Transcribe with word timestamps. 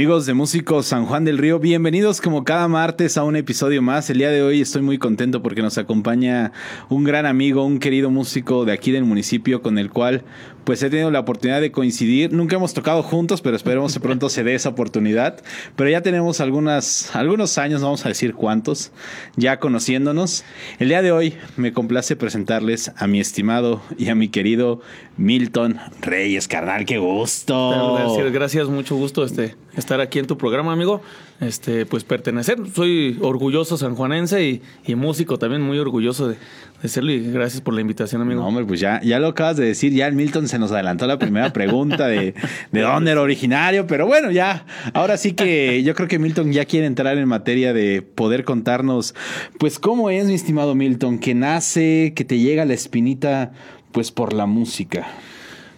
Amigos 0.00 0.24
de 0.24 0.32
Músicos 0.32 0.86
San 0.86 1.04
Juan 1.04 1.26
del 1.26 1.36
Río, 1.36 1.58
bienvenidos 1.58 2.22
como 2.22 2.42
cada 2.42 2.68
martes 2.68 3.18
a 3.18 3.24
un 3.24 3.36
episodio 3.36 3.82
más. 3.82 4.08
El 4.08 4.16
día 4.16 4.30
de 4.30 4.42
hoy 4.42 4.62
estoy 4.62 4.80
muy 4.80 4.96
contento 4.96 5.42
porque 5.42 5.60
nos 5.60 5.76
acompaña 5.76 6.52
un 6.88 7.04
gran 7.04 7.26
amigo, 7.26 7.66
un 7.66 7.78
querido 7.78 8.08
músico 8.08 8.64
de 8.64 8.72
aquí 8.72 8.92
del 8.92 9.04
municipio 9.04 9.60
con 9.60 9.76
el 9.76 9.90
cual 9.90 10.24
pues 10.64 10.82
he 10.82 10.90
tenido 10.90 11.10
la 11.10 11.20
oportunidad 11.20 11.60
de 11.60 11.72
coincidir. 11.72 12.32
Nunca 12.32 12.56
hemos 12.56 12.74
tocado 12.74 13.02
juntos, 13.02 13.40
pero 13.40 13.56
esperemos 13.56 13.94
que 13.94 14.00
pronto 14.00 14.28
se 14.28 14.44
dé 14.44 14.54
esa 14.54 14.68
oportunidad. 14.68 15.42
Pero 15.76 15.90
ya 15.90 16.02
tenemos 16.02 16.40
algunas, 16.40 17.14
algunos 17.14 17.58
años, 17.58 17.80
no 17.80 17.88
vamos 17.88 18.04
a 18.06 18.08
decir 18.08 18.34
cuántos, 18.34 18.92
ya 19.36 19.58
conociéndonos. 19.58 20.44
El 20.78 20.88
día 20.88 21.02
de 21.02 21.12
hoy 21.12 21.34
me 21.56 21.72
complace 21.72 22.16
presentarles 22.16 22.92
a 22.96 23.06
mi 23.06 23.20
estimado 23.20 23.82
y 23.98 24.08
a 24.08 24.14
mi 24.14 24.28
querido 24.28 24.80
Milton 25.16 25.78
Reyes, 26.00 26.48
carnal, 26.48 26.84
qué 26.84 26.98
gusto. 26.98 27.94
Gracias, 27.94 28.32
gracias, 28.32 28.68
mucho 28.68 28.96
gusto 28.96 29.24
este, 29.24 29.56
estar 29.76 30.00
aquí 30.00 30.18
en 30.18 30.26
tu 30.26 30.38
programa, 30.38 30.72
amigo. 30.72 31.02
Este, 31.40 31.86
pues 31.86 32.04
pertenecer. 32.04 32.58
Soy 32.74 33.16
orgulloso 33.22 33.78
sanjuanense 33.78 34.46
y, 34.46 34.62
y 34.86 34.94
músico 34.94 35.38
también, 35.38 35.62
muy 35.62 35.78
orgulloso 35.78 36.28
de, 36.28 36.36
de 36.82 36.88
serlo. 36.88 37.12
Y 37.12 37.32
gracias 37.32 37.62
por 37.62 37.72
la 37.72 37.80
invitación, 37.80 38.20
amigo. 38.20 38.42
No, 38.42 38.48
hombre, 38.48 38.66
pues 38.66 38.78
ya, 38.78 39.00
ya 39.02 39.18
lo 39.18 39.28
acabas 39.28 39.56
de 39.56 39.64
decir. 39.64 39.94
Ya 39.94 40.06
el 40.06 40.14
Milton 40.14 40.48
se 40.48 40.58
nos 40.58 40.70
adelantó 40.70 41.06
la 41.06 41.18
primera 41.18 41.50
pregunta 41.50 42.08
de, 42.08 42.34
de 42.72 42.80
dónde 42.82 43.12
era 43.12 43.22
originario. 43.22 43.86
Pero 43.86 44.06
bueno, 44.06 44.30
ya. 44.30 44.66
Ahora 44.92 45.16
sí 45.16 45.32
que 45.32 45.82
yo 45.82 45.94
creo 45.94 46.08
que 46.08 46.18
Milton 46.18 46.52
ya 46.52 46.66
quiere 46.66 46.84
entrar 46.84 47.16
en 47.16 47.26
materia 47.26 47.72
de 47.72 48.02
poder 48.02 48.44
contarnos, 48.44 49.14
pues, 49.58 49.78
cómo 49.78 50.10
es, 50.10 50.26
mi 50.26 50.34
estimado 50.34 50.74
Milton, 50.74 51.18
que 51.18 51.34
nace, 51.34 52.12
que 52.14 52.24
te 52.26 52.38
llega 52.38 52.66
la 52.66 52.74
espinita, 52.74 53.52
pues, 53.92 54.10
por 54.10 54.34
la 54.34 54.44
música. 54.44 55.08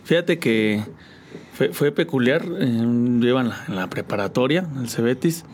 Fíjate 0.03 0.41
que 0.41 0.83
fue, 1.53 1.73
fue 1.73 1.93
peculiar. 1.93 2.43
Eh, 2.59 2.79
yo 3.21 3.29
iba 3.29 3.41
en 3.41 3.49
la, 3.51 3.65
en 3.69 3.77
la 3.77 3.89
preparatoria, 3.89 4.67
en 4.75 4.83
el 4.83 4.89
Cebetis. 4.89 5.45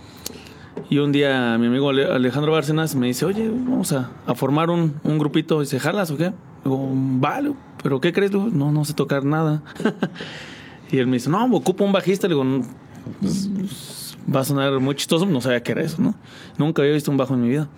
Y 0.90 0.98
un 0.98 1.12
día 1.12 1.56
mi 1.58 1.66
amigo 1.66 1.90
Ale- 1.90 2.06
Alejandro 2.06 2.52
Bárcenas 2.52 2.94
me 2.94 3.08
dice, 3.08 3.24
oye, 3.24 3.48
vamos 3.48 3.92
a, 3.92 4.10
a 4.26 4.34
formar 4.34 4.70
un, 4.70 4.94
un 5.02 5.18
grupito. 5.18 5.60
Dice, 5.60 5.78
¿jalas 5.80 6.10
o 6.10 6.16
qué? 6.16 6.32
Digo, 6.64 6.88
vale, 6.92 7.52
¿pero 7.82 8.00
qué 8.00 8.12
crees? 8.12 8.30
Digo, 8.30 8.48
no, 8.50 8.70
no 8.72 8.84
sé 8.84 8.94
tocar 8.94 9.24
nada. 9.24 9.62
y 10.90 10.98
él 10.98 11.06
me 11.06 11.14
dice, 11.14 11.30
no, 11.30 11.44
ocupo 11.54 11.84
un 11.84 11.92
bajista. 11.92 12.28
Le 12.28 12.34
digo, 12.34 12.44
"No, 12.44 12.62
pues, 13.20 13.50
va 14.34 14.40
a 14.40 14.44
sonar 14.44 14.78
muy 14.80 14.94
chistoso. 14.94 15.26
No 15.26 15.40
sabía 15.40 15.62
qué 15.62 15.72
era 15.72 15.82
eso, 15.82 16.00
¿no? 16.00 16.14
Nunca 16.58 16.82
había 16.82 16.94
visto 16.94 17.10
un 17.10 17.16
bajo 17.16 17.34
en 17.34 17.42
mi 17.42 17.48
vida. 17.48 17.68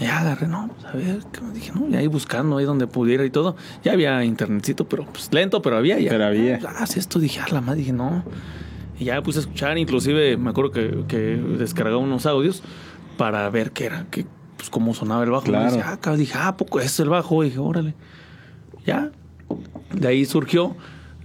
Ya 0.00 0.20
agarré, 0.20 0.46
no, 0.46 0.70
pues 0.74 0.84
a 0.86 0.92
ver, 0.96 1.18
¿qué 1.32 1.40
me 1.40 1.52
dije, 1.52 1.72
no, 1.74 1.88
y 1.88 1.96
ahí 1.96 2.06
buscando, 2.06 2.56
ahí 2.58 2.64
donde 2.64 2.86
pudiera 2.86 3.24
y 3.24 3.30
todo. 3.30 3.56
Ya 3.82 3.92
había 3.92 4.24
internetcito, 4.24 4.88
pero 4.88 5.04
pues 5.06 5.28
lento, 5.32 5.60
pero 5.60 5.76
había 5.76 5.98
ya. 5.98 6.10
Pero 6.10 6.26
había. 6.26 6.60
Ah, 6.78 6.86
sí, 6.86 6.98
esto 7.00 7.18
dije, 7.18 7.40
ah, 7.40 7.46
la 7.50 7.60
madre, 7.60 7.80
dije, 7.80 7.92
no. 7.92 8.22
Y 9.00 9.06
ya 9.06 9.20
puse 9.22 9.38
a 9.38 9.42
escuchar, 9.42 9.76
inclusive 9.78 10.36
me 10.36 10.50
acuerdo 10.50 10.70
que, 10.70 11.04
que 11.08 11.18
descargaba 11.36 11.98
unos 11.98 12.26
audios 12.26 12.62
para 13.16 13.48
ver 13.50 13.72
qué 13.72 13.86
era, 13.86 14.06
que, 14.10 14.24
pues 14.56 14.70
cómo 14.70 14.94
sonaba 14.94 15.24
el 15.24 15.30
bajo. 15.30 15.46
Y 15.46 15.50
Claro. 15.50 15.64
decía, 15.72 15.98
ah, 16.02 16.16
dije, 16.16 16.32
ah, 16.36 16.48
¿a 16.48 16.56
poco 16.56 16.78
es 16.80 16.98
el 17.00 17.08
bajo? 17.08 17.42
Y 17.42 17.46
dije, 17.48 17.58
órale. 17.58 17.94
Ya. 18.86 19.10
De 19.92 20.08
ahí 20.08 20.24
surgió. 20.24 20.76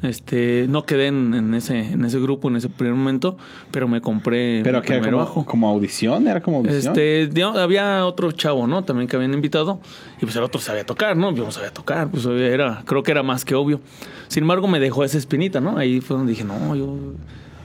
Este, 0.03 0.65
no 0.67 0.85
quedé 0.85 1.07
en, 1.07 1.33
en 1.33 1.53
ese, 1.53 1.79
en 1.79 2.03
ese 2.03 2.19
grupo 2.19 2.49
en 2.49 2.57
ese 2.57 2.67
primer 2.67 2.93
momento, 2.93 3.37
pero 3.71 3.87
me 3.87 4.01
compré 4.01 4.59
Pero 4.61 4.81
primer 4.81 5.05
como, 5.05 5.17
bajo. 5.17 5.45
como 5.45 5.69
audición, 5.69 6.27
era 6.27 6.41
como 6.41 6.57
audición. 6.57 6.93
Este, 6.97 7.43
había 7.43 8.05
otro 8.05 8.33
chavo, 8.33 8.67
¿no? 8.67 8.83
También 8.83 9.07
que 9.07 9.15
habían 9.15 9.33
invitado. 9.33 9.79
Y 10.17 10.25
pues 10.25 10.35
el 10.35 10.43
otro 10.43 10.59
sabía 10.59 10.85
tocar, 10.85 11.15
¿no? 11.15 11.33
Yo 11.33 11.45
no 11.45 11.51
sabía 11.51 11.71
tocar. 11.71 12.09
Pues 12.11 12.25
era, 12.25 12.83
creo 12.85 13.01
que 13.01 13.11
era 13.11 13.23
más 13.23 13.45
que 13.45 13.55
obvio. 13.55 13.79
Sin 14.27 14.43
embargo, 14.43 14.67
me 14.67 14.81
dejó 14.81 15.05
esa 15.05 15.17
espinita, 15.17 15.61
¿no? 15.61 15.77
Ahí 15.77 16.01
fue 16.01 16.17
donde 16.17 16.31
dije, 16.31 16.43
no, 16.43 16.75
yo. 16.75 16.97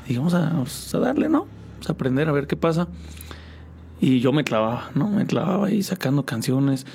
Dije, 0.06 0.19
vamos 0.19 0.34
a, 0.34 0.41
vamos 0.41 0.94
a 0.94 0.98
darle, 1.00 1.28
¿no? 1.28 1.47
Vamos 1.72 1.88
a 1.88 1.93
aprender 1.93 2.28
a 2.28 2.32
ver 2.32 2.47
qué 2.47 2.54
pasa. 2.54 2.87
Y 4.00 4.21
yo 4.21 4.32
me 4.32 4.44
clavaba, 4.44 4.91
¿no? 4.94 5.09
Me 5.09 5.27
clavaba 5.27 5.66
ahí 5.66 5.82
sacando 5.82 6.25
canciones. 6.25 6.87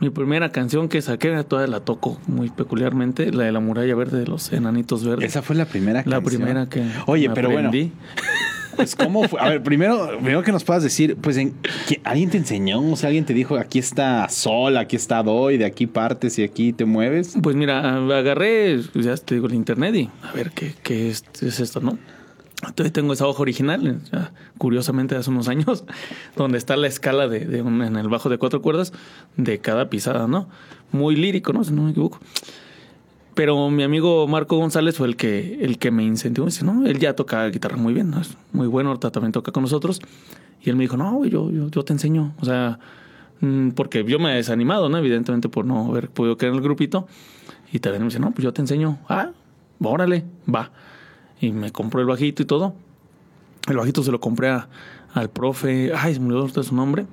Mi 0.00 0.10
primera 0.10 0.50
canción 0.50 0.88
que 0.88 1.00
saqué, 1.00 1.42
todavía 1.44 1.70
la 1.70 1.80
toco 1.80 2.20
muy 2.26 2.50
peculiarmente, 2.50 3.32
la 3.32 3.44
de 3.44 3.52
la 3.52 3.60
muralla 3.60 3.94
verde 3.94 4.18
de 4.18 4.26
los 4.26 4.52
enanitos 4.52 5.04
verdes. 5.04 5.30
Esa 5.30 5.42
fue 5.42 5.56
la 5.56 5.64
primera 5.64 6.02
la 6.04 6.20
canción. 6.20 6.42
primera 6.42 6.68
que. 6.68 6.84
Oye, 7.06 7.30
pero 7.30 7.50
bueno, 7.50 7.68
aprendí. 7.68 7.92
pues 8.76 8.94
cómo 8.94 9.26
fue. 9.26 9.40
A 9.40 9.48
ver, 9.48 9.62
primero, 9.62 10.08
primero 10.18 10.42
que 10.42 10.52
nos 10.52 10.64
puedas 10.64 10.82
decir, 10.82 11.16
pues 11.16 11.38
en, 11.38 11.54
¿que 11.88 12.00
¿alguien 12.04 12.28
te 12.28 12.36
enseñó? 12.36 12.80
O 12.92 12.96
sea, 12.96 13.08
alguien 13.08 13.24
te 13.24 13.32
dijo, 13.32 13.56
aquí 13.56 13.78
está 13.78 14.28
sol, 14.28 14.76
aquí 14.76 14.96
está 14.96 15.22
do, 15.22 15.50
y 15.50 15.56
de 15.56 15.64
aquí 15.64 15.86
partes 15.86 16.38
y 16.38 16.42
aquí 16.42 16.74
te 16.74 16.84
mueves. 16.84 17.34
Pues 17.42 17.56
mira, 17.56 17.96
agarré, 17.96 18.78
ya 18.94 19.16
te 19.16 19.36
digo, 19.36 19.46
el 19.46 19.54
internet 19.54 19.94
y 19.94 20.10
a 20.22 20.32
ver 20.32 20.50
qué, 20.50 20.74
qué 20.82 21.08
es, 21.08 21.24
es 21.40 21.60
esto, 21.60 21.80
¿no? 21.80 21.98
Entonces 22.66 22.92
tengo 22.92 23.12
esa 23.12 23.26
hoja 23.26 23.42
original, 23.42 24.00
ya, 24.12 24.32
curiosamente 24.58 25.14
hace 25.14 25.28
unos 25.30 25.48
años, 25.48 25.84
donde 26.36 26.56
está 26.58 26.76
la 26.76 26.86
escala 26.86 27.28
de, 27.28 27.60
un- 27.62 27.82
en 27.82 27.96
el 27.96 28.08
bajo 28.08 28.28
de 28.30 28.38
cuatro 28.38 28.62
cuerdas 28.62 28.92
de 29.36 29.58
cada 29.58 29.90
pisada, 29.90 30.26
¿no? 30.26 30.48
Muy 30.90 31.16
lírico, 31.16 31.52
¿no? 31.52 31.64
Si 31.64 31.72
no 31.72 31.82
me 31.82 31.90
equivoco. 31.90 32.18
Pero 33.34 33.68
mi 33.68 33.82
amigo 33.82 34.26
Marco 34.26 34.56
González 34.56 34.96
fue 34.96 35.06
el 35.08 35.16
que, 35.16 35.58
el 35.62 35.78
que 35.78 35.90
me 35.90 36.02
incentivó. 36.04 36.46
Dice, 36.46 36.64
no, 36.64 36.86
él 36.86 36.98
ya 36.98 37.14
toca 37.14 37.46
guitarra 37.48 37.76
muy 37.76 37.92
bien, 37.92 38.10
¿no? 38.10 38.20
Es 38.22 38.34
muy 38.52 38.66
bueno, 38.66 38.88
ahorita 38.90 39.10
también 39.10 39.32
toca 39.32 39.52
con 39.52 39.62
nosotros. 39.62 40.00
Y 40.62 40.70
él 40.70 40.76
me 40.76 40.84
dijo, 40.84 40.96
no, 40.96 41.22
yo, 41.26 41.50
yo, 41.50 41.68
yo 41.68 41.84
te 41.84 41.92
enseño. 41.92 42.32
O 42.40 42.46
sea, 42.46 42.78
mm, 43.42 43.70
porque 43.72 44.02
yo 44.04 44.18
me 44.18 44.32
he 44.32 44.36
desanimado, 44.36 44.88
¿no? 44.88 44.96
Evidentemente 44.96 45.50
por 45.50 45.66
no 45.66 45.86
haber 45.90 46.08
podido 46.08 46.38
quedar 46.38 46.52
en 46.52 46.56
el 46.56 46.62
grupito. 46.64 47.06
Y 47.70 47.80
también 47.80 48.02
me 48.02 48.08
dice, 48.08 48.20
no, 48.20 48.30
pues 48.30 48.42
yo 48.42 48.54
te 48.54 48.62
enseño. 48.62 48.98
Ah, 49.06 49.32
órale, 49.82 50.24
va. 50.52 50.70
Y 51.40 51.52
me 51.52 51.70
compró 51.72 52.00
el 52.00 52.06
bajito 52.06 52.42
y 52.42 52.46
todo. 52.46 52.74
El 53.68 53.76
bajito 53.76 54.02
se 54.02 54.10
lo 54.12 54.20
compré 54.20 54.48
a- 54.50 54.68
al 55.14 55.30
profe, 55.30 55.92
ay, 55.96 56.14
se 56.14 56.20
me 56.20 56.34
olvidó 56.34 56.62
su 56.62 56.74
nombre. 56.74 57.06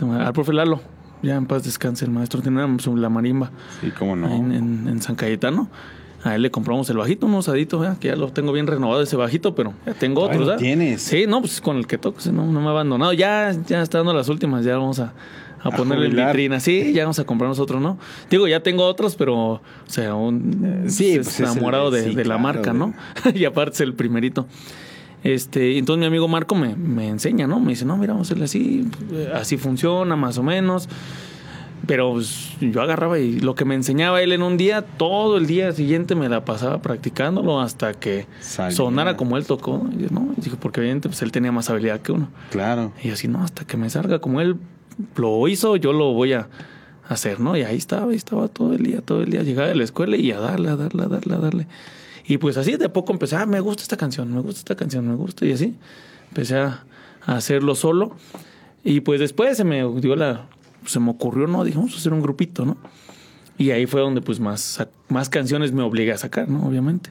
Al 0.00 0.32
profe 0.32 0.52
Lalo. 0.52 0.80
Ya 1.22 1.34
en 1.34 1.46
paz 1.46 1.64
descanse, 1.64 2.04
el 2.04 2.12
maestro 2.12 2.40
tenía 2.42 2.66
la 2.94 3.08
marimba 3.08 3.50
Sí, 3.80 3.90
cómo 3.98 4.14
no. 4.14 4.28
en, 4.32 4.52
en- 4.52 4.88
en 4.88 5.02
San 5.02 5.16
Cayetano. 5.16 5.68
A 6.24 6.34
él 6.34 6.42
le 6.42 6.50
compramos 6.50 6.88
el 6.90 6.96
bajito, 6.96 7.26
un 7.26 7.34
osadito, 7.34 7.78
¿verdad? 7.78 7.98
que 7.98 8.08
ya 8.08 8.16
lo 8.16 8.30
tengo 8.32 8.52
bien 8.52 8.66
renovado 8.66 9.02
ese 9.02 9.16
bajito, 9.16 9.54
pero 9.54 9.72
ya 9.86 9.94
tengo 9.94 10.22
lo 10.22 10.38
¿verdad? 10.38 10.56
tienes. 10.56 11.00
Sí, 11.02 11.26
no, 11.28 11.40
pues 11.40 11.60
con 11.60 11.76
el 11.76 11.86
que 11.86 11.96
toco, 11.98 12.18
no, 12.32 12.44
no 12.46 12.60
me 12.60 12.66
ha 12.66 12.70
abandonado. 12.70 13.12
Ya, 13.12 13.52
ya 13.66 13.82
está 13.82 13.98
dando 13.98 14.12
las 14.14 14.28
últimas, 14.28 14.64
ya 14.64 14.76
vamos 14.76 14.98
a, 15.00 15.12
a 15.62 15.68
A 15.68 15.70
ponerle 15.72 16.06
en 16.06 16.16
vitrina. 16.16 16.60
Sí, 16.60 16.92
ya 16.92 17.04
vamos 17.04 17.18
a 17.18 17.24
comprarnos 17.24 17.58
otro, 17.58 17.80
¿no? 17.80 17.98
Digo, 18.30 18.46
ya 18.48 18.60
tengo 18.62 18.84
otros, 18.84 19.16
pero, 19.16 19.36
o 19.54 19.60
sea, 19.86 20.14
un 20.14 20.84
sí, 20.88 21.10
es 21.12 21.16
pues 21.18 21.28
es 21.28 21.40
el- 21.40 21.46
enamorado 21.46 21.90
de, 21.90 22.04
sí, 22.04 22.08
de 22.10 22.24
la 22.24 22.36
claro, 22.36 22.40
marca, 22.40 22.72
¿no? 22.72 22.94
y 23.34 23.44
aparte 23.44 23.72
es 23.74 23.80
el 23.80 23.94
primerito. 23.94 24.46
Este, 25.24 25.78
entonces 25.78 26.00
mi 26.00 26.06
amigo 26.06 26.28
Marco 26.28 26.54
me, 26.54 26.76
me 26.76 27.08
enseña, 27.08 27.46
¿no? 27.48 27.58
Me 27.58 27.70
dice, 27.70 27.84
no, 27.84 27.96
mira, 27.96 28.12
vamos 28.12 28.28
a 28.28 28.28
hacerle 28.28 28.44
así, 28.44 28.86
eh, 29.12 29.30
así 29.34 29.56
funciona, 29.56 30.14
más 30.16 30.38
o 30.38 30.42
menos. 30.42 30.88
Pero 31.86 32.12
pues, 32.12 32.50
yo 32.60 32.82
agarraba 32.82 33.18
y 33.18 33.40
lo 33.40 33.54
que 33.54 33.64
me 33.64 33.74
enseñaba 33.74 34.20
él 34.20 34.32
en 34.32 34.42
un 34.42 34.56
día, 34.56 34.82
todo 34.82 35.38
el 35.38 35.46
día 35.46 35.72
siguiente 35.72 36.14
me 36.14 36.28
la 36.28 36.44
pasaba 36.44 36.82
practicándolo 36.82 37.60
hasta 37.60 37.94
que 37.94 38.26
Salía. 38.40 38.76
sonara 38.76 39.16
como 39.16 39.36
él 39.38 39.46
tocó. 39.46 39.88
Y 39.96 40.02
yo, 40.02 40.08
¿no? 40.10 40.28
Y 40.36 40.40
dije, 40.40 40.56
porque 40.60 40.80
evidentemente 40.80 41.08
pues, 41.08 41.22
él 41.22 41.32
tenía 41.32 41.50
más 41.50 41.70
habilidad 41.70 42.00
que 42.00 42.12
uno. 42.12 42.28
Claro. 42.50 42.92
Y 43.02 43.10
así, 43.10 43.26
no, 43.26 43.42
hasta 43.42 43.64
que 43.64 43.76
me 43.76 43.88
salga 43.90 44.18
como 44.20 44.40
él 44.40 44.56
lo 45.16 45.46
hizo, 45.48 45.76
yo 45.76 45.92
lo 45.92 46.12
voy 46.12 46.32
a 46.32 46.48
hacer, 47.08 47.40
¿no? 47.40 47.56
Y 47.56 47.62
ahí 47.62 47.76
estaba, 47.76 48.10
ahí 48.10 48.16
estaba 48.16 48.48
todo 48.48 48.72
el 48.72 48.82
día, 48.82 49.00
todo 49.00 49.22
el 49.22 49.30
día. 49.30 49.42
Llegaba 49.42 49.68
de 49.68 49.74
la 49.74 49.84
escuela 49.84 50.16
y 50.16 50.30
a 50.32 50.40
darle, 50.40 50.70
a 50.70 50.76
darle, 50.76 51.04
a 51.04 51.06
darle, 51.06 51.34
a 51.34 51.38
darle. 51.38 51.66
Y 52.26 52.38
pues 52.38 52.56
así 52.56 52.76
de 52.76 52.88
poco 52.88 53.12
empecé, 53.12 53.36
ah, 53.36 53.46
me 53.46 53.60
gusta 53.60 53.82
esta 53.82 53.96
canción, 53.96 54.32
me 54.32 54.40
gusta 54.40 54.58
esta 54.58 54.76
canción, 54.76 55.08
me 55.08 55.14
gusta. 55.14 55.46
Y 55.46 55.52
así 55.52 55.76
empecé 56.28 56.58
a, 56.58 56.84
a 57.24 57.36
hacerlo 57.36 57.74
solo. 57.74 58.16
Y 58.84 59.00
pues 59.00 59.20
después 59.20 59.56
se 59.56 59.64
me 59.64 59.82
dio 60.00 60.14
la, 60.16 60.46
se 60.86 61.00
me 61.00 61.10
ocurrió, 61.10 61.46
no, 61.46 61.64
dije, 61.64 61.76
vamos 61.76 61.94
a 61.94 61.96
hacer 61.96 62.12
un 62.12 62.20
grupito, 62.20 62.64
¿no? 62.64 62.76
Y 63.56 63.70
ahí 63.70 63.86
fue 63.86 64.00
donde 64.00 64.20
pues 64.20 64.38
más, 64.38 64.86
más 65.08 65.28
canciones 65.28 65.72
me 65.72 65.82
obligué 65.82 66.12
a 66.12 66.18
sacar, 66.18 66.48
¿no? 66.48 66.66
Obviamente. 66.66 67.10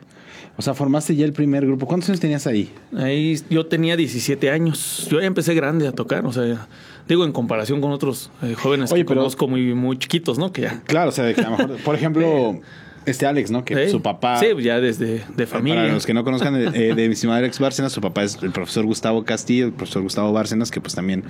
O 0.58 0.62
sea, 0.64 0.74
formaste 0.74 1.16
ya 1.16 1.24
el 1.26 1.34
primer 1.34 1.66
grupo. 1.68 1.86
¿Cuántos 1.86 2.10
años 2.10 2.20
tenías 2.20 2.48
ahí? 2.48 2.72
Ahí 2.98 3.40
yo 3.50 3.68
tenía 3.68 3.96
17 3.96 4.50
años. 4.50 5.08
Yo 5.10 5.20
ya 5.22 5.28
empecé 5.28 5.54
grande 5.54 5.88
a 5.88 5.92
tocar, 5.92 6.26
o 6.26 6.34
sea, 6.34 6.68
digo 7.08 7.24
en 7.26 7.32
comparación 7.32 7.80
con 7.80 7.92
otros 7.92 8.32
eh, 8.42 8.56
jóvenes 8.56 8.92
Oye, 8.92 9.04
que 9.04 9.08
pero- 9.10 9.22
conozco 9.22 9.48
muy, 9.48 9.74
muy 9.76 9.98
chiquitos, 10.00 10.40
¿no? 10.40 10.52
Que 10.52 10.64
ya. 10.64 10.82
Claro, 10.86 11.10
o 11.10 11.12
sea, 11.12 11.26
de 11.26 11.36
que 11.36 11.42
a 11.42 11.50
lo 11.52 11.58
mejor, 11.58 11.78
por 11.84 11.94
ejemplo, 11.94 12.60
este 13.06 13.28
Alex, 13.28 13.52
¿no? 13.52 13.64
Que 13.64 13.86
Sí. 13.86 13.92
su 13.92 14.02
papá. 14.02 14.40
Sí, 14.40 14.48
ya 14.64 14.80
desde 14.82 15.22
de 15.36 15.46
familia. 15.46 15.82
Para 15.84 15.94
los 15.94 16.08
que 16.08 16.16
no 16.16 16.24
conozcan 16.24 16.56
de, 16.56 16.90
eh, 16.90 16.96
de 16.96 17.08
mi 17.08 17.14
estimado 17.14 17.38
Alex 17.38 17.60
Bárcenas, 17.60 17.92
su 17.94 18.02
papá 18.02 18.24
es 18.24 18.40
el 18.42 18.50
profesor 18.52 18.84
Gustavo 18.86 19.24
Castillo, 19.26 19.68
el 19.68 19.74
profesor 19.74 20.02
Gustavo 20.02 20.34
Bárcenas, 20.34 20.72
que 20.72 20.82
pues 20.82 20.96
también 20.96 21.24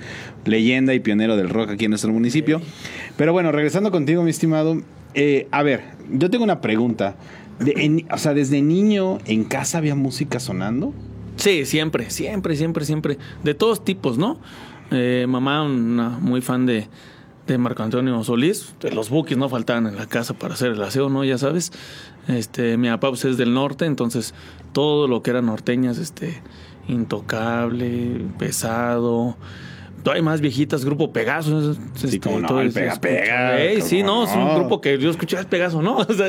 leyenda 0.46 0.94
y 0.94 1.00
pionero 1.00 1.36
del 1.36 1.50
rock 1.50 1.68
aquí 1.72 1.84
en 1.84 1.90
nuestro 1.90 2.10
municipio. 2.14 2.62
Pero 3.18 3.34
bueno, 3.34 3.52
regresando 3.52 3.90
contigo, 3.90 4.22
mi 4.22 4.30
estimado, 4.30 4.80
eh, 5.12 5.48
a 5.50 5.62
ver, 5.62 5.82
yo 6.10 6.30
tengo 6.30 6.44
una 6.44 6.62
pregunta. 6.62 7.14
O 8.10 8.18
sea, 8.18 8.34
desde 8.34 8.62
niño 8.62 9.18
en 9.26 9.44
casa 9.44 9.78
había 9.78 9.94
música 9.94 10.40
sonando. 10.40 10.92
Sí, 11.36 11.66
siempre, 11.66 12.10
siempre, 12.10 12.56
siempre, 12.56 12.84
siempre. 12.84 13.18
De 13.44 13.54
todos 13.54 13.84
tipos, 13.84 14.18
¿no? 14.18 14.38
Eh, 14.90 15.26
mamá, 15.28 15.62
una 15.62 16.08
muy 16.08 16.40
fan 16.40 16.66
de, 16.66 16.88
de 17.46 17.58
Marco 17.58 17.82
Antonio 17.82 18.22
Solís. 18.24 18.74
Los 18.92 19.10
bookies 19.10 19.38
no 19.38 19.48
faltaban 19.48 19.86
en 19.86 19.96
la 19.96 20.06
casa 20.06 20.34
para 20.34 20.54
hacer 20.54 20.72
el 20.72 20.82
aseo, 20.82 21.08
¿no? 21.08 21.24
Ya 21.24 21.38
sabes. 21.38 21.72
Este, 22.28 22.76
mi 22.76 22.88
papá 22.88 23.08
pues, 23.08 23.24
es 23.24 23.36
del 23.36 23.54
norte, 23.54 23.86
entonces 23.86 24.34
todo 24.72 25.08
lo 25.08 25.22
que 25.22 25.30
eran 25.30 25.46
norteñas, 25.46 25.98
este, 25.98 26.42
Intocable, 26.88 28.24
Pesado. 28.38 29.36
Todavía 30.08 30.22
más 30.22 30.40
viejitas, 30.40 30.86
Grupo 30.86 31.12
Pegaso. 31.12 31.74
Sí, 31.74 31.80
este, 32.04 32.20
cómo 32.20 32.40
no, 32.40 32.48
todo 32.48 32.62
el 32.62 32.72
Pega 32.72 32.94
escucha- 32.94 33.00
Pega, 33.00 33.80
sí, 33.82 34.02
no, 34.02 34.24
es 34.24 34.34
un 34.34 34.54
grupo 34.54 34.80
que 34.80 34.96
yo 34.98 35.10
escuché 35.10 35.38
es 35.38 35.44
Pegaso, 35.44 35.82
¿no? 35.82 35.96
O 36.08 36.12
sea, 36.14 36.28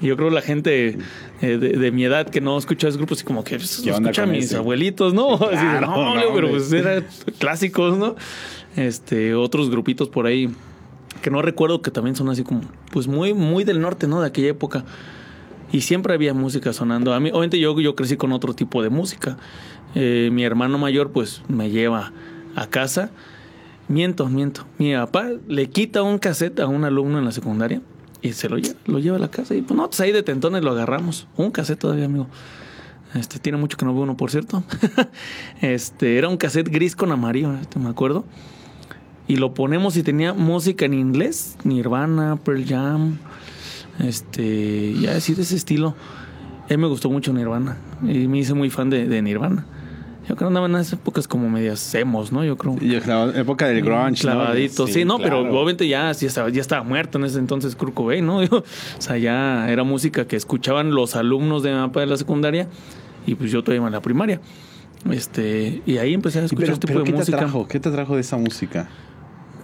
yo 0.00 0.16
creo 0.16 0.30
la 0.30 0.40
gente 0.40 0.98
eh, 1.40 1.46
de, 1.58 1.70
de 1.70 1.90
mi 1.90 2.04
edad 2.04 2.28
que 2.28 2.40
no 2.40 2.56
escucha 2.56 2.86
esos 2.86 2.96
grupos, 2.96 3.20
y 3.22 3.24
como 3.24 3.42
que 3.42 3.56
pues, 3.56 3.80
¿Qué 3.82 3.90
lo 3.90 3.96
onda 3.96 4.10
escuchan 4.10 4.26
con 4.28 4.36
mis 4.36 4.44
ese? 4.44 4.56
abuelitos, 4.58 5.14
¿no? 5.14 5.34
Así 5.34 5.42
de, 5.48 5.56
claro, 5.56 5.86
no, 5.88 6.14
no, 6.14 6.20
pero 6.32 6.48
pues 6.50 6.72
eran 6.72 7.04
clásicos, 7.40 7.98
¿no? 7.98 8.14
Este, 8.76 9.34
otros 9.34 9.68
grupitos 9.68 10.08
por 10.08 10.26
ahí 10.26 10.50
que 11.20 11.30
no 11.32 11.42
recuerdo 11.42 11.82
que 11.82 11.90
también 11.90 12.14
son 12.14 12.28
así 12.28 12.44
como, 12.44 12.60
pues 12.92 13.08
muy, 13.08 13.34
muy 13.34 13.64
del 13.64 13.80
norte, 13.80 14.06
¿no? 14.06 14.20
De 14.20 14.28
aquella 14.28 14.50
época. 14.50 14.84
Y 15.72 15.80
siempre 15.80 16.14
había 16.14 16.32
música 16.34 16.72
sonando. 16.72 17.12
A 17.12 17.18
mí, 17.18 17.30
obviamente 17.30 17.58
yo, 17.58 17.78
yo 17.80 17.96
crecí 17.96 18.16
con 18.16 18.30
otro 18.32 18.54
tipo 18.54 18.80
de 18.80 18.90
música. 18.90 19.36
Eh, 19.96 20.28
mi 20.32 20.44
hermano 20.44 20.78
mayor 20.78 21.10
pues 21.10 21.42
me 21.48 21.70
lleva 21.70 22.12
a 22.62 22.66
casa. 22.68 23.10
Miento, 23.88 24.28
miento. 24.28 24.66
Mi 24.78 24.92
papá 24.94 25.28
le 25.46 25.70
quita 25.70 26.02
un 26.02 26.18
cassette 26.18 26.60
a 26.60 26.66
un 26.66 26.84
alumno 26.84 27.18
en 27.18 27.24
la 27.24 27.32
secundaria 27.32 27.80
y 28.20 28.32
se 28.32 28.48
lo 28.48 28.58
lleva, 28.58 28.78
lo 28.86 28.98
lleva 28.98 29.16
a 29.16 29.20
la 29.20 29.30
casa. 29.30 29.54
Y 29.54 29.62
pues 29.62 29.76
no, 29.76 29.86
pues 29.86 30.00
ahí 30.00 30.12
de 30.12 30.22
tentones 30.22 30.62
lo 30.62 30.72
agarramos. 30.72 31.26
Un 31.36 31.50
cassette 31.50 31.78
todavía, 31.78 32.04
amigo. 32.04 32.26
Este, 33.14 33.38
tiene 33.38 33.56
mucho 33.56 33.78
que 33.78 33.86
no 33.86 33.94
veo 33.94 34.02
uno, 34.02 34.16
por 34.16 34.30
cierto. 34.30 34.62
este, 35.62 36.18
era 36.18 36.28
un 36.28 36.36
cassette 36.36 36.68
gris 36.68 36.94
con 36.94 37.10
amarillo, 37.12 37.54
este, 37.54 37.78
me 37.78 37.88
acuerdo. 37.88 38.24
Y 39.26 39.36
lo 39.36 39.54
ponemos 39.54 39.96
y 39.96 40.02
tenía 40.02 40.32
música 40.34 40.84
en 40.84 40.94
inglés, 40.94 41.56
Nirvana, 41.64 42.36
Pearl 42.36 42.64
Jam, 42.66 43.18
este, 43.98 44.94
ya 44.94 45.14
decir 45.14 45.36
de 45.36 45.42
ese 45.42 45.56
estilo. 45.56 45.94
A 46.70 46.76
me 46.76 46.86
gustó 46.86 47.10
mucho 47.10 47.32
Nirvana 47.32 47.78
y 48.02 48.28
me 48.28 48.38
hice 48.38 48.52
muy 48.52 48.68
fan 48.68 48.90
de, 48.90 49.06
de 49.06 49.22
Nirvana. 49.22 49.66
Yo 50.28 50.36
creo 50.36 50.48
que 50.48 50.50
andaba 50.50 50.66
en 50.66 50.74
esas 50.74 50.92
épocas 50.94 51.26
como 51.26 51.48
medias 51.48 51.94
emos, 51.94 52.30
¿no? 52.32 52.44
Yo 52.44 52.56
creo. 52.58 52.76
La 53.06 53.30
época 53.40 53.66
del 53.66 53.82
grunge, 53.82 54.26
¿no? 54.26 54.32
Clavadito, 54.32 54.86
sí, 54.86 55.04
no, 55.06 55.18
pero 55.18 55.40
obviamente 55.40 55.88
ya, 55.88 56.12
ya, 56.12 56.26
estaba, 56.26 56.50
ya 56.50 56.60
estaba 56.60 56.82
muerto 56.82 57.16
en 57.18 57.24
ese 57.24 57.38
entonces 57.38 57.74
Kurt 57.74 57.94
Cobain, 57.94 58.26
¿no? 58.26 58.42
Yo- 58.44 58.58
o 58.58 58.64
sea, 59.00 59.16
ya 59.16 59.70
era 59.70 59.84
música 59.84 60.26
que 60.26 60.36
escuchaban 60.36 60.90
los 60.94 61.16
alumnos 61.16 61.62
de 61.62 61.72
mi 61.72 61.78
papá 61.78 62.00
de 62.00 62.06
la 62.06 62.16
secundaria 62.18 62.68
y 63.26 63.34
pues 63.36 63.50
yo 63.50 63.62
todavía 63.62 63.78
iba 63.78 63.86
en 63.86 63.92
la 63.94 64.00
primaria. 64.02 64.40
Este, 65.10 65.82
y 65.86 65.96
ahí 65.98 66.12
empecé 66.12 66.38
a 66.38 66.42
Sí, 66.42 66.46
escuchar 66.46 66.64
pero, 66.64 66.72
este 66.74 66.86
pero 66.88 66.98
tipo 67.04 67.04
de 67.04 67.04
¿qué 67.06 67.12
te 67.12 67.18
música. 67.18 67.38
trajo? 67.38 67.68
¿Qué 67.68 67.80
te 67.80 67.90
trajo 67.90 68.14
de 68.16 68.20
esa 68.20 68.36
música? 68.36 68.88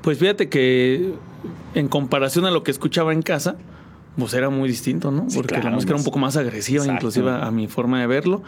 Pues 0.03 0.19
fíjate 0.19 0.49
que 0.49 1.13
en 1.75 1.89
comparación 1.89 2.45
a 2.47 2.51
lo 2.51 2.63
que 2.63 2.71
escuchaba 2.71 3.13
en 3.13 3.23
casa, 3.23 3.57
pues 4.17 4.33
era 4.35 4.49
muy 4.51 4.69
distinto, 4.69 5.11
¿no? 5.11 5.29
Sí, 5.29 5.37
Porque 5.37 5.55
claro, 5.55 5.71
la 5.71 5.75
música 5.75 5.91
era 5.91 5.97
un 5.97 6.01
más- 6.01 6.05
poco 6.05 6.19
más 6.21 6.37
agresiva, 6.37 6.85
Exacto. 6.85 7.01
inclusive 7.09 7.31
a 7.31 7.51
mi 7.51 7.67
forma 7.67 8.01
de 8.01 8.07
verlo. 8.07 8.43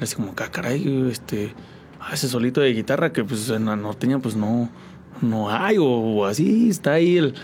Así 0.00 0.16
como, 0.16 0.32
"Ah, 0.36 0.50
caray, 0.50 1.08
este, 1.10 1.54
ah, 2.00 2.10
ese 2.12 2.28
solito 2.28 2.60
de 2.60 2.72
guitarra 2.72 3.12
que 3.12 3.22
pues 3.24 3.48
en 3.50 3.66
la 3.66 3.76
norteña 3.76 4.18
pues 4.18 4.34
no, 4.36 4.70
no 5.22 5.50
hay, 5.50 5.76
o, 5.78 6.24
así 6.26 6.70
está 6.70 6.94
ahí 6.94 7.18
el... 7.18 7.34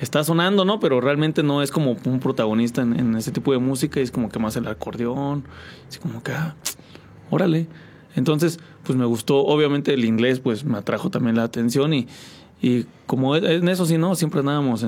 Está 0.00 0.24
sonando, 0.24 0.64
¿no? 0.64 0.80
Pero 0.80 1.00
realmente 1.00 1.44
no 1.44 1.62
es 1.62 1.70
como 1.70 1.96
un 2.06 2.18
protagonista 2.18 2.82
en, 2.82 3.14
ese 3.14 3.30
tipo 3.30 3.52
de 3.52 3.58
música, 3.58 4.00
es 4.00 4.10
como 4.10 4.30
que 4.30 4.40
más 4.40 4.56
el 4.56 4.66
acordeón, 4.66 5.44
es 5.88 5.98
como 5.98 6.24
que, 6.24 6.32
ah, 6.32 6.56
órale. 7.30 7.68
Entonces, 8.16 8.58
pues 8.82 8.98
me 8.98 9.04
gustó, 9.04 9.38
obviamente 9.44 9.94
el 9.94 10.04
inglés 10.04 10.40
pues 10.40 10.64
me 10.64 10.78
atrajo 10.78 11.10
también 11.10 11.36
la 11.36 11.44
atención 11.44 11.94
y, 11.94 12.08
y 12.60 12.86
como 13.06 13.36
en 13.36 13.68
eso 13.68 13.86
sí, 13.86 13.96
¿no? 13.96 14.16
Siempre 14.16 14.40
andábamos 14.40 14.84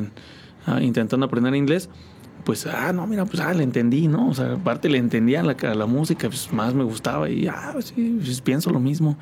ah, 0.66 0.82
intentando 0.82 1.26
aprender 1.26 1.54
inglés, 1.54 1.88
pues, 2.44 2.66
ah, 2.66 2.92
no, 2.92 3.06
mira, 3.06 3.24
pues, 3.24 3.40
ah, 3.40 3.52
le 3.54 3.62
entendí, 3.62 4.06
¿no? 4.08 4.28
O 4.28 4.34
sea, 4.34 4.52
aparte 4.52 4.88
le 4.88 4.98
entendía 4.98 5.42
la, 5.42 5.54
la 5.74 5.86
música, 5.86 6.28
pues 6.28 6.52
más 6.52 6.74
me 6.74 6.84
gustaba 6.84 7.28
y, 7.30 7.46
ah, 7.46 7.74
sí, 7.80 8.18
pues, 8.22 8.40
pienso 8.40 8.70
lo 8.70 8.80
mismo. 8.80 9.16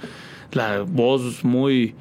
La 0.52 0.80
voz 0.82 1.44
muy, 1.44 1.94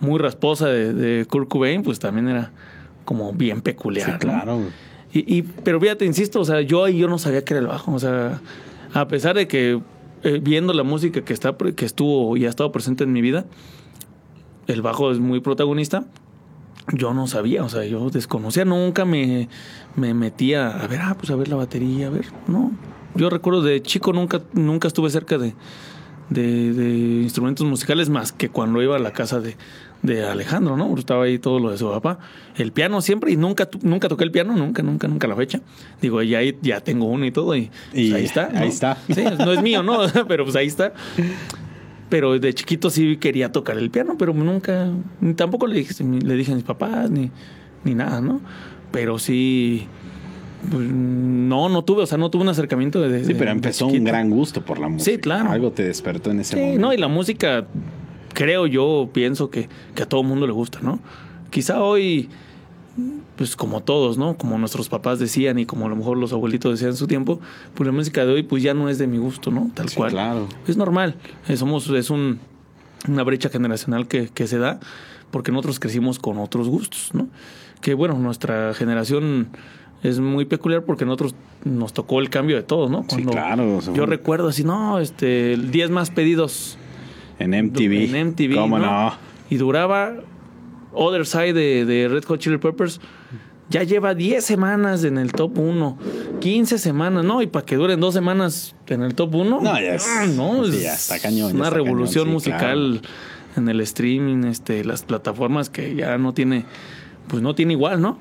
muy 0.00 0.18
rasposa 0.18 0.66
de, 0.68 0.92
de 0.92 1.24
Kurt 1.26 1.48
Cobain, 1.48 1.82
pues 1.82 1.98
también 1.98 2.28
era 2.28 2.50
como 3.04 3.32
bien 3.32 3.60
peculiar, 3.62 4.12
Sí, 4.12 4.18
claro. 4.18 4.60
Y, 5.12 5.38
y- 5.38 5.42
pero 5.42 5.80
fíjate, 5.80 6.04
insisto, 6.04 6.40
o 6.40 6.44
sea, 6.44 6.60
yo 6.60 6.84
ahí 6.84 6.98
yo 6.98 7.08
no 7.08 7.18
sabía 7.18 7.42
que 7.44 7.54
era 7.54 7.60
el 7.60 7.66
bajo. 7.66 7.92
O 7.94 7.98
sea, 7.98 8.40
a 8.92 9.08
pesar 9.08 9.36
de 9.36 9.48
que 9.48 9.80
eh, 10.22 10.40
viendo 10.42 10.74
la 10.74 10.82
música 10.82 11.22
que 11.22 11.32
está 11.32 11.56
que 11.56 11.84
estuvo 11.86 12.36
y 12.36 12.44
ha 12.44 12.48
estado 12.50 12.70
presente 12.72 13.04
en 13.04 13.12
mi 13.12 13.22
vida, 13.22 13.46
el 14.66 14.82
bajo 14.82 15.10
es 15.10 15.18
muy 15.18 15.40
protagonista. 15.40 16.04
Yo 16.92 17.12
no 17.14 17.26
sabía, 17.26 17.64
o 17.64 17.68
sea, 17.68 17.84
yo 17.84 18.08
desconocía, 18.10 18.64
nunca 18.64 19.04
me, 19.04 19.48
me 19.96 20.14
metía 20.14 20.70
a 20.70 20.86
ver, 20.86 21.00
ah, 21.02 21.16
pues 21.18 21.30
a 21.30 21.36
ver 21.36 21.48
la 21.48 21.56
batería, 21.56 22.06
a 22.06 22.10
ver, 22.10 22.26
no. 22.46 22.72
Yo 23.14 23.30
recuerdo 23.30 23.62
de 23.62 23.82
chico 23.82 24.12
nunca, 24.12 24.40
nunca 24.52 24.88
estuve 24.88 25.10
cerca 25.10 25.38
de, 25.38 25.54
de, 26.30 26.72
de 26.72 27.22
instrumentos 27.22 27.66
musicales 27.66 28.08
más 28.08 28.32
que 28.32 28.48
cuando 28.48 28.82
iba 28.82 28.96
a 28.96 28.98
la 28.98 29.12
casa 29.12 29.40
de, 29.40 29.56
de 30.02 30.26
Alejandro, 30.26 30.76
¿no? 30.76 30.96
Estaba 30.96 31.24
ahí 31.24 31.38
todo 31.38 31.58
lo 31.58 31.70
de 31.70 31.78
su 31.78 31.90
papá. 31.90 32.18
El 32.56 32.72
piano 32.72 33.00
siempre, 33.00 33.32
y 33.32 33.36
nunca, 33.36 33.68
nunca 33.82 34.08
toqué 34.08 34.24
el 34.24 34.30
piano, 34.30 34.54
nunca, 34.54 34.82
nunca, 34.82 35.08
nunca 35.08 35.26
a 35.26 35.30
la 35.30 35.36
fecha. 35.36 35.60
Digo, 36.00 36.22
ya, 36.22 36.40
ya 36.62 36.80
tengo 36.80 37.06
uno 37.06 37.26
y 37.26 37.32
todo, 37.32 37.56
y, 37.56 37.70
pues, 37.92 38.12
ahí 38.12 38.24
está. 38.24 38.48
¿no? 38.48 38.58
ahí 38.60 38.68
está. 38.68 38.96
Sí, 39.08 39.24
no 39.38 39.52
es 39.52 39.62
mío, 39.62 39.82
¿no? 39.82 40.00
Pero 40.28 40.44
pues 40.44 40.56
ahí 40.56 40.66
está. 40.66 40.92
Pero 42.08 42.38
de 42.38 42.54
chiquito 42.54 42.88
sí 42.90 43.16
quería 43.18 43.52
tocar 43.52 43.76
el 43.78 43.90
piano, 43.90 44.16
pero 44.18 44.32
nunca, 44.32 44.88
ni 45.20 45.34
tampoco 45.34 45.66
le 45.66 45.76
dije, 45.76 46.02
le 46.04 46.34
dije 46.34 46.52
a 46.52 46.54
mis 46.54 46.64
papás, 46.64 47.10
ni, 47.10 47.30
ni 47.84 47.94
nada, 47.94 48.20
¿no? 48.22 48.40
Pero 48.90 49.18
sí, 49.18 49.86
pues, 50.70 50.88
no, 50.88 51.68
no 51.68 51.82
tuve, 51.84 52.02
o 52.02 52.06
sea, 52.06 52.16
no 52.16 52.30
tuve 52.30 52.42
un 52.44 52.48
acercamiento 52.48 53.00
de, 53.02 53.24
Sí, 53.24 53.34
pero 53.34 53.50
empezó 53.50 53.86
un 53.88 54.04
gran 54.04 54.30
gusto 54.30 54.64
por 54.64 54.78
la 54.78 54.88
música. 54.88 55.20
claro. 55.20 55.50
Algo 55.50 55.70
te 55.72 55.82
despertó 55.84 56.30
en 56.30 56.40
ese 56.40 56.54
Sí, 56.54 56.60
momento. 56.60 56.80
no, 56.80 56.92
y 56.94 56.96
la 56.96 57.08
música, 57.08 57.66
creo 58.32 58.66
yo, 58.66 59.10
pienso 59.12 59.50
que, 59.50 59.68
que 59.94 60.02
a 60.02 60.06
todo 60.06 60.22
mundo 60.22 60.46
le 60.46 60.52
gusta, 60.54 60.80
¿no? 60.80 61.00
Quizá 61.50 61.82
hoy, 61.82 62.30
pues 63.38 63.56
como 63.56 63.80
todos, 63.82 64.18
¿no? 64.18 64.36
Como 64.36 64.58
nuestros 64.58 64.88
papás 64.90 65.18
decían 65.20 65.58
y 65.60 65.64
como 65.64 65.86
a 65.86 65.88
lo 65.88 65.96
mejor 65.96 66.18
los 66.18 66.32
abuelitos 66.32 66.72
decían 66.72 66.90
en 66.90 66.96
su 66.96 67.06
tiempo, 67.06 67.40
pues 67.74 67.86
la 67.86 67.92
música 67.92 68.26
de 68.26 68.32
hoy 68.32 68.42
pues 68.42 68.62
ya 68.62 68.74
no 68.74 68.88
es 68.90 68.98
de 68.98 69.06
mi 69.06 69.16
gusto, 69.18 69.50
¿no? 69.52 69.70
Tal 69.74 69.88
Sí, 69.88 69.96
cual. 69.96 70.10
claro. 70.10 70.48
Es 70.66 70.76
normal. 70.76 71.14
Eh, 71.48 71.56
Somos, 71.56 71.88
es 71.88 72.10
un, 72.10 72.40
una 73.08 73.22
brecha 73.22 73.48
generacional 73.48 74.08
que, 74.08 74.28
que 74.28 74.46
se 74.48 74.58
da 74.58 74.80
porque 75.30 75.52
nosotros 75.52 75.78
crecimos 75.78 76.18
con 76.18 76.38
otros 76.38 76.68
gustos, 76.68 77.10
¿no? 77.14 77.28
Que 77.80 77.94
bueno, 77.94 78.18
nuestra 78.18 78.74
generación 78.74 79.48
es 80.02 80.18
muy 80.20 80.44
peculiar 80.44 80.82
porque 80.84 81.04
nosotros 81.04 81.34
nos 81.64 81.92
tocó 81.92 82.18
el 82.20 82.30
cambio 82.30 82.56
de 82.56 82.62
todo, 82.64 82.88
¿no? 82.88 83.04
Sí, 83.08 83.22
claro, 83.24 83.80
yo 83.94 84.04
recuerdo 84.06 84.48
así, 84.48 84.64
no, 84.64 84.98
este, 84.98 85.52
el 85.52 85.70
10 85.70 85.90
más 85.90 86.10
pedidos 86.10 86.76
En 87.38 87.50
MTV. 87.50 88.14
en 88.16 88.28
MTV. 88.30 88.54
¿Cómo 88.56 88.78
¿no? 88.80 88.86
no? 89.10 89.12
Y 89.48 89.56
duraba 89.58 90.14
Other 90.98 91.26
Side 91.26 91.52
de, 91.54 91.84
de 91.84 92.08
Red 92.08 92.24
Hot 92.24 92.40
Chili 92.40 92.58
Peppers. 92.58 93.00
Ya 93.70 93.82
lleva 93.82 94.14
10 94.14 94.42
semanas 94.42 95.04
en 95.04 95.18
el 95.18 95.32
top 95.32 95.58
1, 95.58 95.98
15 96.40 96.78
semanas, 96.78 97.22
¿no? 97.24 97.42
Y 97.42 97.46
para 97.48 97.66
que 97.66 97.76
duren 97.76 98.00
dos 98.00 98.14
semanas 98.14 98.74
en 98.86 99.02
el 99.02 99.14
top 99.14 99.34
1. 99.34 99.60
No, 99.60 99.74
ya 99.80 99.94
es- 99.94 100.08
no, 100.34 100.64
sí, 100.64 100.76
es 100.76 100.82
ya 100.82 100.94
está 100.94 101.18
cañón, 101.18 101.54
Una 101.54 101.64
está 101.64 101.76
revolución 101.76 102.24
cañón, 102.24 102.40
sí, 102.40 102.48
musical 102.50 103.02
en 103.56 103.68
el 103.68 103.80
streaming, 103.82 104.44
este, 104.44 104.84
las 104.84 105.02
plataformas 105.02 105.68
que 105.68 105.94
ya 105.94 106.16
no 106.16 106.32
tiene, 106.32 106.64
pues 107.28 107.42
no 107.42 107.54
tiene 107.54 107.74
igual, 107.74 108.00
¿no? 108.00 108.18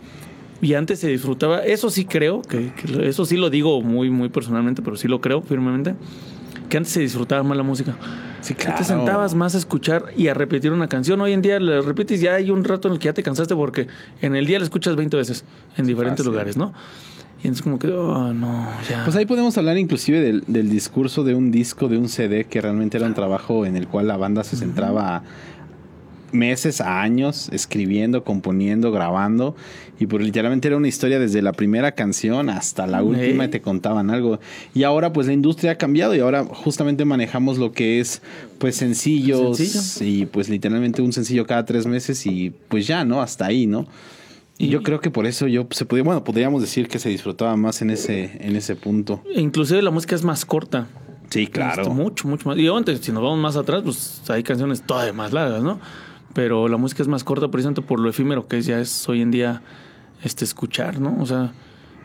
Y 0.61 0.73
antes 0.73 0.99
se 0.99 1.07
disfrutaba, 1.07 1.63
eso 1.63 1.89
sí 1.91 2.03
creo, 2.05 2.41
que, 2.41 2.73
que 2.73 3.07
eso 3.07 3.25
sí 3.25 3.37
lo 3.37 3.49
digo 3.49 3.81
muy, 3.81 4.09
muy 4.09 4.27
personalmente, 4.29 4.81
pero 4.81 4.97
sí 4.97 5.07
lo 5.07 5.21
creo 5.21 5.41
firmemente, 5.41 5.93
que 6.69 6.77
antes 6.77 6.91
se 6.93 6.99
disfrutaba 6.99 7.43
más 7.43 7.57
la 7.57 7.63
música. 7.63 7.95
Sí, 8.41 8.53
Que 8.53 8.63
claro. 8.65 8.77
te 8.79 8.83
sentabas 8.83 9.33
más 9.35 9.55
a 9.55 9.57
escuchar 9.57 10.05
y 10.15 10.27
a 10.27 10.33
repetir 10.33 10.71
una 10.71 10.87
canción. 10.87 11.19
Hoy 11.21 11.33
en 11.33 11.41
día 11.41 11.59
la 11.59 11.81
repites 11.81 12.21
ya 12.21 12.35
hay 12.35 12.51
un 12.51 12.63
rato 12.63 12.87
en 12.87 12.93
el 12.93 12.99
que 12.99 13.05
ya 13.05 13.13
te 13.13 13.23
cansaste 13.23 13.55
porque 13.55 13.87
en 14.21 14.35
el 14.35 14.45
día 14.45 14.59
la 14.59 14.65
escuchas 14.65 14.95
20 14.95 15.17
veces 15.17 15.43
en 15.77 15.85
diferentes 15.85 16.19
fácil. 16.19 16.31
lugares, 16.31 16.57
¿no? 16.57 16.73
Y 17.43 17.47
entonces 17.47 17.61
como 17.61 17.77
que, 17.77 17.87
oh, 17.89 18.33
no, 18.33 18.67
ya. 18.89 19.03
Pues 19.03 19.15
ahí 19.15 19.25
podemos 19.27 19.57
hablar 19.57 19.77
inclusive 19.77 20.19
del, 20.21 20.43
del 20.47 20.69
discurso 20.69 21.23
de 21.23 21.35
un 21.35 21.51
disco, 21.51 21.87
de 21.87 21.97
un 21.97 22.09
CD, 22.09 22.45
que 22.45 22.59
realmente 22.61 22.97
era 22.97 23.05
un 23.05 23.13
trabajo 23.13 23.65
en 23.65 23.75
el 23.77 23.87
cual 23.87 24.07
la 24.07 24.17
banda 24.17 24.43
se 24.43 24.55
centraba 24.57 25.21
meses 26.31 26.81
a 26.81 27.01
años 27.01 27.49
escribiendo, 27.51 28.23
componiendo, 28.23 28.91
grabando 28.91 29.55
y 29.99 30.05
pues 30.05 30.23
literalmente 30.23 30.67
era 30.67 30.77
una 30.77 30.87
historia 30.87 31.19
desde 31.19 31.41
la 31.41 31.53
primera 31.53 31.93
canción 31.93 32.49
hasta 32.49 32.85
la 32.85 33.01
última 33.01 33.45
y 33.45 33.47
te 33.47 33.61
contaban 33.61 34.09
algo. 34.09 34.39
Y 34.73 34.83
ahora 34.83 35.11
pues 35.11 35.27
la 35.27 35.33
industria 35.33 35.71
ha 35.71 35.75
cambiado 35.75 36.13
y 36.15 36.19
ahora 36.19 36.43
justamente 36.43 37.03
manejamos 37.05 37.57
lo 37.57 37.71
que 37.71 37.99
es 37.99 38.21
pues 38.59 38.75
sencillos 38.75 39.57
Sencillo. 39.57 40.05
y 40.05 40.25
pues 40.25 40.49
literalmente 40.49 41.01
un 41.01 41.13
sencillo 41.13 41.47
cada 41.47 41.65
tres 41.65 41.87
meses 41.87 42.25
y 42.25 42.51
pues 42.67 42.85
ya, 42.85 43.05
¿no? 43.05 43.21
Hasta 43.21 43.47
ahí, 43.47 43.65
¿no? 43.65 43.87
Y 44.59 44.69
yo 44.69 44.81
creo 44.81 44.99
que 44.99 45.11
por 45.11 45.27
eso 45.27 45.47
yo 45.47 45.67
se 45.69 45.85
podía, 45.85 46.03
bueno, 46.03 46.23
podríamos 46.23 46.61
decir 46.61 46.87
que 46.87 46.97
se 46.97 47.09
disfrutaba 47.09 47.55
más 47.57 47.83
en 47.83 47.91
ese, 47.91 48.37
en 48.39 48.55
ese 48.55 48.75
punto. 48.75 49.21
Inclusive 49.35 49.83
la 49.83 49.91
música 49.91 50.15
es 50.15 50.23
más 50.23 50.45
corta. 50.45 50.87
Sí, 51.29 51.45
claro. 51.45 51.83
Este, 51.83 51.93
mucho, 51.93 52.27
mucho 52.27 52.49
más. 52.49 52.57
Y 52.57 52.67
antes, 52.67 52.99
si 53.01 53.11
nos 53.11 53.21
vamos 53.21 53.37
más 53.37 53.55
atrás, 53.55 53.83
pues 53.83 54.21
hay 54.29 54.41
canciones 54.41 54.81
todavía 54.81 55.13
más 55.13 55.31
largas, 55.31 55.61
¿no? 55.61 55.79
Pero 56.37 56.67
la 56.67 56.77
música 56.77 57.01
es 57.01 57.07
más 57.09 57.23
corta 57.23 57.47
precisamente 57.49 57.81
por 57.81 57.99
lo 57.99 58.07
efímero 58.11 58.47
que 58.47 58.59
es, 58.59 58.67
ya 58.67 58.79
es 58.79 59.09
hoy 59.09 59.23
en 59.23 59.31
día 59.31 59.63
este 60.23 60.45
escuchar, 60.45 60.99
¿no? 60.99 61.17
O 61.19 61.25
sea, 61.25 61.51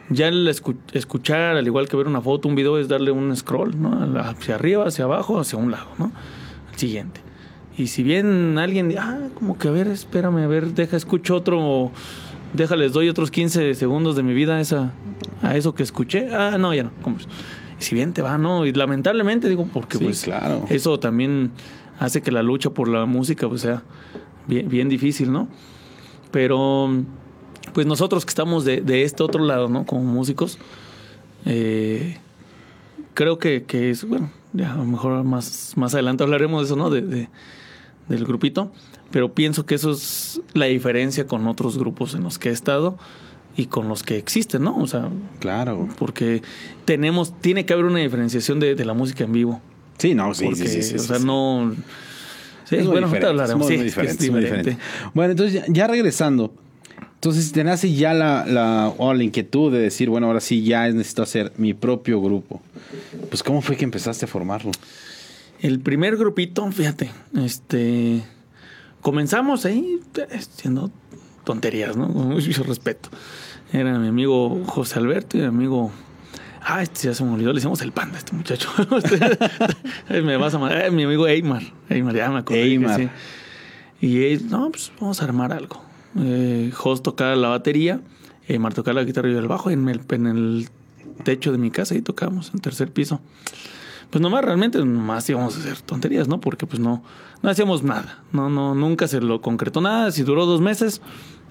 Ya 0.08 0.28
el 0.28 0.48
escu- 0.48 0.76
escuchar, 0.94 1.56
al 1.56 1.66
igual 1.66 1.86
que 1.86 1.98
ver 1.98 2.06
una 2.08 2.22
foto, 2.22 2.48
un 2.48 2.54
video, 2.54 2.78
es 2.78 2.88
darle 2.88 3.10
un 3.10 3.36
scroll, 3.36 3.78
¿no? 3.80 3.92
Hacia 4.20 4.54
arriba, 4.54 4.86
hacia 4.86 5.04
abajo, 5.04 5.38
hacia 5.38 5.58
un 5.58 5.70
lado, 5.70 5.88
¿no? 5.98 6.10
El 6.72 6.78
siguiente. 6.78 7.20
Y 7.76 7.88
si 7.88 8.02
bien 8.02 8.56
alguien, 8.58 8.94
ah, 8.98 9.18
como 9.34 9.58
que 9.58 9.68
a 9.68 9.70
ver, 9.70 9.88
espérame, 9.88 10.38
a 10.44 10.46
ver, 10.46 10.68
deja, 10.74 10.96
escucho 10.96 11.36
otro, 11.36 11.90
déjales, 12.54 12.94
doy 12.94 13.10
otros 13.10 13.30
15 13.30 13.74
segundos 13.74 14.16
de 14.16 14.22
mi 14.22 14.32
vida 14.32 14.56
a, 14.56 14.60
esa, 14.62 14.92
a 15.42 15.56
eso 15.56 15.74
que 15.74 15.82
escuché. 15.82 16.34
Ah, 16.34 16.56
no, 16.58 16.72
ya 16.72 16.84
no. 16.84 16.90
si 17.78 17.94
bien 17.94 18.12
te 18.14 18.22
va, 18.22 18.38
¿no? 18.38 18.64
Y 18.64 18.72
lamentablemente 18.72 19.48
digo, 19.50 19.68
porque 19.72 19.98
Sí, 19.98 20.04
pues 20.04 20.22
claro. 20.24 20.64
eso 20.70 20.98
también 20.98 21.50
hace 22.04 22.20
que 22.22 22.32
la 22.32 22.42
lucha 22.42 22.70
por 22.70 22.88
la 22.88 23.06
música 23.06 23.48
pues 23.48 23.60
sea 23.62 23.82
bien, 24.46 24.68
bien 24.68 24.88
difícil, 24.88 25.30
¿no? 25.32 25.48
Pero 26.30 26.90
pues 27.72 27.86
nosotros 27.86 28.24
que 28.24 28.30
estamos 28.30 28.64
de, 28.64 28.80
de 28.80 29.04
este 29.04 29.22
otro 29.22 29.44
lado, 29.44 29.68
¿no? 29.68 29.86
Como 29.86 30.02
músicos, 30.02 30.58
eh, 31.44 32.18
creo 33.14 33.38
que, 33.38 33.64
que 33.64 33.90
es, 33.90 34.04
bueno, 34.04 34.30
ya 34.52 34.72
a 34.72 34.76
lo 34.76 34.84
mejor 34.84 35.22
más, 35.24 35.74
más 35.76 35.94
adelante 35.94 36.24
hablaremos 36.24 36.62
de 36.62 36.66
eso, 36.66 36.76
¿no? 36.76 36.90
De, 36.90 37.02
de- 37.02 37.28
del 38.08 38.24
grupito, 38.24 38.72
pero 39.12 39.32
pienso 39.32 39.64
que 39.64 39.76
eso 39.76 39.92
es 39.92 40.40
la 40.54 40.66
diferencia 40.66 41.26
con 41.28 41.46
otros 41.46 41.78
grupos 41.78 42.14
en 42.14 42.24
los 42.24 42.38
que 42.38 42.48
he 42.48 42.52
estado 42.52 42.98
y 43.56 43.66
con 43.66 43.86
los 43.88 44.02
que 44.02 44.16
existen, 44.18 44.64
¿no? 44.64 44.76
O 44.76 44.86
sea, 44.88 45.08
Claro. 45.38 45.88
porque 45.98 46.42
tenemos, 46.84 47.32
tiene 47.40 47.64
que 47.64 47.72
haber 47.72 47.84
una 47.86 48.00
diferenciación 48.00 48.58
de, 48.58 48.74
de 48.74 48.84
la 48.84 48.92
música 48.92 49.22
en 49.24 49.32
vivo. 49.32 49.60
Sí, 49.98 50.14
no, 50.14 50.34
sí, 50.34 50.44
porque, 50.44 50.66
sí, 50.66 50.68
sí, 50.68 50.82
sí, 50.82 50.94
o 50.96 50.98
sea, 50.98 51.18
no... 51.18 51.74
Sí, 52.64 52.76
Es 52.76 52.84
muy 52.84 52.92
bueno, 52.92 53.06
ahorita 53.08 53.28
diferente, 53.28 53.42
hablaremos. 53.42 53.66
es 53.66 53.68
Sí, 53.68 53.76
muy 53.76 53.86
es 53.86 53.94
diferente, 53.94 54.24
es 54.24 54.30
muy 54.30 54.40
diferente. 54.40 54.76
Bueno, 55.14 55.30
entonces 55.32 55.54
ya, 55.54 55.64
ya 55.68 55.86
regresando. 55.86 56.54
Entonces 57.14 57.52
te 57.52 57.62
nace 57.62 57.92
ya 57.92 58.14
la, 58.14 58.44
la, 58.46 58.92
o 58.98 59.14
la 59.14 59.22
inquietud 59.22 59.72
de 59.72 59.78
decir, 59.78 60.10
bueno, 60.10 60.26
ahora 60.26 60.40
sí 60.40 60.64
ya 60.64 60.88
necesito 60.88 61.22
hacer 61.22 61.52
mi 61.56 61.72
propio 61.74 62.20
grupo. 62.20 62.60
Pues 63.28 63.42
¿cómo 63.44 63.62
fue 63.62 63.76
que 63.76 63.84
empezaste 63.84 64.24
a 64.24 64.28
formarlo? 64.28 64.72
El 65.60 65.78
primer 65.80 66.16
grupito, 66.16 66.68
fíjate, 66.72 67.10
este... 67.36 68.22
Comenzamos 69.02 69.64
ahí 69.64 70.00
eh, 70.16 70.26
haciendo 70.36 70.90
tonterías, 71.44 71.96
¿no? 71.96 72.12
Con 72.12 72.28
mucho 72.28 72.62
respeto. 72.64 73.08
Era 73.72 73.98
mi 73.98 74.08
amigo 74.08 74.62
José 74.66 74.98
Alberto 74.98 75.36
y 75.36 75.40
mi 75.40 75.46
amigo... 75.46 75.92
Ah, 76.64 76.82
este 76.82 77.08
ya 77.08 77.14
se 77.14 77.24
me 77.24 77.32
olvidó, 77.32 77.50
le 77.50 77.56
decíamos 77.56 77.80
el 77.82 77.92
panda 77.92 78.16
a 78.16 78.18
este 78.18 78.34
muchacho. 78.34 78.70
me 80.08 80.36
vas 80.36 80.54
a 80.54 80.58
mandar, 80.58 80.90
mi 80.92 81.02
amigo 81.02 81.26
Eymar. 81.26 81.62
Eymar, 81.88 82.14
ya 82.14 82.30
me 82.30 82.38
acordé. 82.38 82.62
Eymar. 82.62 83.00
sí. 83.00 83.08
Y 84.00 84.24
él, 84.24 84.48
no, 84.48 84.70
pues 84.70 84.92
vamos 85.00 85.20
a 85.20 85.24
armar 85.24 85.52
algo. 85.52 85.82
Eh, 86.18 86.70
Jos 86.74 87.02
tocaba 87.02 87.34
la 87.36 87.48
batería, 87.48 88.00
Eymar 88.46 88.74
tocaba 88.74 89.00
la 89.00 89.04
guitarra 89.04 89.28
y 89.28 89.32
yo 89.32 89.38
el 89.38 89.48
bajo 89.48 89.70
en 89.70 89.88
el, 89.88 90.00
en 90.10 90.26
el 90.26 90.68
techo 91.24 91.52
de 91.52 91.58
mi 91.58 91.70
casa 91.70 91.94
y 91.94 92.02
tocábamos 92.02 92.52
en 92.54 92.60
tercer 92.60 92.92
piso. 92.92 93.20
Pues 94.10 94.20
nomás 94.20 94.44
realmente 94.44 94.78
nomás 94.78 95.28
íbamos 95.30 95.56
a 95.56 95.60
hacer 95.60 95.80
tonterías, 95.80 96.28
¿no? 96.28 96.40
Porque 96.40 96.66
pues 96.66 96.80
no, 96.80 97.02
no 97.42 97.50
hacíamos 97.50 97.82
nada. 97.82 98.22
No, 98.32 98.50
no, 98.50 98.74
nunca 98.74 99.08
se 99.08 99.20
lo 99.20 99.40
concretó 99.40 99.80
nada. 99.80 100.10
Si 100.10 100.22
duró 100.22 100.46
dos 100.46 100.60
meses 100.60 101.00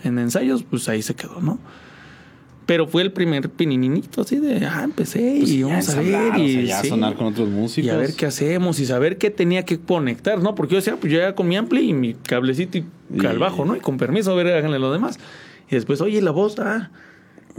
en 0.03 0.19
ensayos, 0.19 0.63
pues 0.63 0.87
ahí 0.87 1.01
se 1.01 1.15
quedó, 1.15 1.41
¿no? 1.41 1.57
Pero 2.65 2.87
fue 2.87 3.01
el 3.01 3.11
primer 3.11 3.49
pinininito 3.49 4.21
así 4.21 4.37
de, 4.37 4.65
ah, 4.65 4.81
empecé 4.83 5.35
Pues 5.39 5.49
y 5.49 5.59
ya 5.59 5.67
vamos 5.67 5.89
a 5.89 6.01
ver. 6.01 6.31
o 6.33 6.37
y 6.37 6.53
sea, 6.53 6.61
ya 6.63 6.81
sí. 6.81 6.89
sonar 6.89 7.15
con 7.15 7.27
otros 7.27 7.49
músicos. 7.49 7.87
Y 7.87 7.89
a 7.89 7.97
ver 7.97 8.13
qué 8.13 8.27
hacemos 8.27 8.79
y 8.79 8.85
saber 8.85 9.17
qué 9.17 9.29
tenía 9.31 9.65
que 9.65 9.79
conectar, 9.79 10.39
¿no? 10.41 10.53
Porque 10.55 10.73
yo 10.73 10.77
decía, 10.77 10.95
pues 10.95 11.11
yo 11.11 11.19
ya 11.19 11.33
con 11.35 11.47
mi 11.47 11.57
ampli 11.57 11.89
y 11.89 11.93
mi 11.93 12.13
cablecito 12.13 12.77
y, 12.77 12.85
Y- 13.13 13.25
al 13.25 13.39
bajo, 13.39 13.65
¿no? 13.65 13.75
Y 13.75 13.79
con 13.79 13.97
permiso, 13.97 14.31
a 14.31 14.35
ver, 14.35 14.47
háganle 14.47 14.79
lo 14.79 14.91
demás. 14.93 15.19
Y 15.69 15.75
después, 15.75 16.01
oye, 16.01 16.21
la 16.21 16.31
voz, 16.31 16.59
ah, 16.59 16.91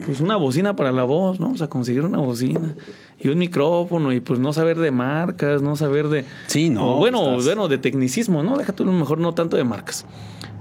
pues 0.04 0.20
una 0.20 0.36
bocina 0.36 0.74
para 0.76 0.92
la 0.92 1.04
voz, 1.04 1.38
¿no? 1.40 1.50
O 1.52 1.56
sea, 1.56 1.68
conseguir 1.68 2.02
una 2.02 2.18
bocina 2.18 2.74
y 3.20 3.28
un 3.28 3.38
micrófono 3.38 4.12
y 4.12 4.20
pues 4.20 4.40
no 4.40 4.52
saber 4.52 4.78
de 4.78 4.90
marcas, 4.90 5.62
no 5.62 5.76
saber 5.76 6.08
de... 6.08 6.24
Sí, 6.46 6.70
no, 6.70 6.96
o 6.96 6.98
bueno, 6.98 7.22
estás- 7.30 7.44
bueno, 7.46 7.68
de 7.68 7.78
tecnicismo, 7.78 8.42
¿no? 8.42 8.56
Déjate 8.56 8.82
a 8.82 8.86
lo 8.86 8.92
mejor 8.92 9.18
no 9.18 9.34
tanto 9.34 9.56
de 9.56 9.64
marcas. 9.64 10.04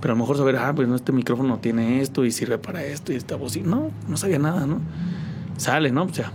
Pero 0.01 0.13
a 0.13 0.17
lo 0.17 0.21
mejor 0.21 0.37
saber, 0.37 0.55
ah, 0.57 0.73
pues 0.75 0.87
no, 0.87 0.95
este 0.95 1.11
micrófono 1.11 1.59
tiene 1.59 2.01
esto 2.01 2.25
y 2.25 2.31
sirve 2.31 2.57
para 2.57 2.83
esto 2.83 3.13
y 3.13 3.15
esta 3.15 3.35
bocina. 3.35 3.67
No, 3.69 3.91
no 4.07 4.17
sabía 4.17 4.39
nada, 4.39 4.65
¿no? 4.65 4.79
Sale, 5.57 5.91
¿no? 5.91 6.03
O 6.03 6.13
sea, 6.13 6.31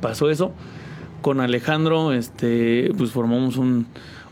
pasó 0.00 0.30
eso. 0.30 0.52
Con 1.22 1.40
Alejandro, 1.40 2.12
este, 2.12 2.92
pues 2.96 3.10
formamos 3.10 3.56
un, 3.56 3.86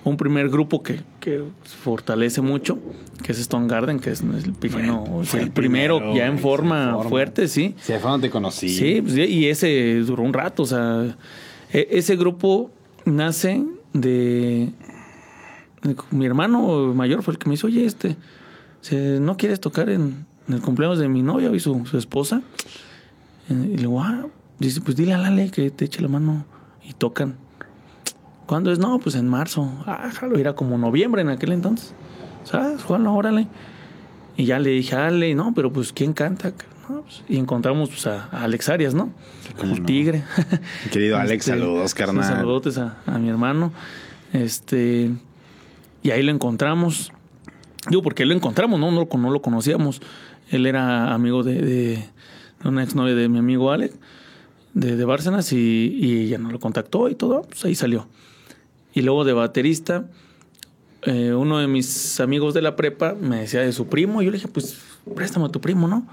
un 0.04 0.16
primer 0.16 0.48
grupo 0.48 0.82
que, 0.84 1.00
que 1.26 1.42
fortalece 1.82 2.40
mucho, 2.40 2.78
que 3.24 3.32
es 3.32 3.40
Stone 3.40 3.66
Garden, 3.66 3.98
que 3.98 4.10
es 4.12 4.20
el, 4.20 4.52
primero, 4.52 5.04
Fue- 5.04 5.14
o 5.16 5.22
sea, 5.24 5.30
fue 5.32 5.40
el 5.40 5.46
el 5.46 5.52
primero, 5.52 5.98
primero, 5.98 6.16
ya 6.16 6.26
en 6.28 6.38
forma, 6.38 7.02
fuerte, 7.08 7.48
sí. 7.48 7.74
Sí, 7.80 7.94
fue 8.00 8.10
donde 8.12 8.28
te 8.28 8.32
conocí. 8.32 8.68
Sí, 8.68 9.02
pues, 9.02 9.16
y 9.16 9.46
ese 9.48 9.96
duró 10.06 10.22
un 10.22 10.32
rato, 10.32 10.62
o 10.62 10.66
sea, 10.66 11.16
e- 11.72 11.88
ese 11.90 12.14
grupo 12.14 12.70
nace 13.04 13.64
de, 13.92 14.70
mi 16.12 16.26
hermano 16.26 16.94
mayor 16.94 17.24
fue 17.24 17.32
el 17.34 17.38
que 17.38 17.48
me 17.48 17.56
dijo, 17.56 17.66
oye, 17.66 17.84
este, 17.84 18.16
¿no 19.20 19.36
quieres 19.36 19.58
tocar 19.58 19.88
en, 19.90 20.26
en 20.46 20.54
el 20.54 20.60
cumpleaños 20.60 21.00
de 21.00 21.08
mi 21.08 21.22
novia 21.22 21.50
y 21.52 21.58
su, 21.58 21.84
su 21.86 21.98
esposa? 21.98 22.42
Eh, 23.48 23.52
Y 23.52 23.54
le 23.72 23.76
digo, 23.78 24.00
ah, 24.00 24.26
dice, 24.60 24.80
pues 24.80 24.96
dile 24.96 25.14
a 25.14 25.18
Lale 25.18 25.50
que 25.50 25.70
te 25.72 25.86
eche 25.86 26.00
la 26.02 26.08
mano 26.08 26.44
y 26.88 26.92
tocan. 26.92 27.34
¿Cuándo 28.46 28.70
es? 28.72 28.78
No, 28.78 28.98
pues 28.98 29.14
en 29.16 29.28
marzo. 29.28 29.70
Ah, 29.86 30.10
jalo, 30.12 30.36
era 30.38 30.54
como 30.54 30.78
noviembre 30.78 31.22
en 31.22 31.28
aquel 31.28 31.52
entonces. 31.52 31.94
¿Sabes? 32.44 32.82
Juan, 32.84 33.06
órale. 33.06 33.48
Y 34.36 34.44
ya 34.44 34.58
le 34.58 34.70
dije, 34.70 34.94
Ale, 34.94 35.34
no, 35.34 35.52
pero 35.54 35.72
pues 35.72 35.92
¿quién 35.92 36.12
canta? 36.12 36.52
No, 36.88 37.02
pues, 37.02 37.24
y 37.28 37.38
encontramos 37.38 37.88
pues, 37.88 38.06
a, 38.06 38.28
a 38.30 38.44
Alex 38.44 38.68
Arias, 38.68 38.94
¿no? 38.94 39.10
El 39.62 39.80
no. 39.80 39.86
tigre. 39.86 40.22
Querido 40.92 41.16
Alex, 41.16 41.48
Este, 41.48 41.58
saludos, 41.58 41.94
carnal. 41.94 42.24
Saludotes 42.24 42.78
a, 42.78 42.98
a 43.06 43.18
mi 43.18 43.28
hermano. 43.28 43.72
Este. 44.32 45.10
Y 46.02 46.10
ahí 46.10 46.22
lo 46.22 46.30
encontramos. 46.30 47.12
Digo, 47.88 48.02
porque 48.02 48.24
lo 48.26 48.34
encontramos, 48.34 48.78
¿no? 48.78 48.90
No, 48.92 49.06
lo- 49.10 49.18
no 49.18 49.30
lo 49.30 49.42
conocíamos. 49.42 50.00
Él 50.50 50.66
era 50.66 51.12
amigo 51.12 51.42
de, 51.42 51.54
de, 51.60 51.96
de 52.62 52.68
una 52.68 52.84
exnovia 52.84 53.14
de 53.16 53.28
mi 53.28 53.38
amigo 53.38 53.72
Alex, 53.72 53.94
de, 54.74 54.94
de 54.96 55.04
Bárcenas, 55.04 55.52
y, 55.52 55.56
y 55.98 56.26
ella 56.26 56.38
nos 56.38 56.52
lo 56.52 56.60
contactó 56.60 57.08
y 57.08 57.16
todo. 57.16 57.42
Pues 57.42 57.64
ahí 57.64 57.74
salió. 57.74 58.06
Y 58.96 59.02
luego 59.02 59.24
de 59.24 59.34
baterista, 59.34 60.06
eh, 61.02 61.34
uno 61.34 61.58
de 61.58 61.66
mis 61.66 62.18
amigos 62.18 62.54
de 62.54 62.62
la 62.62 62.76
prepa 62.76 63.14
me 63.14 63.40
decía 63.40 63.60
de 63.60 63.70
su 63.72 63.88
primo. 63.88 64.22
Y 64.22 64.24
yo 64.24 64.30
le 64.30 64.38
dije, 64.38 64.48
pues 64.48 64.78
préstame 65.14 65.44
a 65.44 65.48
tu 65.50 65.60
primo, 65.60 65.86
¿no? 65.86 66.06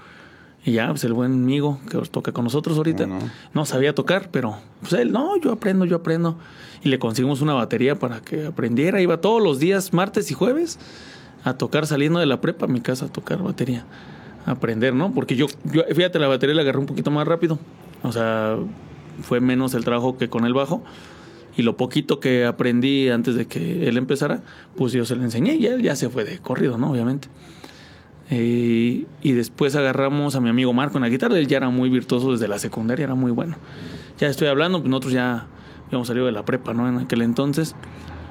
Y 0.66 0.72
ya, 0.72 0.88
pues 0.88 1.02
el 1.04 1.14
buen 1.14 1.32
amigo 1.32 1.80
que 1.88 1.96
os 1.96 2.10
toca 2.10 2.32
con 2.32 2.44
nosotros 2.44 2.76
ahorita, 2.76 3.08
no 3.54 3.64
sabía 3.64 3.94
tocar, 3.94 4.28
pero 4.30 4.58
pues 4.82 4.92
él, 4.92 5.12
no, 5.12 5.34
yo 5.38 5.52
aprendo, 5.52 5.86
yo 5.86 5.96
aprendo. 5.96 6.36
Y 6.82 6.90
le 6.90 6.98
conseguimos 6.98 7.40
una 7.40 7.54
batería 7.54 7.98
para 7.98 8.20
que 8.20 8.48
aprendiera. 8.48 9.00
Iba 9.00 9.18
todos 9.22 9.42
los 9.42 9.58
días, 9.58 9.94
martes 9.94 10.30
y 10.30 10.34
jueves, 10.34 10.78
a 11.42 11.54
tocar 11.54 11.86
saliendo 11.86 12.18
de 12.18 12.26
la 12.26 12.42
prepa 12.42 12.66
a 12.66 12.68
mi 12.68 12.82
casa 12.82 13.06
a 13.06 13.08
tocar 13.08 13.42
batería. 13.42 13.86
A 14.44 14.50
aprender, 14.50 14.94
¿no? 14.94 15.10
Porque 15.14 15.36
yo, 15.36 15.46
yo, 15.72 15.84
fíjate, 15.84 16.18
la 16.18 16.28
batería 16.28 16.54
la 16.54 16.60
agarré 16.60 16.80
un 16.80 16.86
poquito 16.86 17.10
más 17.10 17.26
rápido. 17.26 17.58
O 18.02 18.12
sea, 18.12 18.58
fue 19.22 19.40
menos 19.40 19.72
el 19.72 19.86
trabajo 19.86 20.18
que 20.18 20.28
con 20.28 20.44
el 20.44 20.52
bajo. 20.52 20.84
Y 21.56 21.62
lo 21.62 21.76
poquito 21.76 22.20
que 22.20 22.44
aprendí 22.44 23.08
antes 23.08 23.36
de 23.36 23.46
que 23.46 23.88
él 23.88 23.96
empezara, 23.96 24.42
pues 24.76 24.92
yo 24.92 25.04
se 25.04 25.14
lo 25.14 25.22
enseñé 25.22 25.54
y 25.54 25.66
él 25.66 25.82
ya 25.82 25.94
se 25.94 26.08
fue 26.08 26.24
de 26.24 26.38
corrido, 26.38 26.78
¿no? 26.78 26.90
Obviamente. 26.90 27.28
Eh, 28.30 29.04
y 29.22 29.32
después 29.32 29.76
agarramos 29.76 30.34
a 30.34 30.40
mi 30.40 30.48
amigo 30.48 30.72
Marco 30.72 30.98
en 30.98 31.02
la 31.02 31.08
guitarra. 31.08 31.38
Él 31.38 31.46
ya 31.46 31.58
era 31.58 31.70
muy 31.70 31.90
virtuoso 31.90 32.32
desde 32.32 32.48
la 32.48 32.58
secundaria, 32.58 33.04
era 33.04 33.14
muy 33.14 33.30
bueno. 33.30 33.56
Ya 34.18 34.28
estoy 34.28 34.48
hablando, 34.48 34.78
pues 34.80 34.90
nosotros 34.90 35.12
ya 35.12 35.46
habíamos 35.86 36.08
salido 36.08 36.26
de 36.26 36.32
la 36.32 36.44
prepa, 36.44 36.74
¿no? 36.74 36.88
En 36.88 36.98
aquel 36.98 37.22
entonces. 37.22 37.76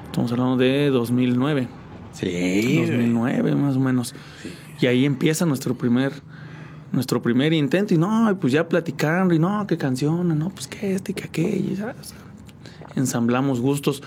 Estamos 0.06 0.30
hablando 0.32 0.56
de 0.56 0.90
2009. 0.90 1.68
Sí. 2.12 2.26
güey. 2.26 2.86
2009 2.86 3.54
más 3.54 3.76
o 3.76 3.80
menos. 3.80 4.14
Y 4.80 4.86
ahí 4.86 5.04
empieza 5.04 5.46
nuestro 5.46 5.74
primer 5.74 6.12
nuestro 6.92 7.20
primer 7.20 7.52
intento 7.52 7.92
y 7.92 7.98
no, 7.98 8.38
pues 8.40 8.52
ya 8.52 8.68
platicando 8.68 9.34
y 9.34 9.38
no, 9.40 9.66
qué 9.66 9.76
canciones, 9.76 10.36
no, 10.36 10.50
pues 10.50 10.68
qué 10.68 10.94
este, 10.94 11.12
qué 11.12 11.24
aquello, 11.24 11.72
y 11.72 11.74
ya, 11.74 11.94
o 12.00 12.04
sea, 12.04 12.18
ensamblamos 12.96 13.60
gustos. 13.60 14.02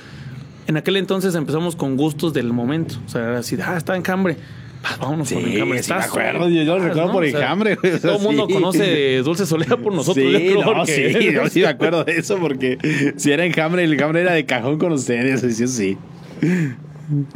En 0.68 0.78
aquel 0.78 0.98
entonces 0.98 1.34
empezamos 1.36 1.76
con 1.76 1.96
gustos 1.98 2.34
del 2.34 2.52
momento, 2.52 2.96
o 3.06 3.10
sea, 3.10 3.22
era 3.22 3.40
así, 3.40 3.58
ah, 3.64 3.78
está 3.78 3.96
enjambre, 3.96 4.36
vámonos 5.00 5.30
Sí, 5.30 5.36
con 5.36 5.46
enjambre. 5.46 5.82
sí 5.84 5.94
me 5.94 6.00
acuerdo, 6.00 6.50
yo- 6.50 6.64
yo 6.64 6.78
lo 6.78 6.84
recuerdo 6.84 7.12
por 7.14 7.24
O 7.24 7.28
sea, 7.30 7.40
Enjambre, 7.40 7.74
o 7.78 7.82
sea, 7.82 8.00
Todo 8.00 8.18
el 8.18 8.22
mundo 8.24 8.46
sí. 8.48 8.54
conoce 8.54 9.18
Dulce 9.24 9.46
Soledad 9.46 9.80
por 9.80 9.94
nosotros. 9.94 10.26
yo 10.30 10.38
sí, 10.40 10.46
creo, 10.46 10.76
no, 10.76 10.86
sí, 10.86 11.02
yo 11.34 11.48
sí 11.50 11.62
me 11.62 11.68
acuerdo 11.68 12.04
de 12.04 12.18
eso 12.18 12.38
porque 12.38 12.78
si 13.16 13.32
era 13.32 13.46
enjambre, 13.46 13.86
el 13.86 13.94
enjambre 13.94 14.22
era 14.22 14.34
de 14.34 14.46
cajón 14.46 14.78
con 14.78 14.92
ustedes, 14.92 15.40
sí, 15.56 15.68
sí. 15.68 15.98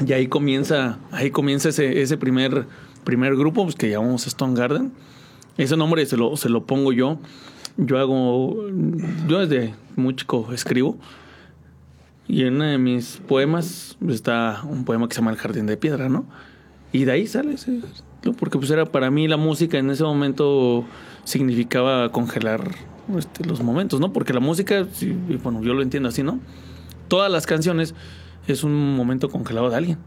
Y 0.06 0.12
ahí 0.14 0.28
comienza, 0.28 1.00
ahí 1.12 1.32
comienza 1.32 1.70
ese, 1.70 2.02
ese 2.02 2.18
primer, 2.18 2.66
primer 3.06 3.38
grupo, 3.38 3.64
pues 3.64 3.76
que 3.76 3.90
llamamos 3.90 4.28
Stone 4.28 4.54
Garden. 4.60 4.92
Ese 5.58 5.78
nombre 5.78 6.06
se 6.06 6.18
lo, 6.18 6.36
se 6.36 6.50
lo 6.50 6.66
pongo 6.66 6.92
yo. 6.92 7.18
Yo 7.78 7.98
hago, 7.98 8.68
yo 9.30 9.40
desde 9.46 9.74
muy 9.96 10.16
chico 10.18 10.50
escribo. 10.54 10.98
Y 12.32 12.46
en 12.46 12.56
uno 12.56 12.64
de 12.64 12.78
mis 12.78 13.22
poemas 13.28 13.98
está 14.08 14.62
un 14.64 14.86
poema 14.86 15.10
que 15.10 15.16
se 15.16 15.20
llama 15.20 15.32
El 15.32 15.38
Jardín 15.38 15.66
de 15.66 15.76
Piedra, 15.76 16.08
¿no? 16.08 16.26
Y 16.94 17.04
de 17.04 17.12
ahí 17.12 17.28
sale 17.28 17.56
ese 17.56 17.82
¿no? 18.24 18.32
porque 18.32 18.58
pues 18.58 18.72
era 18.72 18.86
para 18.86 19.12
mí 19.12 19.28
la 19.28 19.36
música 19.36 19.78
en 19.78 19.90
ese 19.90 20.04
momento 20.04 20.86
significaba 21.26 22.10
congelar 22.14 22.72
este, 23.18 23.44
los 23.44 23.62
momentos, 23.62 24.00
¿no? 24.00 24.14
Porque 24.14 24.32
la 24.32 24.40
música, 24.40 24.88
sí, 24.94 25.14
y 25.28 25.36
bueno, 25.36 25.62
yo 25.62 25.74
lo 25.74 25.82
entiendo 25.82 26.08
así, 26.08 26.24
¿no? 26.24 26.40
Todas 27.10 27.30
las 27.30 27.46
canciones 27.46 27.96
es 28.48 28.64
un 28.64 28.96
momento 28.96 29.28
congelado 29.28 29.70
de 29.70 29.76
alguien. 29.76 29.98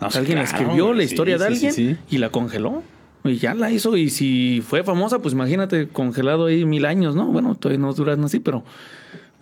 No, 0.00 0.06
alguien 0.06 0.38
claro, 0.38 0.42
escribió 0.42 0.94
la 0.94 1.02
historia 1.02 1.36
de 1.36 1.40
sí, 1.40 1.52
alguien 1.52 1.72
sí. 1.74 1.96
y 2.08 2.16
la 2.16 2.30
congeló. 2.30 2.82
Y 3.24 3.36
ya 3.36 3.52
la 3.52 3.70
hizo. 3.70 3.94
Y 3.98 4.08
si 4.08 4.62
fue 4.66 4.84
famosa, 4.84 5.18
pues 5.18 5.34
imagínate, 5.34 5.88
congelado 5.88 6.46
ahí 6.46 6.64
mil 6.64 6.86
años, 6.86 7.14
¿no? 7.14 7.26
Bueno, 7.26 7.54
todavía 7.54 7.80
no 7.80 7.92
duran 7.92 8.24
así, 8.24 8.40
pero 8.40 8.64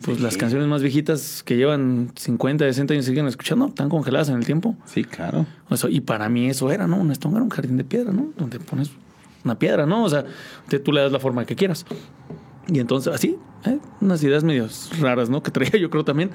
pues 0.05 0.19
Sí. 0.19 0.23
las 0.23 0.37
canciones 0.37 0.69
más 0.69 0.83
viejitas 0.83 1.43
que 1.45 1.57
llevan 1.57 2.11
50, 2.17 2.65
60 2.65 2.95
años 2.95 3.05
siguen 3.07 3.27
escuchando, 3.27 3.67
están 3.69 3.89
congeladas 3.89 4.29
en 4.29 4.37
el 4.37 4.45
tiempo. 4.45 4.77
Sí, 4.87 5.05
claro. 5.05 5.47
O 5.69 5.77
sea, 5.77 5.89
y 5.91 6.01
para 6.01 6.29
mí 6.29 6.49
eso 6.49 6.71
era, 6.71 6.87
¿no? 6.87 6.97
Un 6.97 7.11
Stone 7.13 7.35
era 7.37 7.43
un 7.43 7.51
jardín 7.51 7.77
de 7.77 7.85
piedra, 7.85 8.13
¿no? 8.13 8.29
Donde 8.37 8.59
pones 8.61 8.91
una 9.45 9.59
piedra, 9.59 9.87
¿no? 9.87 10.05
O 10.05 10.09
sea, 10.09 10.25
te- 10.69 10.79
tú 10.79 10.93
le 10.93 11.01
das 11.01 11.13
la 11.13 11.19
forma 11.21 11.45
que 11.45 11.57
quieras. 11.57 11.85
Y 12.69 12.79
entonces, 12.79 13.13
así, 13.13 13.37
¿eh? 13.65 13.79
unas 14.01 14.23
ideas 14.23 14.45
medio 14.45 14.69
raras, 15.01 15.29
¿no? 15.31 15.43
Que 15.43 15.51
traía 15.51 15.73
yo 15.81 15.91
creo 15.91 16.05
también. 16.05 16.31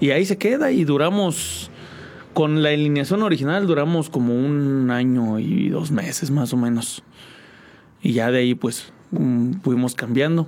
Y 0.00 0.10
ahí 0.10 0.26
se 0.26 0.36
queda 0.36 0.70
y 0.72 0.84
duramos, 0.84 1.70
con 2.34 2.62
la 2.62 2.68
alineación 2.68 3.22
original, 3.22 3.66
duramos 3.66 4.10
como 4.10 4.34
un 4.34 4.90
año 4.90 5.38
y 5.38 5.70
dos 5.70 5.90
meses 5.90 6.30
más 6.30 6.52
o 6.52 6.58
menos. 6.58 7.02
Y 8.02 8.12
ya 8.12 8.30
de 8.30 8.38
ahí, 8.40 8.54
pues, 8.54 8.92
mm, 9.12 9.60
fuimos 9.62 9.94
cambiando. 9.94 10.46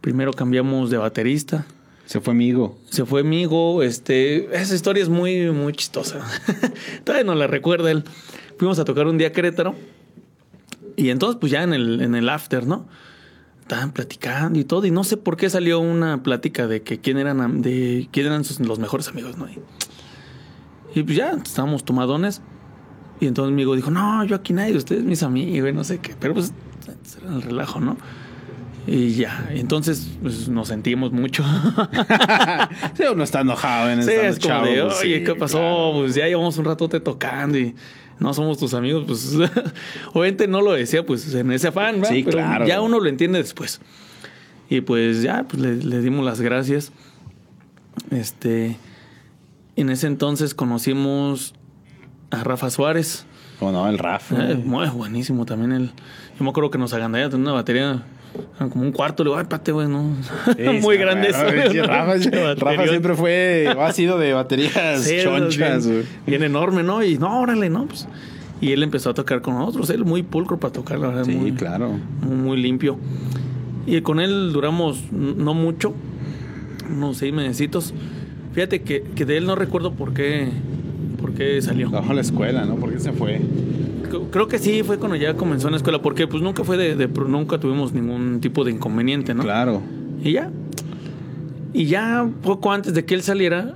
Primero 0.00 0.32
cambiamos 0.32 0.90
de 0.90 0.96
baterista. 0.98 1.66
Se 2.06 2.20
fue 2.20 2.32
amigo. 2.32 2.78
Se 2.90 3.04
fue 3.04 3.20
amigo, 3.20 3.82
este, 3.82 4.54
esa 4.56 4.74
historia 4.74 5.02
es 5.02 5.08
muy, 5.08 5.50
muy 5.52 5.72
chistosa. 5.72 6.18
Todavía 7.04 7.24
no 7.24 7.34
la 7.34 7.46
recuerda 7.46 7.90
él. 7.90 8.04
Fuimos 8.58 8.78
a 8.78 8.84
tocar 8.84 9.06
un 9.06 9.16
día 9.18 9.28
a 9.28 9.32
Querétaro 9.32 9.74
y 10.96 11.10
entonces 11.10 11.38
pues 11.40 11.52
ya 11.52 11.62
en 11.62 11.72
el, 11.72 12.00
en 12.00 12.14
el 12.14 12.28
after, 12.28 12.66
¿no? 12.66 12.86
Estaban 13.62 13.92
platicando 13.92 14.58
y 14.58 14.64
todo 14.64 14.84
y 14.86 14.90
no 14.90 15.04
sé 15.04 15.16
por 15.16 15.36
qué 15.36 15.48
salió 15.48 15.78
una 15.78 16.22
plática 16.24 16.66
de 16.66 16.82
que 16.82 16.98
quién 16.98 17.16
eran, 17.18 17.62
de 17.62 18.08
quién 18.10 18.26
eran 18.26 18.44
sus- 18.44 18.58
los 18.60 18.78
mejores 18.80 19.06
amigos, 19.08 19.38
¿no? 19.38 19.48
Y, 19.48 19.60
y, 20.98 21.02
pues 21.04 21.16
ya 21.16 21.30
estábamos 21.30 21.84
tomadones 21.84 22.42
y 23.20 23.26
entonces 23.28 23.50
mi 23.54 23.62
amigo 23.62 23.76
dijo, 23.76 23.90
no, 23.92 24.24
yo 24.24 24.34
aquí 24.34 24.52
nadie, 24.52 24.76
ustedes 24.76 25.04
mis 25.04 25.22
amigos, 25.22 25.70
y 25.70 25.72
no 25.72 25.84
sé 25.84 25.98
qué, 26.00 26.16
pero 26.18 26.34
pues 26.34 26.52
era 27.22 27.32
el 27.34 27.42
relajo, 27.42 27.80
¿no? 27.80 27.96
Y 28.92 29.14
ya, 29.14 29.48
entonces 29.50 30.10
pues, 30.20 30.48
nos 30.48 30.66
sentimos 30.66 31.12
mucho. 31.12 31.44
Sí, 32.94 33.04
uno 33.10 33.22
está 33.22 33.40
enojado 33.40 33.88
en 33.88 34.02
Sí, 34.02 34.10
es 34.10 34.40
como 34.40 34.64
de, 34.64 34.82
oye, 34.82 34.94
sí, 35.00 35.24
¿qué 35.24 35.34
pasó? 35.36 35.58
claro. 35.58 35.92
Pues 36.00 36.16
ya 36.16 36.26
llevamos 36.26 36.58
un 36.58 36.64
ratote 36.64 36.98
tocando 36.98 37.56
y 37.56 37.76
no 38.18 38.34
somos 38.34 38.58
tus 38.58 38.74
amigos. 38.74 39.04
Pues 39.06 39.36
obviamente 40.12 40.48
no 40.48 40.60
lo 40.60 40.72
decía 40.72 41.06
pues 41.06 41.32
en 41.32 41.52
ese 41.52 41.68
afán, 41.68 42.00
¿verdad? 42.00 42.14
Sí, 42.14 42.22
Pero 42.24 42.38
claro. 42.38 42.66
ya 42.66 42.80
uno 42.80 42.98
lo 42.98 43.08
entiende 43.08 43.38
después. 43.38 43.80
Y 44.68 44.80
pues 44.80 45.22
ya, 45.22 45.44
pues 45.48 45.62
le, 45.62 45.76
le 45.76 46.00
dimos 46.00 46.24
las 46.24 46.40
gracias. 46.40 46.90
Este, 48.10 48.76
en 49.76 49.90
ese 49.90 50.08
entonces 50.08 50.52
conocimos 50.52 51.54
a 52.32 52.42
Rafa 52.42 52.70
Suárez. 52.70 53.24
¿Cómo 53.60 53.70
no? 53.70 53.88
El 53.88 53.98
Rafa. 53.98 54.50
Eh, 54.50 54.56
muy 54.56 54.88
buenísimo 54.88 55.46
también 55.46 55.70
él. 55.70 55.90
Yo 56.36 56.44
me 56.44 56.50
acuerdo 56.50 56.70
que 56.72 56.78
nos 56.78 56.92
agandalla 56.92 57.30
tenía 57.30 57.44
una 57.44 57.52
batería 57.52 58.02
como 58.58 58.84
un 58.84 58.92
cuarto. 58.92 59.24
Le 59.24 59.30
digo, 59.30 59.38
ay, 59.38 59.46
pate, 59.48 59.72
güey, 59.72 59.88
no. 59.88 60.14
Sí, 60.56 60.62
muy 60.82 60.96
grande 60.96 61.28
eso. 61.28 61.42
Rafa, 61.84 62.14
Rafa 62.54 62.86
siempre 62.88 63.14
fue, 63.14 63.74
ha 63.78 63.92
sido 63.92 64.18
de 64.18 64.32
baterías 64.32 65.02
Sí, 65.02 65.18
chonchas, 65.22 65.86
bien, 65.86 65.96
güey. 66.02 66.08
bien 66.26 66.42
enorme, 66.42 66.82
¿no? 66.82 67.02
Y 67.02 67.18
no, 67.18 67.40
órale, 67.40 67.70
¿no? 67.70 67.86
Pues, 67.86 68.06
y 68.60 68.72
él 68.72 68.82
empezó 68.82 69.10
a 69.10 69.14
tocar 69.14 69.40
con 69.40 69.54
nosotros. 69.54 69.88
Él 69.90 70.04
muy 70.04 70.22
pulcro 70.22 70.58
para 70.58 70.72
tocar, 70.72 70.98
la 70.98 71.08
verdad. 71.08 71.24
Sí, 71.24 71.32
muy, 71.32 71.52
claro. 71.52 71.98
muy, 72.22 72.36
muy 72.36 72.62
limpio. 72.62 72.98
Y 73.86 74.00
con 74.02 74.20
él 74.20 74.52
duramos 74.52 75.10
no 75.10 75.54
mucho, 75.54 75.94
unos 76.90 77.16
seis 77.16 77.32
mesecitos. 77.32 77.94
Fíjate 78.52 78.82
que, 78.82 79.02
que 79.02 79.24
de 79.24 79.38
él 79.38 79.46
no 79.46 79.54
recuerdo 79.54 79.92
por 79.92 80.12
qué, 80.12 80.48
qué 81.40 81.62
salió. 81.62 81.88
Trabajó 81.88 82.10
en 82.10 82.16
la 82.16 82.22
escuela, 82.22 82.64
¿no? 82.64 82.76
¿Por 82.76 82.92
qué 82.92 82.98
se 83.00 83.12
fue? 83.12 83.40
Creo- 84.30 84.48
que 84.48 84.58
sí, 84.58 84.82
fue 84.82 84.98
cuando 84.98 85.16
ya 85.16 85.34
comenzó 85.34 85.68
en 85.68 85.72
la 85.72 85.76
escuela, 85.78 86.02
porque 86.02 86.26
pues 86.26 86.42
nunca 86.42 86.64
fue 86.64 86.76
de, 86.76 86.96
de- 86.96 87.08
nunca 87.08 87.58
tuvimos 87.58 87.92
ningún 87.92 88.40
tipo 88.40 88.64
de 88.64 88.72
inconveniente, 88.72 89.34
¿no? 89.34 89.42
Claro. 89.42 89.80
Y 90.22 90.32
ya. 90.32 90.50
Y 91.72 91.86
ya 91.86 92.28
poco 92.42 92.72
antes 92.72 92.92
de 92.94 93.04
que 93.04 93.14
él 93.14 93.22
saliera, 93.22 93.74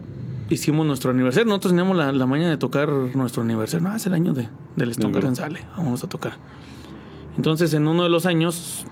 hicimos 0.51 0.87
nuestro 0.87 1.13
aniversario. 1.13 1.47
Nosotros 1.47 1.73
teníamos 1.73 1.97
la, 1.97 2.13
la 2.13 2.27
mañana 2.27 2.51
de 2.51 2.57
tocar 2.59 2.89
nuestro 2.91 3.43
aniversario. 3.43 3.89
No, 3.89 3.95
es 3.95 4.05
el 4.07 4.15
año 4.15 4.35
de, 4.35 4.49
del 4.77 4.91
Stone 4.91 5.15
verdad. 5.15 5.31
Garden 5.31 5.37
sale. 5.37 5.61
Vamos 5.77 6.03
a 6.05 6.09
tocar. 6.09 6.35
Entonces, 7.37 7.73
en 7.75 7.87
uno 7.89 8.03
de 8.03 8.09
los 8.09 8.27
años, 8.27 8.85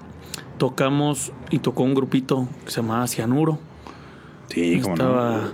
tocamos 0.58 1.32
y 1.50 1.58
tocó 1.58 1.82
un 1.82 1.94
grupito 1.94 2.48
que 2.64 2.70
se 2.70 2.80
llamaba 2.80 3.06
Cianuro. 3.08 3.58
Sí, 4.52 4.80
como 4.82 4.96
no. 4.96 5.02
estaba 5.04 5.52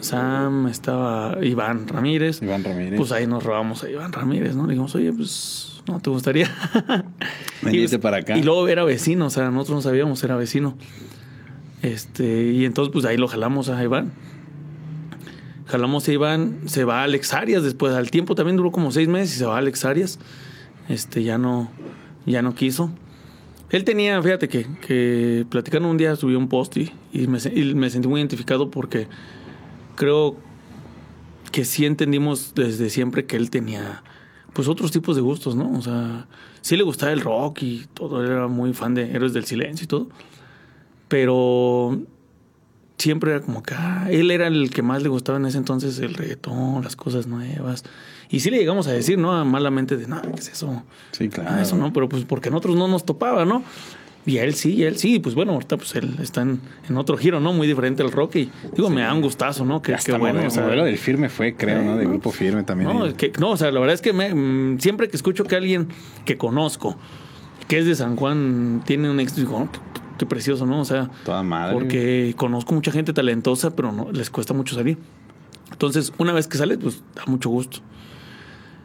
Sam, 0.00 0.66
estaba 0.66 1.36
Iván 1.44 1.86
Ramírez. 1.86 2.42
Iván 2.42 2.64
Ramírez. 2.64 2.98
Pues 2.98 3.12
ahí 3.12 3.26
nos 3.26 3.44
robamos 3.44 3.84
a 3.84 3.90
Iván 3.90 4.12
Ramírez, 4.12 4.56
¿no? 4.56 4.64
Le 4.66 4.70
dijimos, 4.70 4.94
oye, 4.96 5.12
pues, 5.12 5.80
¿no 5.86 6.00
te 6.00 6.10
gustaría? 6.10 6.50
Venirte 7.62 7.96
Y- 7.96 7.98
para 7.98 8.16
acá. 8.18 8.36
Y 8.36 8.42
luego 8.42 8.66
era 8.68 8.84
vecino, 8.84 9.26
o 9.26 9.30
sea, 9.30 9.50
nosotros 9.50 9.76
no 9.76 9.82
sabíamos, 9.82 10.22
era 10.24 10.36
vecino. 10.36 10.76
Este, 11.82 12.50
y 12.52 12.64
entonces, 12.64 12.92
pues 12.92 13.04
ahí 13.04 13.16
lo 13.16 13.28
jalamos 13.28 13.68
a 13.68 13.82
Iván. 13.82 14.12
Jalamos 15.66 16.06
a 16.08 16.12
Iván, 16.12 16.58
se 16.66 16.84
va 16.84 17.00
a 17.00 17.04
Alex 17.04 17.32
Arias 17.32 17.62
después, 17.62 17.94
al 17.94 18.10
tiempo 18.10 18.34
también 18.34 18.56
duró 18.56 18.72
como 18.72 18.90
seis 18.90 19.08
meses 19.08 19.36
y 19.36 19.38
se 19.38 19.46
va 19.46 19.54
a 19.54 19.58
Alex 19.58 19.84
Arias. 19.84 20.18
Este, 20.88 21.22
ya 21.22 21.38
no, 21.38 21.70
ya 22.26 22.42
no 22.42 22.54
quiso. 22.54 22.90
Él 23.72 23.84
tenía, 23.84 24.22
fíjate 24.22 24.48
que, 24.48 24.66
que 24.86 25.46
platicando 25.48 25.88
un 25.88 25.96
día 25.96 26.14
subió 26.14 26.38
un 26.38 26.48
post 26.48 26.76
y, 26.76 26.92
y 27.10 27.26
me, 27.26 27.40
sentí 27.40 28.06
muy 28.06 28.20
identificado 28.20 28.70
porque 28.70 29.08
creo 29.96 30.36
que 31.50 31.64
sí 31.64 31.86
entendimos 31.86 32.52
desde 32.54 32.90
siempre 32.90 33.24
que 33.24 33.36
él 33.36 33.48
tenía 33.48 34.02
pues 34.52 34.68
otros 34.68 34.92
tipos 34.92 35.16
de 35.16 35.22
gustos, 35.22 35.56
¿no? 35.56 35.72
O 35.72 35.80
sea, 35.80 36.26
sí 36.60 36.76
le 36.76 36.82
gustaba 36.82 37.12
el 37.12 37.22
rock 37.22 37.62
y 37.62 37.86
todo, 37.94 38.22
era 38.22 38.46
muy 38.46 38.74
fan 38.74 38.94
de 38.94 39.10
Héroes 39.10 39.32
del 39.32 39.46
Silencio 39.46 39.84
y 39.84 39.88
todo, 39.88 40.08
pero 41.08 41.98
siempre 42.98 43.32
era 43.32 43.40
como 43.40 43.62
que 43.62 43.72
ah, 43.74 44.06
él 44.10 44.30
era 44.30 44.48
el 44.48 44.68
que 44.68 44.82
más 44.82 45.02
le 45.02 45.08
gustaba 45.08 45.38
en 45.38 45.46
ese 45.46 45.56
entonces 45.56 45.98
el 45.98 46.12
reggaetón, 46.12 46.84
las 46.84 46.94
cosas 46.94 47.26
nuevas. 47.26 47.84
Y 48.32 48.40
sí 48.40 48.50
le 48.50 48.58
llegamos 48.58 48.86
a 48.88 48.92
decir, 48.92 49.18
¿no? 49.18 49.44
Malamente 49.44 49.96
de, 49.96 50.08
no, 50.08 50.20
¿qué 50.22 50.40
es 50.40 50.48
eso? 50.48 50.82
Sí, 51.12 51.28
claro. 51.28 51.50
Ah, 51.52 51.62
eso 51.62 51.76
no, 51.76 51.92
pero 51.92 52.08
pues 52.08 52.24
porque 52.24 52.48
en 52.48 52.54
otros 52.54 52.74
no 52.74 52.88
nos 52.88 53.04
topaba, 53.04 53.44
¿no? 53.44 53.62
Y 54.24 54.38
a 54.38 54.44
él 54.44 54.54
sí, 54.54 54.74
y 54.74 54.84
a 54.84 54.88
él 54.88 54.96
sí, 54.98 55.18
pues 55.18 55.34
bueno, 55.34 55.52
ahorita 55.52 55.76
pues 55.76 55.94
él 55.96 56.16
está 56.22 56.42
en, 56.42 56.60
en 56.88 56.96
otro 56.96 57.16
giro, 57.16 57.40
¿no? 57.40 57.52
Muy 57.52 57.66
diferente 57.66 58.02
al 58.02 58.10
rock 58.12 58.36
y 58.36 58.50
digo, 58.74 58.88
me 58.88 59.02
da 59.02 59.12
un 59.12 59.20
gustazo, 59.20 59.64
¿no? 59.64 59.82
Que, 59.82 59.94
Hasta 59.94 60.12
que 60.12 60.18
bueno, 60.18 60.34
modelo, 60.34 60.48
o 60.48 60.50
sea, 60.50 60.62
modelo 60.62 60.84
del 60.84 60.96
firme 60.96 61.28
fue, 61.28 61.54
creo, 61.56 61.82
¿no? 61.82 61.96
Del 61.96 62.08
grupo 62.08 62.30
firme 62.30 62.62
también. 62.62 62.88
no, 62.96 63.14
que, 63.16 63.32
no, 63.40 63.50
o 63.50 63.56
sea, 63.56 63.70
la 63.72 63.80
verdad 63.80 63.94
es 63.94 64.00
que 64.00 64.12
me- 64.12 64.32
mm, 64.32 64.78
siempre 64.80 65.08
que 65.08 65.16
escucho 65.16 65.44
que 65.44 65.56
alguien 65.56 65.88
que 66.24 66.36
conozco, 66.38 66.96
que 67.68 67.80
es 67.80 67.86
de 67.86 67.94
San 67.96 68.14
Juan, 68.16 68.82
tiene 68.86 69.10
un 69.10 69.18
éxito, 69.18 69.40
digo, 69.40 69.56
oh, 69.58 69.68
qué, 69.72 69.80
qué 70.18 70.26
precioso, 70.26 70.66
¿no? 70.66 70.80
O 70.80 70.84
sea, 70.84 71.10
Toda 71.24 71.42
madre. 71.42 71.74
porque 71.74 72.32
conozco 72.36 72.72
mucha 72.74 72.92
gente 72.92 73.12
talentosa, 73.12 73.74
pero 73.74 73.90
no 73.92 74.10
les 74.12 74.30
cuesta 74.30 74.54
mucho 74.54 74.76
salir. 74.76 74.98
Entonces, 75.72 76.12
una 76.18 76.32
vez 76.32 76.46
que 76.46 76.58
sale, 76.58 76.78
pues 76.78 77.02
da 77.16 77.24
mucho 77.26 77.50
gusto. 77.50 77.78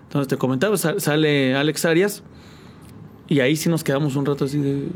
Entonces, 0.08 0.28
te 0.28 0.38
comentaba, 0.38 0.78
sa- 0.78 1.00
sale 1.00 1.56
Alex 1.56 1.86
Arias 1.86 2.24
y 3.28 3.42
ahí 3.42 3.56
sí 3.56 3.70
nos 3.70 3.84
quedamos 3.84 4.16
un 4.16 4.26
rato 4.26 4.46
así 4.46 4.58
de... 4.58 4.88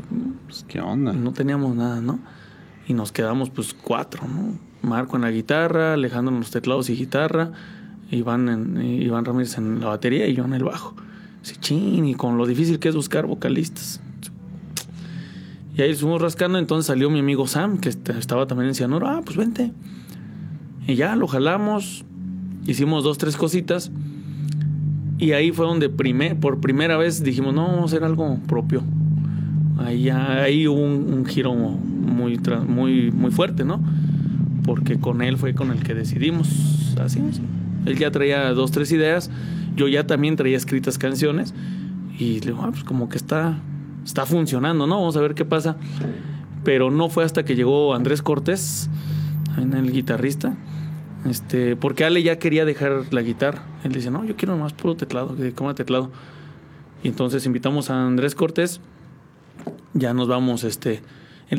Pues, 0.46 0.64
¿Qué 0.68 0.80
onda? 0.80 1.12
No 1.12 1.32
teníamos 1.32 1.76
nada, 1.76 2.00
¿no? 2.00 2.18
Y 2.88 2.94
nos 2.94 3.12
quedamos 3.12 3.50
pues 3.50 3.74
cuatro, 3.74 4.26
¿no? 4.26 4.58
Marco 4.82 5.16
en 5.16 5.22
la 5.22 5.30
guitarra, 5.30 5.92
Alejandro 5.94 6.32
en 6.34 6.40
los 6.40 6.50
teclados 6.50 6.88
y 6.90 6.96
guitarra, 6.96 7.52
Iván, 8.10 8.48
en, 8.48 8.76
eh, 8.78 8.96
Iván 9.04 9.24
Ramírez 9.24 9.56
en 9.58 9.80
la 9.80 9.86
batería 9.88 10.26
y 10.26 10.34
yo 10.34 10.44
en 10.44 10.54
el 10.54 10.64
bajo. 10.64 10.94
Sí, 11.42 11.56
chin, 11.60 12.04
y 12.06 12.14
con 12.14 12.36
lo 12.38 12.46
difícil 12.46 12.78
que 12.78 12.88
es 12.88 12.94
buscar 12.96 13.26
vocalistas. 13.26 14.00
Y 15.76 15.82
ahí 15.82 15.90
estuvimos 15.90 16.20
rascando, 16.20 16.58
entonces 16.58 16.86
salió 16.86 17.08
mi 17.10 17.20
amigo 17.20 17.46
Sam, 17.46 17.78
que 17.78 17.88
est- 17.90 18.08
estaba 18.10 18.46
también 18.46 18.68
en 18.68 18.74
Cianuro. 18.74 19.08
Ah, 19.08 19.22
pues 19.24 19.36
vente. 19.36 19.72
Y 20.86 20.96
ya 20.96 21.16
lo 21.16 21.26
jalamos, 21.28 22.04
hicimos 22.66 23.04
dos, 23.04 23.18
tres 23.18 23.36
cositas. 23.36 23.90
Y 25.22 25.32
ahí 25.32 25.52
fue 25.52 25.66
donde 25.66 25.88
primer, 25.88 26.36
por 26.38 26.60
primera 26.60 26.96
vez 26.96 27.22
dijimos, 27.22 27.54
no, 27.54 27.66
vamos 27.66 27.82
a 27.82 27.84
hacer 27.96 28.04
algo 28.04 28.38
propio. 28.48 28.82
Ahí, 29.78 30.02
ya- 30.04 30.42
ahí 30.42 30.66
hubo 30.66 30.80
un, 30.80 31.12
un 31.14 31.24
giro 31.26 31.54
muy, 31.54 32.38
muy, 32.66 33.10
muy 33.12 33.30
fuerte, 33.30 33.64
¿no? 33.64 33.80
Porque 34.64 34.98
con 34.98 35.22
él 35.22 35.36
fue 35.38 35.54
con 35.54 35.70
el 35.70 35.82
que 35.82 35.94
decidimos. 35.94 36.48
Así 37.00 37.20
es. 37.20 37.40
Él 37.86 37.98
ya 37.98 38.10
traía 38.10 38.50
dos, 38.52 38.70
tres 38.72 38.90
ideas. 38.92 39.30
Yo 39.76 39.88
ya 39.88 40.06
también 40.06 40.36
traía 40.36 40.56
escritas 40.56 40.98
canciones. 40.98 41.54
Y 42.18 42.40
le 42.40 42.46
digo, 42.48 42.60
ah, 42.62 42.70
pues 42.70 42.84
como 42.84 43.08
que 43.08 43.16
está, 43.16 43.58
está 44.04 44.26
funcionando, 44.26 44.86
¿no? 44.86 44.96
Vamos 44.98 45.16
a 45.16 45.20
ver 45.20 45.34
qué 45.34 45.44
pasa. 45.44 45.76
Pero 46.64 46.90
no 46.90 47.08
fue 47.08 47.24
hasta 47.24 47.44
que 47.44 47.56
llegó 47.56 47.94
Andrés 47.94 48.22
Cortés, 48.22 48.88
el 49.56 49.90
guitarrista. 49.92 50.54
Este, 51.28 51.76
porque 51.76 52.04
Ale 52.04 52.22
ya 52.22 52.38
quería 52.38 52.64
dejar 52.64 53.04
la 53.12 53.22
guitarra. 53.22 53.62
Él 53.84 53.92
dice, 53.92 54.10
no, 54.10 54.24
yo 54.24 54.36
quiero 54.36 54.56
más 54.56 54.72
puro 54.72 54.96
teclado, 54.96 55.36
que 55.36 55.52
coma 55.52 55.74
teclado. 55.74 56.10
Y 57.02 57.08
entonces 57.08 57.46
invitamos 57.46 57.90
a 57.90 58.06
Andrés 58.06 58.34
Cortés. 58.34 58.80
Ya 59.94 60.14
nos 60.14 60.28
vamos, 60.28 60.64
este. 60.64 61.02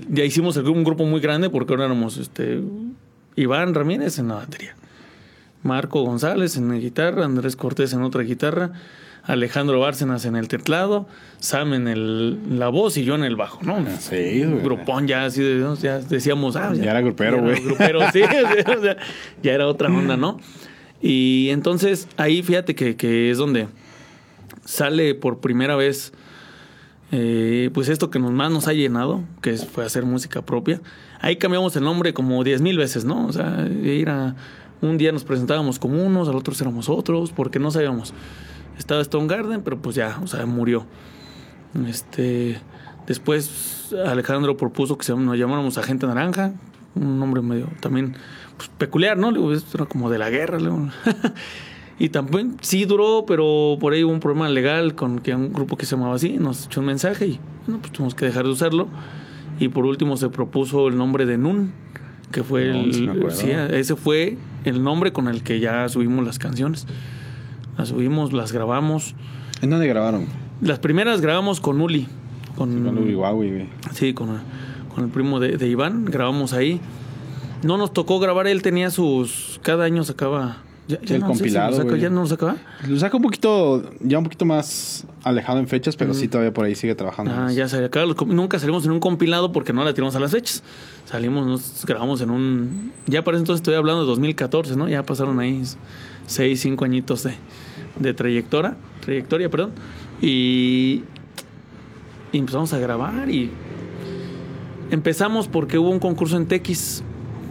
Ya 0.09 0.23
hicimos 0.23 0.57
un 0.57 0.83
grupo 0.83 1.05
muy 1.05 1.19
grande 1.21 1.49
porque 1.49 1.73
ahora 1.73 1.85
éramos 1.85 2.17
este, 2.17 2.61
Iván 3.35 3.75
Ramírez 3.75 4.17
en 4.17 4.29
la 4.29 4.35
batería, 4.35 4.75
Marco 5.61 6.01
González 6.01 6.57
en 6.57 6.69
la 6.69 6.75
guitarra, 6.75 7.25
Andrés 7.25 7.55
Cortés 7.55 7.93
en 7.93 8.01
otra 8.01 8.23
guitarra, 8.23 8.71
Alejandro 9.23 9.79
Bárcenas 9.79 10.25
en 10.25 10.35
el 10.35 10.47
teclado, 10.47 11.07
Sam 11.39 11.73
en 11.73 11.87
el, 11.87 12.59
la 12.59 12.69
voz 12.69 12.97
y 12.97 13.05
yo 13.05 13.15
en 13.15 13.23
el 13.23 13.35
bajo, 13.35 13.61
¿no? 13.63 13.77
Ah, 13.77 13.97
sí, 13.99 14.43
güey. 14.43 14.63
Grupón 14.63 15.07
ya 15.07 15.25
así, 15.25 15.41
ya 15.81 15.99
decíamos, 15.99 16.55
ah, 16.55 16.73
ya, 16.73 16.91
era 16.91 17.01
grupero, 17.01 17.41
güey. 17.41 17.63
Grupero, 17.63 17.99
sí, 18.13 18.21
o 18.21 18.81
sea, 18.81 18.97
ya 19.41 19.53
era 19.53 19.67
otra 19.67 19.87
onda, 19.87 20.17
¿no? 20.17 20.39
Y 21.01 21.49
entonces 21.49 22.07
ahí 22.17 22.43
fíjate 22.43 22.75
que, 22.75 22.95
que 22.95 23.31
es 23.31 23.37
donde 23.37 23.67
sale 24.65 25.15
por 25.15 25.39
primera 25.39 25.75
vez 25.75 26.13
eh, 27.15 27.69
pues 27.75 27.89
esto 27.89 28.09
que 28.09 28.17
nos, 28.17 28.31
más 28.31 28.51
nos 28.51 28.67
ha 28.67 28.73
llenado, 28.73 29.21
que 29.43 29.55
fue 29.57 29.85
hacer 29.85 30.03
música 30.03 30.41
propia. 30.41 30.81
Ahí 31.19 31.35
cambiamos 31.35 31.75
el 31.75 31.83
nombre 31.83 32.11
como 32.11 32.43
diez 32.43 32.59
mil 32.59 32.75
veces, 32.75 33.05
¿no? 33.05 33.27
O 33.27 33.31
sea, 33.31 33.67
era, 33.83 34.35
un 34.81 34.97
día 34.97 35.11
nos 35.11 35.23
presentábamos 35.23 35.77
como 35.77 36.03
unos, 36.03 36.27
al 36.27 36.35
otro 36.35 36.55
éramos 36.59 36.89
otros, 36.89 37.31
porque 37.31 37.59
no 37.59 37.69
sabíamos. 37.69 38.15
Estaba 38.77 39.01
Stone 39.01 39.27
Garden, 39.27 39.61
pero 39.63 39.77
pues 39.77 39.95
ya, 39.95 40.19
o 40.23 40.27
sea, 40.27 40.45
murió. 40.45 40.85
Este, 41.87 42.59
después 43.07 43.93
Alejandro 44.05 44.57
propuso 44.57 44.97
que 44.97 45.11
nos 45.13 45.37
llamáramos 45.37 45.77
Agente 45.77 46.05
Naranja, 46.05 46.53
un 46.95 47.19
nombre 47.19 47.41
medio 47.41 47.67
también 47.79 48.15
pues, 48.57 48.69
peculiar, 48.77 49.17
¿no? 49.17 49.51
Esto 49.53 49.77
era 49.77 49.85
como 49.85 50.09
de 50.09 50.17
la 50.17 50.29
guerra. 50.29 50.57
Y 51.99 52.09
también 52.09 52.57
sí 52.61 52.85
duró, 52.85 53.25
pero 53.27 53.77
por 53.79 53.93
ahí 53.93 54.03
hubo 54.03 54.11
un 54.11 54.19
problema 54.19 54.49
legal 54.49 54.95
con 54.95 55.19
que 55.19 55.35
un 55.35 55.53
grupo 55.53 55.77
que 55.77 55.85
se 55.85 55.95
llamaba 55.95 56.15
así 56.15 56.37
nos 56.39 56.65
echó 56.65 56.79
un 56.79 56.87
mensaje 56.87 57.27
y 57.27 57.39
bueno, 57.65 57.81
pues 57.81 57.93
tuvimos 57.93 58.15
que 58.15 58.25
dejar 58.25 58.45
de 58.45 58.49
usarlo. 58.49 58.87
Y 59.59 59.67
por 59.67 59.85
último 59.85 60.17
se 60.17 60.29
propuso 60.29 60.87
el 60.87 60.97
nombre 60.97 61.25
de 61.25 61.37
Nun, 61.37 61.71
que 62.31 62.43
fue 62.43 62.71
el. 62.71 62.93
Sí, 63.31 63.51
ese 63.51 63.95
fue 63.95 64.37
el 64.65 64.83
nombre 64.83 65.13
con 65.13 65.27
el 65.27 65.43
que 65.43 65.59
ya 65.59 65.87
subimos 65.87 66.25
las 66.25 66.39
canciones. 66.39 66.87
Las 67.77 67.89
subimos, 67.89 68.33
las 68.33 68.51
grabamos. 68.51 69.15
¿En 69.61 69.69
dónde 69.69 69.87
grabaron? 69.87 70.25
Las 70.61 70.79
primeras 70.79 71.21
grabamos 71.21 71.59
con 71.59 71.81
Uli. 71.81 72.07
Con, 72.55 72.71
sí, 72.71 72.83
con 72.83 72.97
Uli 72.97 73.15
Huawei. 73.15 73.69
Sí, 73.93 74.13
con, 74.13 74.39
con 74.93 75.05
el 75.05 75.09
primo 75.09 75.39
de, 75.39 75.57
de 75.57 75.67
Iván. 75.67 76.05
Grabamos 76.05 76.53
ahí. 76.53 76.79
No 77.63 77.77
nos 77.77 77.93
tocó 77.93 78.19
grabar, 78.19 78.47
él 78.47 78.61
tenía 78.61 78.89
sus. 78.91 79.59
Cada 79.63 79.85
año 79.85 80.03
sacaba 80.03 80.57
ya, 80.87 80.97
el 81.01 81.21
no 81.21 81.27
compilado. 81.27 81.77
Sé 81.77 81.83
lo 81.85 81.95
¿Ya 81.95 82.09
no 82.09 82.21
lo 82.21 82.27
sacaba? 82.27 82.57
Lo 82.87 82.99
saca 82.99 83.15
un 83.15 83.23
poquito, 83.23 83.89
ya 84.01 84.17
un 84.17 84.25
poquito 84.25 84.45
más 84.45 85.05
alejado 85.23 85.59
en 85.59 85.67
fechas, 85.67 85.95
pero 85.95 86.13
sí 86.13 86.27
todavía 86.27 86.53
por 86.53 86.65
ahí 86.65 86.75
sigue 86.75 86.93
trabajando. 86.93 87.31
Ah, 87.33 87.51
ya 87.51 87.69
se 87.69 87.83
acaba. 87.83 88.13
Nunca 88.27 88.59
salimos 88.59 88.85
en 88.85 88.91
un 88.91 88.99
compilado 88.99 89.53
porque 89.53 89.71
no 89.71 89.83
la 89.85 89.93
tiramos 89.93 90.15
a 90.15 90.19
las 90.19 90.31
fechas. 90.31 90.61
Salimos, 91.05 91.47
nos 91.47 91.85
grabamos 91.85 92.19
en 92.21 92.31
un. 92.31 92.91
Ya 93.07 93.23
para 93.23 93.37
entonces 93.37 93.61
estoy 93.61 93.75
hablando 93.75 94.01
de 94.01 94.07
2014, 94.07 94.75
¿no? 94.75 94.89
Ya 94.89 95.03
pasaron 95.03 95.39
ahí 95.39 95.61
6, 96.27 96.59
5 96.59 96.83
añitos 96.83 97.23
de, 97.23 97.33
de 97.97 98.13
trayectoria, 98.13 98.75
trayectoria, 99.01 99.49
perdón. 99.49 99.71
Y, 100.21 101.03
y 102.31 102.37
empezamos 102.37 102.73
a 102.73 102.79
grabar 102.79 103.29
y 103.29 103.51
empezamos 104.91 105.47
porque 105.47 105.77
hubo 105.77 105.89
un 105.89 105.99
concurso 105.99 106.37
en 106.37 106.47
Tequis. 106.47 107.03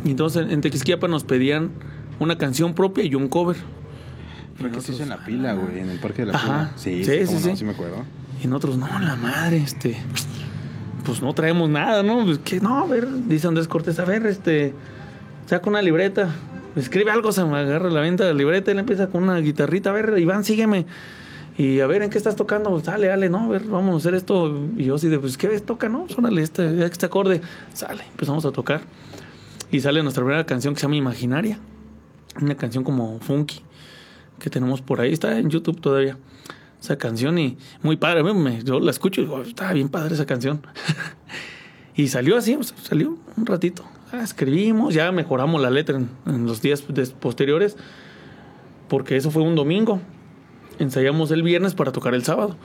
Y 0.04 0.10
entonces 0.10 0.46
en 0.50 0.60
Tequisquiapa 0.60 1.08
nos 1.08 1.24
pedían 1.24 1.70
una 2.18 2.38
canción 2.38 2.74
propia 2.74 3.04
y 3.04 3.14
un 3.14 3.28
cover. 3.28 3.56
Fue 4.56 4.70
que 4.70 4.80
se 4.80 4.92
hizo 4.92 5.02
en 5.02 5.08
la 5.08 5.24
pila, 5.24 5.54
güey, 5.54 5.80
en 5.80 5.90
el 5.90 5.98
parque 5.98 6.24
de 6.24 6.32
la 6.32 6.38
Ajá. 6.38 6.72
Sí, 6.76 7.04
sí, 7.04 7.26
sí, 7.26 7.38
sí, 7.38 7.56
sí. 7.56 7.64
me 7.64 7.72
acuerdo. 7.72 8.04
Y 8.42 8.46
nosotros, 8.46 8.76
no, 8.76 8.86
la 8.86 9.16
madre, 9.16 9.58
este. 9.58 9.96
Pues 11.04 11.20
no 11.20 11.32
traemos 11.32 11.68
nada, 11.68 12.02
¿no? 12.02 12.24
Pues 12.24 12.38
que 12.38 12.60
no, 12.60 12.78
a 12.78 12.86
ver, 12.86 13.08
dice 13.26 13.48
Andrés 13.48 13.66
Cortés, 13.66 13.98
a 13.98 14.04
ver, 14.04 14.26
este. 14.26 14.74
Saca 15.46 15.68
una 15.68 15.82
libreta, 15.82 16.30
escribe 16.76 17.10
algo, 17.10 17.32
se 17.32 17.44
me 17.44 17.58
agarra 17.58 17.90
la 17.90 18.00
venta 18.00 18.24
de 18.24 18.34
libreta 18.34 18.70
y 18.70 18.74
le 18.74 18.80
empieza 18.80 19.08
con 19.08 19.22
una 19.24 19.38
guitarrita, 19.38 19.90
a 19.90 19.92
ver, 19.92 20.18
Iván, 20.18 20.44
sígueme. 20.44 20.86
Y 21.58 21.80
a 21.80 21.86
ver, 21.86 22.02
¿en 22.02 22.10
qué 22.10 22.16
estás 22.16 22.34
tocando? 22.34 22.78
Sale, 22.80 23.08
dale, 23.08 23.28
no, 23.28 23.44
a 23.44 23.48
ver, 23.48 23.64
vamos 23.64 23.94
a 23.94 23.98
hacer 23.98 24.14
esto. 24.14 24.68
Y 24.76 24.84
yo 24.84 24.94
así 24.94 25.08
de, 25.08 25.18
pues, 25.18 25.36
¿qué 25.36 25.48
ves? 25.48 25.64
Toca, 25.64 25.88
¿no? 25.88 26.08
Sónale 26.08 26.42
este, 26.42 26.84
este 26.84 27.06
acorde. 27.06 27.42
Sale, 27.74 28.04
empezamos 28.10 28.44
a 28.46 28.52
tocar. 28.52 28.80
Y 29.70 29.80
sale 29.80 30.02
nuestra 30.02 30.24
primera 30.24 30.46
canción 30.46 30.74
que 30.74 30.80
se 30.80 30.84
llama 30.84 30.96
Imaginaria 30.96 31.58
una 32.40 32.56
canción 32.56 32.84
como 32.84 33.18
Funky 33.20 33.62
que 34.38 34.50
tenemos 34.50 34.80
por 34.80 35.00
ahí, 35.00 35.12
está 35.12 35.38
en 35.38 35.50
YouTube 35.50 35.80
todavía. 35.80 36.18
Esa 36.80 36.98
canción 36.98 37.38
y 37.38 37.56
muy 37.82 37.96
padre, 37.96 38.24
yo 38.64 38.80
la 38.80 38.90
escucho 38.90 39.20
y 39.20 39.24
digo, 39.24 39.40
está 39.42 39.72
bien 39.72 39.88
padre 39.88 40.14
esa 40.14 40.26
canción. 40.26 40.66
y 41.94 42.08
salió 42.08 42.36
así, 42.36 42.58
salió 42.82 43.16
un 43.36 43.46
ratito. 43.46 43.84
Ah, 44.12 44.22
escribimos, 44.22 44.94
ya 44.94 45.10
mejoramos 45.10 45.60
la 45.60 45.70
letra 45.70 45.98
en, 46.26 46.46
los 46.46 46.60
días 46.60 46.82
posteriores, 47.18 47.76
porque 48.88 49.16
eso 49.16 49.30
fue 49.30 49.42
un 49.42 49.54
domingo. 49.54 50.00
Ensayamos 50.78 51.30
el 51.30 51.42
viernes 51.42 51.74
para 51.74 51.92
tocar 51.92 52.14
el 52.14 52.22
sábado. 52.22 52.56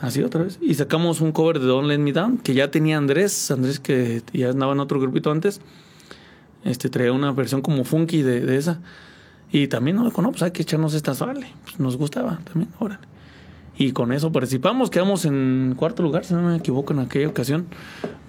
Así 0.00 0.22
otra 0.22 0.42
vez. 0.42 0.58
Y 0.60 0.74
sacamos 0.74 1.20
un 1.20 1.30
cover 1.30 1.60
de 1.60 1.66
Don't 1.66 1.86
Let 1.86 1.98
Me 1.98 2.12
Down, 2.12 2.38
que 2.38 2.54
ya 2.54 2.70
tenía 2.70 2.98
Andrés, 2.98 3.50
Andrés 3.52 3.78
que 3.78 4.22
ya 4.32 4.50
andaba 4.50 4.72
en 4.72 4.80
otro 4.80 5.00
grupito 5.00 5.30
antes 5.30 5.60
este, 6.64 6.88
traía 6.88 7.12
una 7.12 7.32
versión 7.32 7.62
como 7.62 7.84
funky 7.84 8.22
de, 8.22 8.40
de 8.40 8.56
esa. 8.56 8.80
Y 9.50 9.68
también 9.68 9.96
nos 9.96 10.06
dijo, 10.06 10.22
no, 10.22 10.30
pues 10.30 10.42
hay 10.42 10.50
que 10.50 10.62
echarnos 10.62 10.94
esta 10.94 11.12
vale. 11.12 11.46
Pues 11.64 11.78
nos 11.78 11.96
gustaba 11.96 12.40
también, 12.44 12.70
órale. 12.78 13.00
Y 13.76 13.92
con 13.92 14.12
eso 14.12 14.30
participamos, 14.32 14.90
quedamos 14.90 15.24
en 15.24 15.74
cuarto 15.76 16.02
lugar, 16.02 16.24
si 16.24 16.34
no 16.34 16.42
me 16.42 16.56
equivoco, 16.56 16.92
en 16.92 17.00
aquella 17.00 17.28
ocasión. 17.28 17.66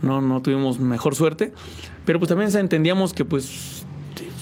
No, 0.04 0.22
no 0.22 0.42
tuvimos 0.42 0.80
mejor 0.80 1.16
suerte. 1.16 1.54
Pero 2.06 2.20
pues 2.20 2.30
también 2.30 2.56
entendíamos 2.56 3.14
que 3.14 3.26
pues 3.26 3.86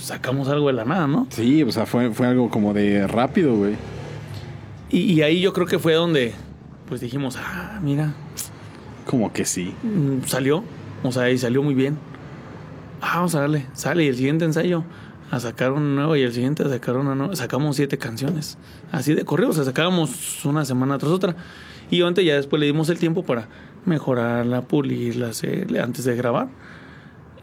sacamos 0.02 0.50
algo 0.50 0.67
de 0.67 0.74
la 0.74 0.84
nada, 0.84 1.08
¿no? 1.08 1.28
Sí, 1.30 1.63
o 1.63 1.71
sea, 1.71 1.86
fue, 1.86 2.12
fue 2.12 2.28
algo 2.28 2.50
como 2.50 2.74
de 2.74 3.08
rápido, 3.08 3.56
güey. 3.56 3.76
Y, 4.89 5.13
y, 5.13 5.21
ahí 5.21 5.39
yo 5.39 5.54
creo 5.54 5.65
que 5.65 5.80
fue 5.80 5.93
donde 5.93 6.34
pues 6.89 7.00
dijimos, 7.00 7.38
ah, 7.38 7.80
mira. 7.82 8.13
Como 9.06 9.32
que 9.32 9.45
sí. 9.45 9.74
Mm, 9.84 10.26
salió, 10.26 10.65
o 11.02 11.12
sea, 11.13 11.30
y 11.30 11.38
salió 11.38 11.63
muy 11.63 11.74
bien 11.74 11.97
ah, 13.02 13.15
vamos 13.15 13.36
a 13.36 13.41
darle, 13.41 13.65
sale 13.74 14.06
y 14.06 14.08
el 14.08 14.15
siguiente 14.15 14.45
ensayo 14.45 14.84
a 15.30 15.39
sacar 15.39 15.71
un 15.71 15.95
nuevo 15.95 16.15
y 16.15 16.21
el 16.21 16.34
siguiente 16.34 16.63
a 16.63 16.69
sacar 16.69 16.97
una 16.97 17.15
nueva. 17.15 17.36
Sacamos 17.36 17.76
siete 17.76 17.97
canciones, 17.97 18.58
así 18.91 19.13
de 19.13 19.26
corrido, 19.26 19.50
o 19.50 19.54
sea, 19.54 19.63
sacábamos 19.63 20.45
una 20.45 20.65
semana 20.65 20.97
tras 20.97 21.12
otra. 21.12 21.36
Y 21.89 22.02
antes 22.04 22.24
ya 22.24 22.36
después 22.36 22.60
le 22.60 22.67
dimos 22.67 22.89
el 22.89 23.00
tiempo 23.00 23.24
para 23.24 23.47
mejorarla, 23.86 24.62
pulirla, 24.67 25.32
antes 25.82 26.06
de 26.06 26.15
grabar. 26.15 26.50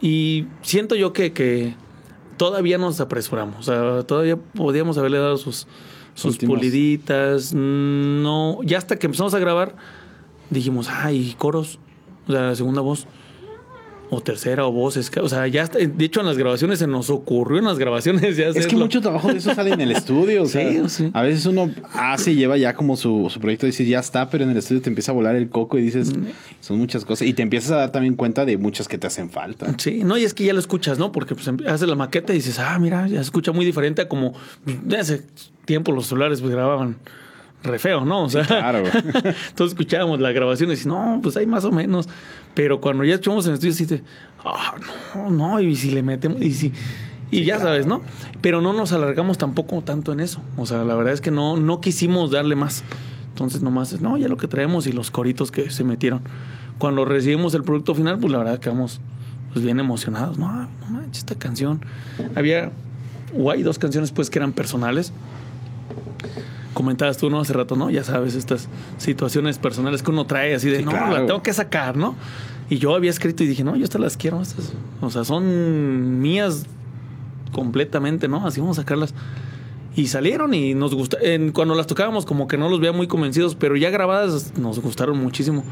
Y 0.01 0.47
siento 0.63 0.95
yo 0.95 1.13
que, 1.13 1.33
que 1.33 1.75
todavía 2.37 2.79
nos 2.79 3.01
apresuramos, 3.01 3.59
o 3.59 3.63
sea, 3.63 4.03
todavía 4.05 4.37
podíamos 4.37 4.97
haberle 4.99 5.19
dado 5.19 5.37
sus, 5.37 5.67
sus 6.15 6.39
puliditas. 6.39 7.53
No, 7.53 8.61
ya 8.63 8.79
hasta 8.79 8.99
que 8.99 9.07
empezamos 9.07 9.35
a 9.35 9.39
grabar, 9.39 9.77
dijimos, 10.51 10.89
ay, 10.89 11.35
coros, 11.37 11.79
o 12.29 12.33
sea, 12.33 12.55
segunda 12.55 12.81
voz 12.81 13.07
o 14.11 14.21
tercera 14.21 14.67
o 14.67 14.73
voces. 14.73 15.11
O 15.21 15.29
sea, 15.29 15.47
ya 15.47 15.67
de 15.67 16.05
hecho 16.05 16.21
en 16.21 16.27
las 16.27 16.39
grabaciones 16.39 16.79
se 16.79 16.87
nos 16.87 17.11
ocurrió 17.11 17.59
en 17.59 17.65
las 17.65 17.79
grabaciones 17.79 18.37
ya 18.37 18.49
Es 18.49 18.67
que 18.67 18.77
mucho 18.77 19.01
trabajo 19.01 19.29
de 19.29 19.39
eso 19.39 19.55
sale 19.55 19.73
en 19.73 19.81
el 19.81 19.93
estudio. 19.93 20.43
O 20.43 20.47
sea, 20.47 20.89
sí, 20.89 21.11
A 21.13 21.23
veces 21.23 21.47
uno 21.47 21.71
hace 21.93 22.33
y 22.33 22.37
lleva 22.37 22.57
ya 22.57 22.75
como 22.75 22.97
su, 22.97 23.29
su 23.31 23.41
proyecto 23.41 23.67
y 23.67 23.71
dices, 23.71 23.89
ya 23.89 24.01
está, 24.01 24.31
pero 24.31 24.45
en 24.45 24.51
el 24.51 24.57
estudio 24.57 24.83
te 24.83 24.89
empieza 24.89 25.13
a 25.13 25.15
volar 25.15 25.37
el 25.37 25.49
coco 25.49 25.79
y 25.79 25.83
dices, 25.83 26.17
mm. 26.17 26.27
son 26.61 26.79
muchas 26.79 27.05
cosas. 27.05 27.27
Y 27.27 27.35
te 27.35 27.43
empiezas 27.43 27.73
a 27.73 27.77
dar 27.77 27.93
también 27.93 28.15
cuenta 28.15 28.45
de 28.45 28.57
muchas 28.57 28.89
que 28.89 28.99
te 28.99 29.07
hacen 29.07 29.31
falta. 29.31 29.75
Sí, 29.79 30.03
no, 30.05 30.17
y 30.17 30.25
es 30.25 30.35
que 30.35 30.45
ya 30.45 30.53
lo 30.53 30.61
escuchas, 30.61 30.99
¿no? 30.99 31.13
Porque 31.13 31.35
pues 31.35 31.49
haces 31.67 31.89
la 31.89 31.95
maqueta 31.95 32.33
y 32.33 32.37
dices, 32.37 32.59
ah, 32.59 32.79
mira, 32.79 33.07
ya 33.09 33.17
se 33.17 33.23
escucha 33.23 33.53
muy 33.53 33.65
diferente 33.65 34.03
a 34.03 34.09
como 34.09 34.35
de 34.65 34.97
hace 34.97 35.23
tiempo 35.65 35.93
los 35.93 36.07
celulares 36.07 36.41
pues, 36.41 36.53
grababan 36.53 36.97
re 37.63 37.79
feo, 37.79 38.05
¿no? 38.05 38.25
O 38.25 38.29
sea, 38.29 38.45
claro. 38.45 38.79
entonces 38.87 39.69
escuchábamos 39.69 40.21
la 40.21 40.33
grabación 40.33 40.69
y 40.69 40.73
decías, 40.73 40.87
no, 40.87 41.21
pues 41.23 41.37
hay 41.37 41.47
más 41.47 41.65
o 41.65 41.73
menos. 41.73 42.09
Pero 42.55 42.81
cuando 42.81 43.05
ya 43.05 43.17
echamos 43.17 43.47
en 43.47 43.53
el 43.53 43.69
estudio, 43.69 44.01
ah, 44.45 44.75
no, 45.15 45.31
no, 45.31 45.61
y 45.61 45.75
si 45.77 45.91
le 45.91 46.03
metemos, 46.03 46.41
y 46.41 46.53
si. 46.53 46.73
Y 47.31 47.45
ya 47.45 47.59
sabes, 47.59 47.87
¿no? 47.87 48.01
Pero 48.41 48.63
no 48.63 48.73
nos 48.73 48.93
alargamos 48.93 49.37
tampoco 49.37 49.83
tanto 49.83 50.13
en 50.13 50.21
eso. 50.21 50.41
O 50.57 50.65
sea, 50.65 50.83
la 50.85 50.95
verdad 50.95 51.13
es 51.13 51.21
que 51.21 51.31
no, 51.31 51.59
no 51.59 51.81
quisimos 51.81 52.31
darle 52.31 52.57
más. 52.57 52.85
Entonces, 53.29 53.61
nomás, 53.63 54.01
no, 54.01 54.17
ya 54.17 54.29
lo 54.29 54.39
que 54.39 54.49
traemos 54.49 54.87
y 54.87 54.93
los 54.93 55.11
coritos 55.11 55.51
que 55.51 55.71
se 55.71 55.85
metieron. 55.85 56.23
Cuando 56.79 57.05
recibimos 57.05 57.53
el 57.55 57.65
producto 57.65 57.95
final, 57.95 58.19
pues 58.19 58.33
la 58.33 58.39
verdad 58.39 58.59
quedamos 58.59 59.01
pues, 59.53 59.63
bien 59.63 59.79
emocionados. 59.79 60.39
No, 60.39 60.51
no 60.51 60.87
manches, 60.89 61.19
esta 61.19 61.35
canción. 61.35 61.85
Había, 62.35 62.73
o 63.37 63.51
hay 63.51 63.63
dos 63.63 63.79
canciones, 63.79 64.11
pues, 64.11 64.31
que 64.31 64.39
eran 64.39 64.53
personales 64.53 65.13
comentabas 66.79 67.19
tú, 67.19 67.29
¿no? 67.29 67.41
Hace 67.41 67.53
rato, 67.53 67.75
¿no? 67.75 67.91
Ya 67.91 68.05
sabes, 68.05 68.37
estas 68.37 68.69
situaciones 68.99 69.59
personales 69.59 70.03
que 70.05 70.11
uno 70.13 70.25
trae 70.27 70.55
así 70.55 70.71
de, 70.71 70.83
no, 70.83 70.93
la 70.93 71.27
tengo 71.27 71.43
que 71.43 71.53
sacar, 71.53 71.97
¿no? 71.97 72.15
Y 72.71 72.79
yo 72.79 72.95
había 72.95 73.11
escrito 73.11 73.43
y 73.43 73.49
dije, 73.49 73.65
no, 73.65 73.75
yo 73.75 73.83
estas 73.85 74.01
las 74.01 74.17
quiero, 74.17 74.41
estas, 74.41 74.73
o 75.01 75.11
sea, 75.11 75.25
son 75.25 76.21
mías 76.21 76.67
completamente, 77.53 78.29
¿no? 78.29 78.47
Así 78.47 78.61
vamos 78.61 78.79
a 78.79 78.83
sacarlas. 78.83 79.15
Y 79.97 80.07
salieron 80.07 80.55
y 80.55 80.75
nos 80.75 80.95
gusta. 80.95 81.17
en- 81.21 81.51
cuando 81.51 81.75
las 81.75 81.87
tocábamos, 81.89 82.25
como 82.25 82.47
que 82.47 82.57
no 82.57 82.69
los 82.69 82.79
veía 82.79 82.93
muy 82.93 83.09
convencidos, 83.09 83.57
pero 83.57 83.75
ya 83.77 83.91
grabadas 83.91 84.57
nos 84.57 84.79
gustaron 84.81 85.19
muchísimo. 85.19 85.65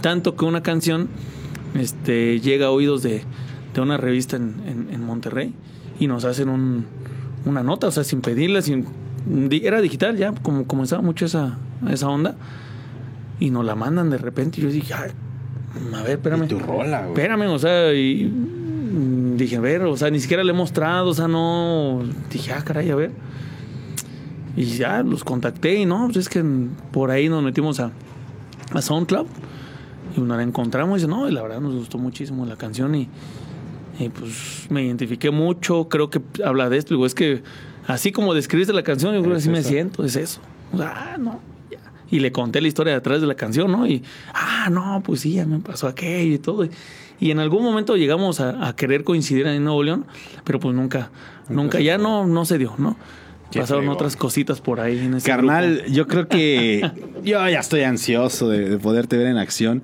Tanto 0.00 0.36
que 0.36 0.44
una 0.46 0.62
canción 0.62 1.08
este, 1.74 2.40
llega 2.40 2.66
a 2.66 2.70
oídos 2.70 3.02
de, 3.02 3.24
de 3.74 3.80
una 3.80 3.96
revista 3.98 4.36
en, 4.36 4.54
en- 4.66 4.88
en 4.94 5.04
Monterrey 5.04 5.52
y 6.00 6.06
nos 6.06 6.24
hacen 6.24 6.48
un- 6.48 6.86
una 7.44 7.62
nota, 7.62 7.88
o 7.88 7.90
sea, 7.90 8.04
sin 8.04 8.20
pedirla, 8.22 8.62
sin, 8.62 8.86
era 9.50 9.80
digital 9.80 10.16
ya, 10.16 10.32
como 10.32 10.66
comenzaba 10.66 11.02
mucho 11.02 11.26
esa, 11.26 11.58
esa 11.90 12.08
onda. 12.08 12.36
Y 13.40 13.50
nos 13.50 13.64
la 13.64 13.74
mandan 13.74 14.10
de 14.10 14.18
repente 14.18 14.60
y 14.60 14.64
yo 14.64 14.70
dije, 14.70 14.94
"Ay, 14.94 15.12
a 15.94 16.02
ver, 16.02 16.12
espérame. 16.12 16.44
Y 16.44 16.48
tu 16.48 16.58
rola, 16.58 17.00
güey. 17.00 17.10
Espérame, 17.10 17.46
o 17.50 17.58
sea, 17.58 17.92
y 17.94 18.24
mm, 18.24 19.36
dije, 19.36 19.56
a 19.56 19.60
ver, 19.60 19.82
o 19.82 19.96
sea, 19.96 20.10
ni 20.10 20.20
siquiera 20.20 20.42
le 20.44 20.52
he 20.52 20.54
mostrado, 20.54 21.10
o 21.10 21.14
sea, 21.14 21.28
no. 21.28 22.02
Dije, 22.30 22.52
ah, 22.52 22.62
caray, 22.64 22.90
a 22.90 22.96
ver. 22.96 23.10
Y 24.56 24.64
ya 24.64 25.02
los 25.02 25.22
contacté 25.22 25.76
y 25.76 25.86
no, 25.86 26.06
pues 26.06 26.16
es 26.16 26.28
que 26.28 26.44
por 26.90 27.10
ahí 27.10 27.28
nos 27.28 27.42
metimos 27.42 27.78
a, 27.78 27.92
a 28.72 28.82
SoundCloud 28.82 29.26
y 30.16 30.20
nos 30.20 30.36
la 30.36 30.42
encontramos 30.42 30.98
y 30.98 31.02
dice, 31.02 31.08
no, 31.08 31.28
y 31.28 31.32
la 31.32 31.42
verdad 31.42 31.60
nos 31.60 31.74
gustó 31.74 31.98
muchísimo 31.98 32.44
la 32.44 32.56
canción 32.56 32.94
y, 32.96 33.08
y, 34.00 34.08
pues 34.08 34.66
me 34.68 34.82
identifiqué 34.82 35.30
mucho, 35.30 35.88
creo 35.88 36.10
que 36.10 36.20
habla 36.44 36.68
de 36.70 36.78
esto, 36.78 36.94
digo, 36.94 37.06
es 37.06 37.14
que 37.14 37.42
así 37.88 38.12
como 38.12 38.34
describiste 38.34 38.72
la 38.72 38.84
canción, 38.84 39.14
yo 39.14 39.20
creo 39.20 39.32
que 39.32 39.38
así 39.38 39.48
me 39.48 39.64
siento, 39.64 40.04
es 40.04 40.14
eso. 40.14 40.40
O 40.72 40.76
sea, 40.76 40.92
ah, 40.94 41.16
no, 41.18 41.40
ya. 41.70 41.78
Y 42.10 42.20
le 42.20 42.30
conté 42.30 42.60
la 42.60 42.68
historia 42.68 42.92
detrás 42.92 43.20
de 43.20 43.26
la 43.26 43.34
canción, 43.34 43.72
¿no? 43.72 43.86
Y, 43.86 44.04
ah, 44.34 44.68
no, 44.70 45.02
pues 45.04 45.20
sí, 45.22 45.32
ya 45.32 45.46
me 45.46 45.58
pasó 45.58 45.88
aquello 45.88 46.34
y 46.34 46.38
todo. 46.38 46.68
Y, 47.18 47.30
en 47.30 47.40
algún 47.40 47.64
momento 47.64 47.96
llegamos 47.96 48.40
a, 48.40 48.68
a 48.68 48.76
querer 48.76 49.02
coincidir 49.02 49.46
en 49.48 49.64
Nuevo 49.64 49.82
León, 49.82 50.06
pero 50.44 50.60
pues 50.60 50.76
nunca, 50.76 51.10
nunca, 51.48 51.80
ya 51.80 51.98
no, 51.98 52.26
no 52.26 52.44
se 52.44 52.58
dio, 52.58 52.74
¿no? 52.78 52.96
Qué 53.50 53.60
Pasaron 53.60 53.88
otras 53.88 54.14
cositas 54.14 54.60
por 54.60 54.78
ahí 54.78 54.98
en 54.98 55.14
ese 55.14 55.26
Carnal, 55.26 55.76
grupo. 55.78 55.90
yo 55.90 56.06
creo 56.06 56.28
que 56.28 56.90
yo 57.24 57.48
ya 57.48 57.60
estoy 57.60 57.80
ansioso 57.82 58.50
de, 58.50 58.68
de 58.68 58.78
poderte 58.78 59.16
ver 59.16 59.26
en 59.26 59.38
acción. 59.38 59.82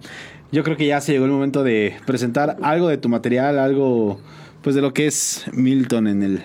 Yo 0.53 0.63
creo 0.63 0.77
que 0.77 0.87
ya 0.87 1.01
se 1.01 1.13
llegó 1.13 1.25
el 1.25 1.31
momento 1.31 1.65
de 1.65 1.97
presentar 2.05 2.59
algo 2.63 2.89
de 2.89 2.99
tu 2.99 3.09
material, 3.09 3.59
algo 3.59 4.21
pues 4.61 4.77
de 4.77 4.83
lo 4.83 4.93
que 4.93 5.07
es 5.07 5.47
Milton 5.53 6.07
en 6.07 6.23
el 6.23 6.45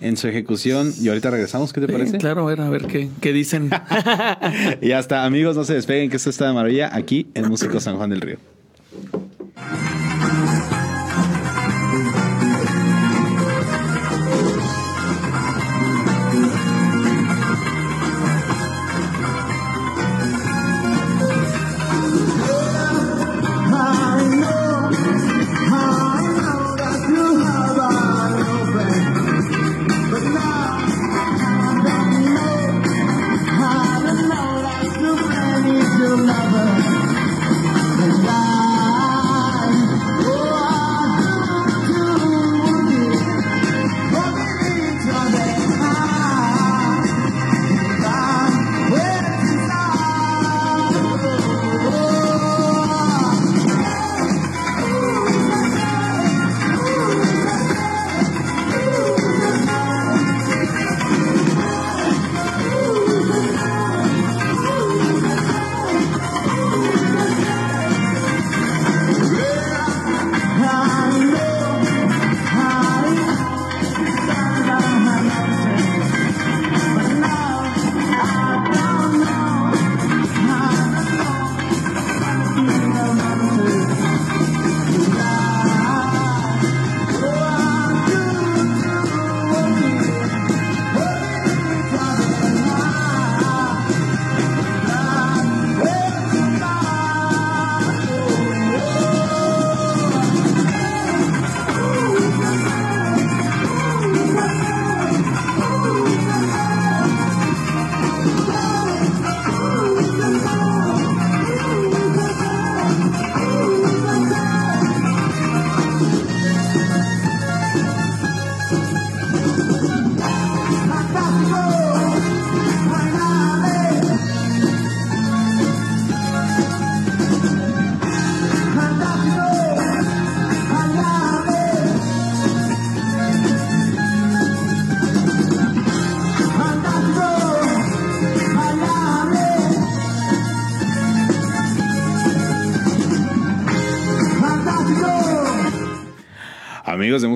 en 0.00 0.16
su 0.16 0.28
ejecución 0.28 0.92
y 1.00 1.08
ahorita 1.08 1.30
regresamos, 1.30 1.72
¿qué 1.72 1.80
te 1.80 1.86
Sí, 1.86 1.92
parece? 1.92 2.18
claro, 2.18 2.42
a 2.42 2.46
ver, 2.46 2.60
a 2.60 2.68
ver 2.70 2.86
qué, 2.86 3.08
qué 3.20 3.32
dicen. 3.32 3.70
Y 4.82 4.92
hasta 4.92 5.24
amigos, 5.24 5.56
no 5.56 5.64
se 5.64 5.74
despeguen 5.74 6.10
que 6.10 6.16
esto 6.16 6.30
está 6.30 6.46
de 6.46 6.52
maravilla 6.52 6.94
aquí 6.94 7.28
en 7.34 7.48
Músico 7.48 7.80
San 7.80 7.96
Juan 7.96 8.10
del 8.10 8.20
Río. 8.20 8.36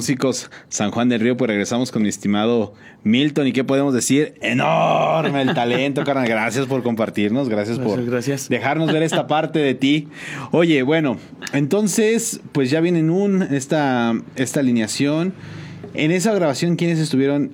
Músicos 0.01 0.51
San 0.71 0.91
Juan 0.93 1.11
del 1.11 1.21
Río, 1.21 1.37
pues 1.37 1.49
regresamos 1.49 1.93
con 1.93 2.01
mi 2.01 2.09
estimado 2.09 2.73
Milton. 3.05 3.47
¿Y 3.49 3.53
qué 3.53 3.65
podemos 3.65 3.93
decir? 3.93 4.33
Enorme 4.41 5.43
el 5.43 5.53
talento, 5.53 6.05
carnal. 6.05 6.27
Gracias 6.27 6.65
por 6.65 6.83
compartirnos, 6.83 7.51
gracias, 7.51 7.79
por 7.79 8.03
Gracias, 8.07 8.49
dejarnos 8.49 8.91
ver 8.91 9.03
esta 9.03 9.27
parte 9.27 9.59
de 9.59 9.75
ti. 9.75 10.09
Oye, 10.53 10.83
bueno, 10.85 11.19
entonces, 11.53 12.41
pues 12.53 12.71
ya 12.71 12.81
viene 12.81 13.01
en 13.01 13.11
un, 13.11 13.43
esta, 13.43 14.15
esta 14.37 14.61
alineación. 14.61 15.35
En 15.93 16.13
esa 16.13 16.33
grabación, 16.33 16.77
¿quiénes 16.77 16.99
estuvieron, 16.99 17.53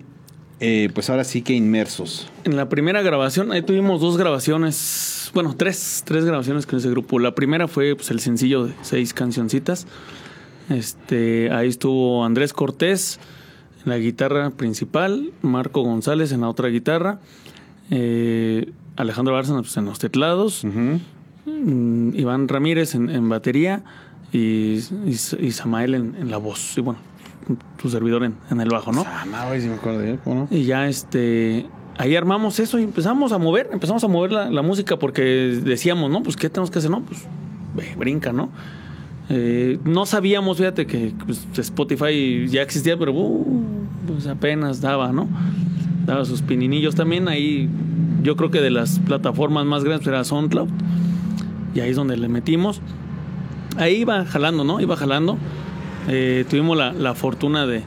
eh, 0.60 0.88
pues 0.94 1.10
ahora 1.10 1.24
sí 1.24 1.42
que 1.42 1.52
inmersos? 1.52 2.30
En 2.44 2.56
la 2.56 2.68
primera 2.68 3.02
grabación, 3.02 3.50
ahí 3.50 3.62
tuvimos 3.62 4.00
dos 4.00 4.18
grabaciones, 4.18 5.32
bueno, 5.34 5.56
tres, 5.56 6.04
tres 6.06 6.24
grabaciones 6.24 6.64
con 6.64 6.78
ese 6.78 6.90
grupo. 6.90 7.18
La 7.18 7.34
primera 7.34 7.66
fue 7.66 7.96
pues, 7.96 8.12
el 8.12 8.20
sencillo 8.20 8.66
de 8.66 8.74
seis 8.82 9.12
cancioncitas. 9.12 9.88
Este, 10.68 11.50
ahí 11.52 11.68
estuvo 11.68 12.24
Andrés 12.24 12.52
Cortés 12.52 13.20
en 13.84 13.90
la 13.90 13.98
guitarra 13.98 14.50
principal, 14.50 15.32
Marco 15.42 15.82
González 15.82 16.32
en 16.32 16.40
la 16.40 16.48
otra 16.48 16.68
guitarra, 16.68 17.20
eh, 17.90 18.72
Alejandro 18.96 19.34
Bárcena 19.34 19.60
pues, 19.60 19.76
en 19.76 19.84
los 19.84 19.98
teclados, 19.98 20.64
mm, 20.64 22.14
Iván 22.14 22.48
Ramírez 22.48 22.94
en, 22.94 23.10
en 23.10 23.28
batería 23.28 23.84
y, 24.32 24.78
y, 24.78 25.16
y 25.38 25.50
Samael 25.52 25.94
en, 25.94 26.16
en 26.16 26.30
la 26.30 26.38
voz. 26.38 26.76
Y 26.76 26.80
bueno, 26.80 26.98
tu 27.76 27.88
servidor 27.88 28.24
en, 28.24 28.34
en 28.50 28.60
el 28.60 28.68
bajo, 28.68 28.92
¿no? 28.92 29.04
No, 29.04 29.46
güey, 29.48 29.60
sí 29.60 29.68
me 29.68 29.74
acuerdo 29.74 30.18
¿cómo 30.24 30.48
no? 30.50 30.56
Y 30.56 30.64
ya 30.64 30.88
este. 30.88 31.66
Ahí 31.98 32.14
armamos 32.14 32.60
eso 32.60 32.78
y 32.78 32.82
empezamos 32.82 33.32
a 33.32 33.38
mover, 33.38 33.70
empezamos 33.72 34.04
a 34.04 34.08
mover 34.08 34.30
la, 34.30 34.50
la 34.50 34.60
música 34.60 34.98
porque 34.98 35.22
decíamos, 35.22 36.10
¿no? 36.10 36.22
Pues, 36.22 36.36
¿qué 36.36 36.50
tenemos 36.50 36.70
que 36.70 36.78
hacer? 36.78 36.90
No, 36.90 37.00
pues, 37.02 37.26
brinca, 37.96 38.32
¿no? 38.32 38.50
Eh, 39.28 39.78
no 39.84 40.06
sabíamos, 40.06 40.58
fíjate, 40.58 40.86
que 40.86 41.12
pues, 41.24 41.46
Spotify 41.56 42.46
ya 42.48 42.62
existía, 42.62 42.96
pero 42.96 43.12
uh, 43.12 43.46
pues 44.06 44.26
apenas 44.26 44.80
daba, 44.80 45.12
¿no? 45.12 45.28
Daba 46.06 46.24
sus 46.24 46.42
pininillos 46.42 46.94
también. 46.94 47.28
Ahí, 47.28 47.68
yo 48.22 48.36
creo 48.36 48.50
que 48.50 48.60
de 48.60 48.70
las 48.70 49.00
plataformas 49.00 49.66
más 49.66 49.82
grandes 49.84 50.06
era 50.06 50.22
SoundCloud. 50.24 50.68
Y 51.74 51.80
ahí 51.80 51.90
es 51.90 51.96
donde 51.96 52.16
le 52.16 52.28
metimos. 52.28 52.80
Ahí 53.76 53.96
iba 53.96 54.24
jalando, 54.24 54.64
¿no? 54.64 54.80
Iba 54.80 54.96
jalando. 54.96 55.36
Eh, 56.08 56.44
tuvimos 56.48 56.76
la, 56.76 56.92
fortuna 57.14 57.66
de, 57.66 57.82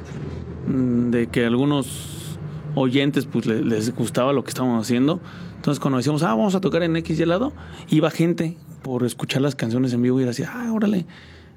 mm, 0.67 1.09
de 1.11 1.27
que 1.27 1.45
algunos 1.45 2.37
oyentes 2.75 3.25
pues 3.25 3.45
le- 3.45 3.63
les 3.63 3.95
gustaba 3.95 4.33
lo 4.33 4.43
que 4.43 4.49
estábamos 4.49 4.85
haciendo. 4.85 5.21
Entonces 5.55 5.79
cuando 5.79 5.97
decíamos, 5.97 6.21
ah, 6.23 6.35
vamos 6.35 6.53
a 6.55 6.61
tocar 6.61 6.83
en 6.83 6.95
X 6.97 7.19
y 7.19 7.95
iba 7.95 8.11
gente 8.11 8.57
por 8.89 9.05
escuchar 9.05 9.43
las 9.43 9.53
canciones 9.53 9.93
en 9.93 10.01
vivo 10.01 10.19
y 10.19 10.23
así, 10.23 10.41
ah, 10.41 10.71
órale, 10.73 11.05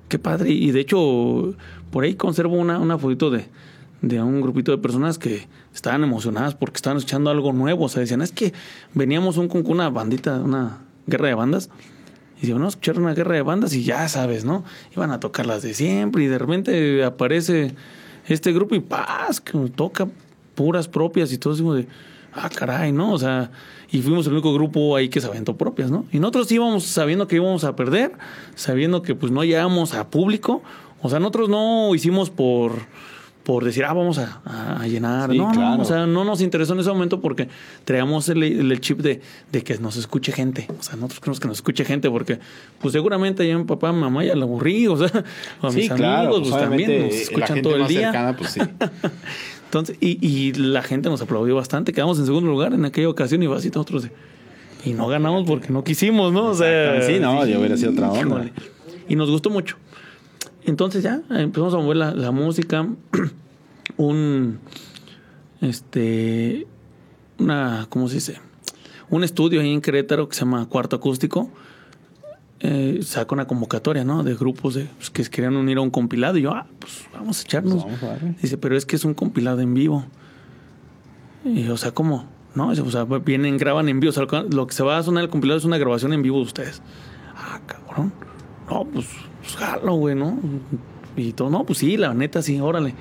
qué 0.09 0.19
padre. 0.19 0.51
Y 0.51 0.71
de 0.71 0.81
hecho, 0.81 1.55
por 1.91 2.05
ahí 2.05 2.15
conservo 2.15 2.57
una, 2.57 2.79
una 2.79 2.99
fotito 2.99 3.31
de, 3.31 3.47
de 4.03 4.21
un 4.21 4.43
grupito 4.43 4.71
de 4.71 4.77
personas 4.77 5.19
que 5.19 5.49
estaban 5.75 6.03
emocionadas 6.03 6.55
porque 6.55 6.77
estaban 6.77 6.99
escuchando 6.99 7.31
algo 7.31 7.55
nuevo. 7.55 7.87
O 7.87 7.89
sea, 7.89 8.01
decían, 8.01 8.21
es 8.21 8.33
que 8.33 8.53
veníamos 8.93 9.39
un, 9.39 9.49
con 9.49 9.67
una 9.67 9.89
bandita, 9.89 10.41
una 10.41 10.81
guerra 11.07 11.29
de 11.29 11.35
bandas. 11.35 11.71
Y 12.43 12.49
digo, 12.49 12.59
no, 12.59 12.69
escuchar 12.69 12.99
una 12.99 13.15
guerra 13.15 13.35
de 13.35 13.41
bandas 13.41 13.73
y 13.73 13.83
ya 13.83 14.07
sabes, 14.11 14.45
¿no? 14.45 14.63
Iban 14.95 15.11
a 15.11 15.19
tocar 15.19 15.47
las 15.47 15.63
de 15.63 15.73
siempre 15.73 16.25
y 16.25 16.27
de 16.27 16.37
repente 16.37 17.03
aparece 17.03 17.75
este 18.29 18.53
grupo 18.53 18.75
y 18.75 18.81
paz, 18.81 19.41
que 19.41 19.57
toca 19.75 20.07
puras 20.55 20.87
propias 20.87 21.33
y 21.33 21.39
todo 21.39 21.55
así 21.55 21.63
como 21.63 21.77
de, 21.77 21.89
ah, 22.35 22.51
caray, 22.55 22.93
¿no? 22.93 23.11
O 23.11 23.19
sea, 23.19 23.51
y 23.93 24.01
fuimos 24.01 24.27
el 24.27 24.33
único 24.33 24.53
grupo 24.55 24.97
ahí 24.97 25.09
que 25.09 25.21
se 25.21 25.27
aventó 25.27 25.57
propias, 25.57 25.91
¿no? 25.91 26.07
Y 26.11 26.19
nosotros 26.19 26.51
íbamos 26.51 26.85
sabiendo 26.85 27.29
que 27.29 27.37
íbamos 27.37 27.63
a 27.65 27.77
perder, 27.77 28.13
sabiendo 28.55 29.03
que 29.03 29.15
pues 29.15 29.31
no 29.31 29.45
llegábamos 29.45 29.95
a 29.95 30.09
público. 30.09 30.63
O 31.03 31.11
sea, 31.11 31.19
nosotros 31.21 31.49
no 31.49 31.95
hicimos 31.95 32.31
por 32.31 32.73
por 33.43 33.65
decir, 33.65 33.85
ah, 33.85 33.93
vamos 33.93 34.19
a, 34.19 34.41
a 34.81 34.87
llenar. 34.87 35.31
Sí, 35.31 35.39
no, 35.39 35.51
claro. 35.51 35.77
no, 35.77 35.83
o 35.83 35.85
sea, 35.85 36.07
no 36.07 36.25
nos 36.25 36.41
interesó 36.41 36.75
en 36.75 36.81
ese 36.81 36.91
momento 36.91 37.21
porque 37.21 37.49
traíamos 37.85 38.29
el, 38.29 38.43
el 38.43 38.81
chip 38.81 39.01
de, 39.01 39.21
de 39.51 39.65
que 39.65 39.79
nos 39.79 39.97
escuche 39.97 40.31
gente. 40.33 40.69
O 40.79 40.83
sea, 40.83 40.95
nosotros 40.95 41.21
queremos 41.21 41.41
que 41.41 41.49
nos 41.49 41.59
escuche 41.59 41.85
gente 41.85 42.09
porque, 42.09 42.39
pues 42.81 42.93
seguramente 42.93 43.47
ya 43.47 43.59
mi 43.59 43.65
papá, 43.65 43.93
mamá 43.93 44.25
ya 44.25 44.37
lo 44.37 44.45
aburrí, 44.45 44.87
o 44.87 44.97
sea, 44.97 45.25
a 45.61 45.67
mis 45.71 45.75
Sí, 45.75 45.89
claro, 45.89 46.37
amigos, 46.37 46.41
pues, 46.41 46.51
pues, 46.51 46.63
también 46.63 47.03
nos 47.03 47.13
la 47.13 47.17
escuchan 47.21 47.49
gente 47.49 47.63
todo 47.63 47.75
el 47.75 47.81
más 47.81 47.89
día. 47.89 48.13
cercana, 48.13 48.37
pues 48.37 48.51
sí. 48.51 48.61
Entonces, 49.73 49.97
y, 50.01 50.19
y 50.21 50.53
la 50.53 50.83
gente 50.83 51.09
nos 51.09 51.23
aplaudió 51.23 51.55
bastante. 51.55 51.95
Quedamos 51.95 52.19
en 52.19 52.27
segundo 52.27 52.51
lugar 52.51 52.75
en 52.75 52.85
aquella 52.85 53.09
ocasión 53.09 53.43
y 53.43 53.47
así 53.47 53.69
nosotros. 53.69 54.07
Y 54.85 54.93
no 54.93 55.09
ganamos 55.09 55.47
porque 55.47 55.71
no 55.71 55.83
quisimos, 55.83 56.31
¿no? 56.31 56.49
O 56.49 56.55
sea. 56.55 57.01
Sí, 57.01 57.19
no, 57.19 57.47
ya 57.47 57.59
hubiera 57.59 57.79
sido 57.79 57.93
otra 57.93 58.13
onda. 58.13 58.51
Y 59.09 59.17
nos 59.17 59.31
gustó 59.31 59.49
mucho. 59.49 59.79
Entonces 60.67 61.03
ya 61.03 61.23
empezamos 61.31 61.73
a 61.73 61.79
mover 61.79 61.97
la, 61.97 62.15
la 62.15 62.33
música. 62.33 62.87
un. 63.97 64.59
Este. 65.63 66.67
Una. 67.39 67.87
¿Cómo 67.89 68.09
se 68.09 68.17
dice? 68.17 68.41
Un 69.09 69.25
estudio 69.25 69.63
ahí 69.63 69.73
en 69.73 69.81
Querétaro 69.81 70.29
que 70.29 70.35
se 70.35 70.41
llama 70.41 70.69
Cuarto 70.69 70.97
Acústico. 70.97 71.51
Eh, 72.65 73.01
saca 73.03 73.35
una 73.35 73.49
convocatoria, 73.49 74.05
¿no? 74.05 74.23
De 74.23 74.37
grupos 74.37 74.75
de, 74.75 74.85
pues, 74.97 75.11
que 75.11 75.25
querían 75.25 75.57
unir 75.57 75.79
a 75.79 75.81
un 75.81 75.91
compilado. 75.91 76.39
Y 76.39 76.43
yo, 76.43 76.53
ah, 76.53 76.67
pues 76.79 77.07
vamos 77.13 77.41
a 77.41 77.43
echarnos. 77.43 77.83
Pues 77.83 77.85
vamos 77.85 78.03
a 78.05 78.07
darle. 78.07 78.37
Dice, 78.41 78.57
pero 78.57 78.77
es 78.77 78.87
que 78.87 78.95
es 78.95 79.05
un 79.05 79.15
compilado 79.15 79.61
en 79.61 79.75
vivo. 79.75 80.05
Y 81.45 81.65
yo, 81.65 81.75
o 81.75 81.77
sea, 81.77 81.91
¿cómo? 81.91 82.27
No, 82.55 82.71
Dice, 82.71 82.83
o 82.83 82.91
sea, 82.91 83.03
vienen, 83.05 83.57
graban 83.59 83.89
en 83.89 83.99
vivo. 83.99 84.11
O 84.11 84.13
sea, 84.13 84.43
lo 84.43 84.67
que 84.69 84.75
se 84.75 84.85
va 84.85 84.97
a 84.97 85.03
sonar 85.03 85.25
el 85.25 85.31
compilado 85.31 85.59
es 85.59 85.65
una 85.65 85.77
grabación 85.77 86.13
en 86.13 86.23
vivo 86.23 86.37
de 86.37 86.45
ustedes. 86.45 86.83
Ah, 87.35 87.61
cabrón. 87.67 88.13
No, 88.71 88.85
pues, 88.85 89.09
pues 89.41 89.57
jalo, 89.57 89.95
güey, 89.95 90.15
¿no? 90.15 90.39
Y 91.17 91.33
todo, 91.33 91.51
no, 91.51 91.65
pues 91.65 91.81
sí, 91.81 91.97
la 91.97 92.15
neta, 92.15 92.43
sí, 92.43 92.61
órale. 92.61 92.95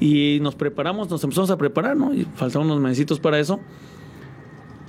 Y 0.00 0.38
nos 0.40 0.54
preparamos, 0.54 1.10
nos 1.10 1.22
empezamos 1.22 1.50
a 1.50 1.58
preparar, 1.58 1.98
¿no? 1.98 2.14
Y 2.14 2.26
faltaban 2.34 2.66
unos 2.66 2.80
mesecitos 2.80 3.20
para 3.20 3.38
eso. 3.38 3.60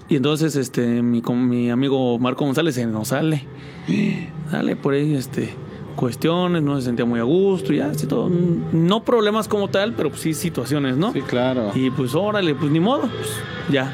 Y 0.08 0.18
entonces, 0.18 0.56
este, 0.56 1.02
mi, 1.02 1.22
con 1.22 1.50
mi 1.50 1.70
amigo 1.72 2.20
Marco 2.20 2.46
González 2.46 2.76
se 2.76 2.86
nos 2.86 3.10
sale. 3.10 3.46
Sale 4.52 4.76
por 4.76 4.94
ahí, 4.94 5.16
este, 5.16 5.56
cuestiones, 5.96 6.62
no 6.62 6.76
se 6.76 6.84
sentía 6.86 7.06
muy 7.06 7.20
a 7.20 7.24
gusto, 7.24 7.74
ya, 7.74 7.88
así 7.88 8.06
todo. 8.06 8.30
No 8.30 9.04
problemas 9.04 9.48
como 9.48 9.70
tal, 9.70 9.94
pero 9.94 10.10
pues 10.10 10.22
sí 10.22 10.34
situaciones, 10.36 10.98
¿no? 10.98 11.12
Sí, 11.14 11.22
claro. 11.22 11.72
Y 11.74 11.90
pues 11.90 12.14
órale, 12.14 12.54
pues 12.54 12.72
ni 12.72 12.80
modo, 12.80 13.02
pues 13.02 13.30
ya. 13.72 13.92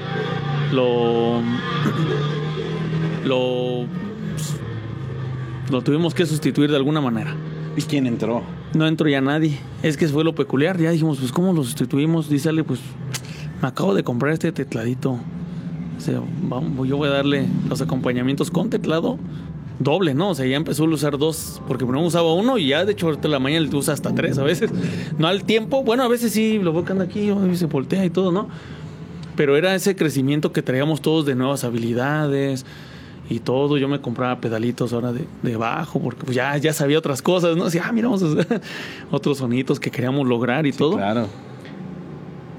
Lo. 0.73 1.41
Lo. 3.25 3.85
pues, 4.33 4.55
lo 5.69 5.81
tuvimos 5.81 6.13
que 6.13 6.25
sustituir 6.25 6.69
de 6.69 6.75
alguna 6.75 6.99
manera. 6.99 7.33
¿Y 7.77 7.81
quién 7.83 8.07
entró? 8.07 8.41
No 8.73 8.87
entró 8.87 9.07
ya 9.07 9.21
nadie. 9.21 9.57
Es 9.83 9.95
que 9.95 10.07
fue 10.07 10.23
lo 10.23 10.35
peculiar. 10.35 10.77
Ya 10.77 10.91
dijimos, 10.91 11.19
pues, 11.19 11.31
¿cómo 11.31 11.53
lo 11.53 11.63
sustituimos? 11.63 12.29
Dice 12.29 12.49
Ale, 12.49 12.63
pues, 12.63 12.81
me 13.61 13.67
acabo 13.67 13.93
de 13.93 14.03
comprar 14.03 14.33
este 14.33 14.51
tecladito. 14.51 15.19
O 16.01 16.03
sea, 16.03 16.19
vamos, 16.41 16.87
yo 16.87 16.97
voy 16.97 17.09
a 17.09 17.11
darle 17.11 17.45
los 17.69 17.79
acompañamientos 17.79 18.49
con 18.49 18.71
teclado 18.71 19.19
doble, 19.77 20.15
¿no? 20.15 20.29
O 20.29 20.35
sea, 20.35 20.47
ya 20.47 20.57
empezó 20.57 20.85
a 20.85 20.87
usar 20.87 21.19
dos, 21.19 21.61
porque 21.67 21.85
primero 21.85 22.03
usaba 22.03 22.33
uno 22.33 22.57
y 22.57 22.69
ya, 22.69 22.85
de 22.85 22.93
hecho, 22.93 23.05
ahorita 23.05 23.27
la 23.27 23.37
mañana 23.37 23.67
le 23.67 23.75
usa 23.75 23.93
hasta 23.93 24.13
tres 24.15 24.39
a 24.39 24.43
veces. 24.43 24.71
No 25.19 25.27
al 25.27 25.43
tiempo, 25.43 25.83
bueno, 25.83 26.01
a 26.01 26.07
veces 26.07 26.31
sí, 26.31 26.57
lo 26.57 26.75
anda 26.87 27.03
aquí 27.03 27.31
se 27.53 27.67
voltea 27.67 28.03
y 28.03 28.09
todo, 28.09 28.31
¿no? 28.31 28.49
Pero 29.35 29.55
era 29.57 29.75
ese 29.75 29.95
crecimiento 29.95 30.51
que 30.51 30.63
traíamos 30.63 31.01
todos 31.01 31.27
de 31.27 31.35
nuevas 31.35 31.63
habilidades 31.63 32.65
y 33.29 33.39
todo. 33.39 33.77
Yo 33.77 33.87
me 33.87 34.01
compraba 34.01 34.41
pedalitos 34.41 34.93
ahora 34.93 35.13
de, 35.13 35.27
de 35.43 35.55
bajo 35.55 35.99
porque 35.99 36.23
pues 36.23 36.35
ya, 36.35 36.57
ya 36.57 36.73
sabía 36.73 36.97
otras 36.97 37.21
cosas, 37.21 37.55
¿no? 37.55 37.65
Decía, 37.65 37.83
ah, 37.85 37.91
mira, 37.91 38.07
vamos 38.07 38.23
a 38.23 38.25
hacer 38.25 38.61
otros 39.11 39.37
sonitos 39.37 39.79
que 39.79 39.91
queríamos 39.91 40.27
lograr 40.27 40.65
y 40.65 40.71
todo. 40.71 40.97
Claro. 40.97 41.27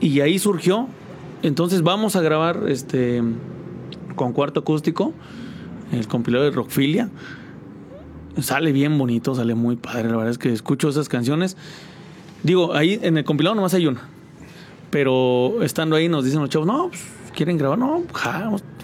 Y 0.01 0.21
ahí 0.21 0.39
surgió. 0.39 0.89
Entonces 1.43 1.83
vamos 1.83 2.17
a 2.17 2.21
grabar 2.21 2.65
este 2.69 3.23
con 4.15 4.33
cuarto 4.33 4.61
acústico, 4.61 5.13
el 5.91 6.07
compilado 6.07 6.45
de 6.45 6.51
Rockfilia. 6.51 7.11
Sale 8.41 8.73
bien 8.73 8.97
bonito, 8.97 9.35
sale 9.35 9.55
muy 9.55 9.77
padre. 9.77 10.05
La 10.09 10.17
verdad 10.17 10.31
es 10.31 10.39
que 10.39 10.53
escucho 10.53 10.89
esas 10.89 11.09
canciones. 11.09 11.57
Digo, 12.43 12.75
ahí 12.75 12.99
en 13.03 13.19
el 13.19 13.25
compilado 13.25 13.55
nomás 13.55 13.75
hay 13.75 13.87
una. 13.87 14.01
Pero 14.91 15.63
estando 15.63 15.97
ahí 15.97 16.09
nos 16.09 16.25
dicen 16.25 16.41
los 16.41 16.51
chavos, 16.51 16.67
no, 16.67 16.89
pues, 16.89 17.03
¿quieren 17.35 17.59
grabar? 17.59 17.79
No, 17.79 18.03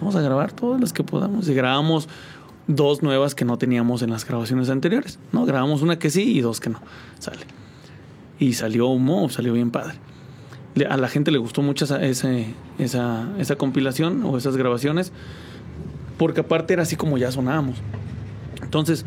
vamos 0.00 0.16
a 0.16 0.20
grabar 0.20 0.52
todas 0.52 0.80
las 0.80 0.92
que 0.92 1.04
podamos. 1.04 1.48
Y 1.48 1.54
grabamos 1.54 2.08
dos 2.66 3.02
nuevas 3.02 3.34
que 3.34 3.44
no 3.44 3.58
teníamos 3.58 4.02
en 4.02 4.10
las 4.10 4.26
grabaciones 4.26 4.68
anteriores. 4.68 5.18
No, 5.32 5.44
grabamos 5.44 5.82
una 5.82 5.98
que 5.98 6.10
sí 6.10 6.36
y 6.36 6.40
dos 6.40 6.60
que 6.60 6.70
no. 6.70 6.80
Sale. 7.18 7.46
Y 8.38 8.54
salió 8.54 8.86
humo, 8.88 9.28
salió 9.28 9.52
bien 9.52 9.70
padre. 9.70 9.98
A 10.86 10.96
la 10.96 11.08
gente 11.08 11.30
le 11.30 11.38
gustó 11.38 11.62
mucho 11.62 11.84
esa, 11.84 12.02
esa, 12.04 13.28
esa 13.38 13.56
compilación 13.56 14.22
o 14.24 14.36
esas 14.36 14.56
grabaciones, 14.56 15.12
porque 16.18 16.40
aparte 16.40 16.72
era 16.74 16.82
así 16.82 16.96
como 16.96 17.18
ya 17.18 17.30
sonábamos. 17.32 17.76
Entonces, 18.62 19.04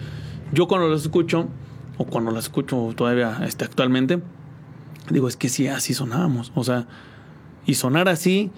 yo 0.53 0.67
cuando 0.67 0.87
las 0.89 1.01
escucho, 1.01 1.47
o 1.97 2.05
cuando 2.05 2.31
las 2.31 2.45
escucho 2.45 2.93
todavía 2.95 3.41
este, 3.45 3.65
actualmente, 3.65 4.21
digo, 5.09 5.27
es 5.27 5.37
que 5.37 5.49
sí, 5.49 5.67
así 5.67 5.93
sonábamos. 5.93 6.51
O 6.55 6.63
sea, 6.63 6.87
y 7.65 7.75
sonar 7.75 8.07
así, 8.09 8.49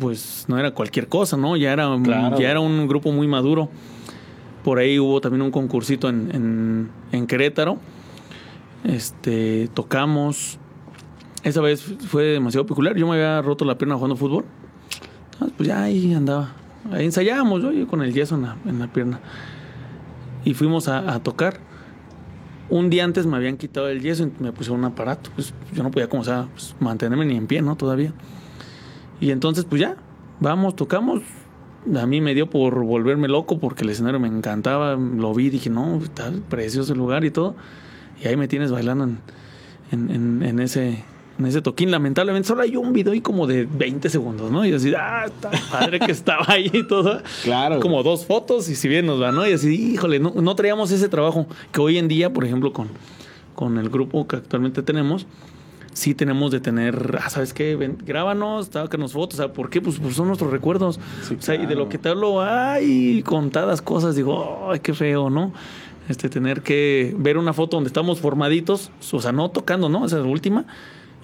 pues 0.00 0.44
no 0.48 0.58
era 0.58 0.72
cualquier 0.72 1.08
cosa, 1.08 1.36
¿no? 1.36 1.56
Ya 1.56 1.72
era, 1.72 1.88
Claro. 2.02 2.38
ya 2.38 2.50
era 2.50 2.60
un 2.60 2.86
grupo 2.88 3.10
muy 3.12 3.26
maduro. 3.28 3.68
Por 4.64 4.78
ahí 4.78 4.98
hubo 4.98 5.20
también 5.20 5.42
un 5.42 5.50
concursito 5.50 6.08
en, 6.08 6.30
en, 6.32 6.90
en 7.12 7.26
Querétaro. 7.26 7.78
Este, 8.84 9.68
tocamos. 9.74 10.58
Esa 11.42 11.60
vez 11.60 11.82
fue 11.82 12.24
demasiado 12.24 12.66
peculiar. 12.66 12.96
Yo 12.96 13.06
me 13.06 13.14
había 13.14 13.42
roto 13.42 13.64
la 13.64 13.76
pierna 13.76 13.96
jugando 13.96 14.16
fútbol. 14.16 14.44
Entonces, 15.32 15.54
pues 15.56 15.68
ya 15.68 15.82
ahí 15.82 16.14
andaba. 16.14 16.52
Ahí 16.90 17.04
ensayábamos, 17.04 17.62
yo, 17.62 17.86
con 17.88 18.02
el 18.02 18.12
yeso 18.12 18.36
en 18.36 18.78
la, 18.78 18.86
pierna. 18.92 19.20
Y 20.44 20.54
fuimos 20.54 20.88
a, 20.88 21.14
a 21.14 21.22
tocar. 21.22 21.58
Un 22.70 22.90
día 22.90 23.04
antes 23.04 23.26
me 23.26 23.36
habían 23.36 23.56
quitado 23.56 23.88
el 23.88 24.00
yeso 24.00 24.24
y 24.24 24.42
me 24.42 24.52
pusieron 24.52 24.80
un 24.80 24.86
aparato. 24.86 25.30
Pues 25.34 25.52
yo 25.72 25.82
no 25.82 25.90
podía, 25.90 26.08
como 26.08 26.22
sea, 26.22 26.48
pues, 26.52 26.76
mantenerme 26.78 27.24
ni 27.24 27.36
en 27.36 27.46
pie, 27.48 27.60
¿no? 27.60 27.76
Todavía. 27.76 28.12
Y 29.20 29.30
entonces, 29.30 29.64
pues 29.64 29.80
ya, 29.80 29.96
vamos, 30.38 30.76
tocamos. 30.76 31.22
A 31.96 32.06
mí 32.06 32.20
me 32.20 32.34
dio 32.34 32.48
por 32.48 32.84
volverme 32.84 33.26
loco 33.26 33.58
porque 33.58 33.82
el 33.82 33.90
escenario 33.90 34.20
me 34.20 34.28
encantaba. 34.28 34.94
Lo 34.94 35.34
vi, 35.34 35.50
dije, 35.50 35.70
no, 35.70 35.96
está 35.96 36.32
precioso 36.48 36.92
el 36.92 37.00
lugar 37.00 37.24
y 37.24 37.32
todo. 37.32 37.56
Y 38.22 38.28
ahí 38.28 38.36
me 38.36 38.46
tienes 38.46 38.70
bailando 38.70 39.08
en 39.90 40.60
ese, 40.60 41.04
en 41.42 41.48
ese 41.48 41.62
toquín. 41.62 41.90
Lamentablemente 41.90 42.48
solo 42.48 42.62
hay 42.62 42.76
un 42.76 42.92
video 42.92 43.14
y 43.14 43.20
como 43.20 43.46
de 43.46 43.66
20 43.66 44.08
segundos, 44.08 44.50
¿no? 44.50 44.64
Y 44.64 44.72
así, 44.72 44.92
ah, 44.96 45.24
está 45.26 45.50
padre 45.70 46.00
que 46.00 46.12
estaba 46.12 46.44
ahí 46.48 46.70
y 46.72 46.86
todo. 46.86 47.20
Claro. 47.42 47.80
Como 47.80 48.02
dos 48.02 48.26
fotos 48.26 48.68
y 48.68 48.74
si 48.74 48.88
bien 48.88 49.06
nos 49.06 49.20
va, 49.20 49.32
¿no? 49.32 49.46
Y 49.46 49.52
así, 49.52 49.92
híjole, 49.92 50.18
no, 50.18 50.32
no 50.34 50.54
traíamos 50.54 50.90
ese 50.90 51.08
trabajo 51.08 51.46
que 51.72 51.80
hoy 51.80 51.98
en 51.98 52.08
día, 52.08 52.32
por 52.32 52.44
ejemplo, 52.44 52.72
con, 52.72 52.88
con 53.54 53.78
el 53.78 53.90
grupo 53.90 54.26
que 54.26 54.36
actualmente 54.36 54.82
tenemos, 54.82 55.26
sí 55.92 56.14
tenemos 56.14 56.50
de 56.50 56.60
tener, 56.60 57.18
ah, 57.22 57.30
¿sabes 57.30 57.52
qué? 57.52 57.76
Ven, 57.76 57.98
grábanos, 58.04 58.68
sácanos 58.72 59.12
fotos. 59.12 59.38
O 59.38 59.42
sea, 59.42 59.52
¿por 59.52 59.70
qué? 59.70 59.80
Pues, 59.80 59.98
pues 59.98 60.16
son 60.16 60.28
nuestros 60.28 60.50
recuerdos. 60.50 60.98
Sí, 61.22 61.36
o 61.38 61.42
sea, 61.42 61.54
y 61.54 61.66
de 61.66 61.74
lo 61.74 61.88
que 61.88 61.98
te 61.98 62.08
hablo, 62.08 62.40
hay 62.40 63.22
contadas 63.22 63.82
cosas. 63.82 64.16
Digo, 64.16 64.70
ay, 64.70 64.80
qué 64.80 64.94
feo, 64.94 65.30
¿no? 65.30 65.52
Este, 66.08 66.28
tener 66.28 66.62
que 66.62 67.14
ver 67.16 67.38
una 67.38 67.52
foto 67.52 67.76
donde 67.76 67.88
estamos 67.88 68.20
formaditos, 68.20 68.90
o 69.12 69.20
sea, 69.20 69.32
no 69.32 69.50
tocando, 69.50 69.88
¿no? 69.88 70.04
Esa 70.04 70.18
es 70.18 70.24
la 70.24 70.28
última. 70.28 70.64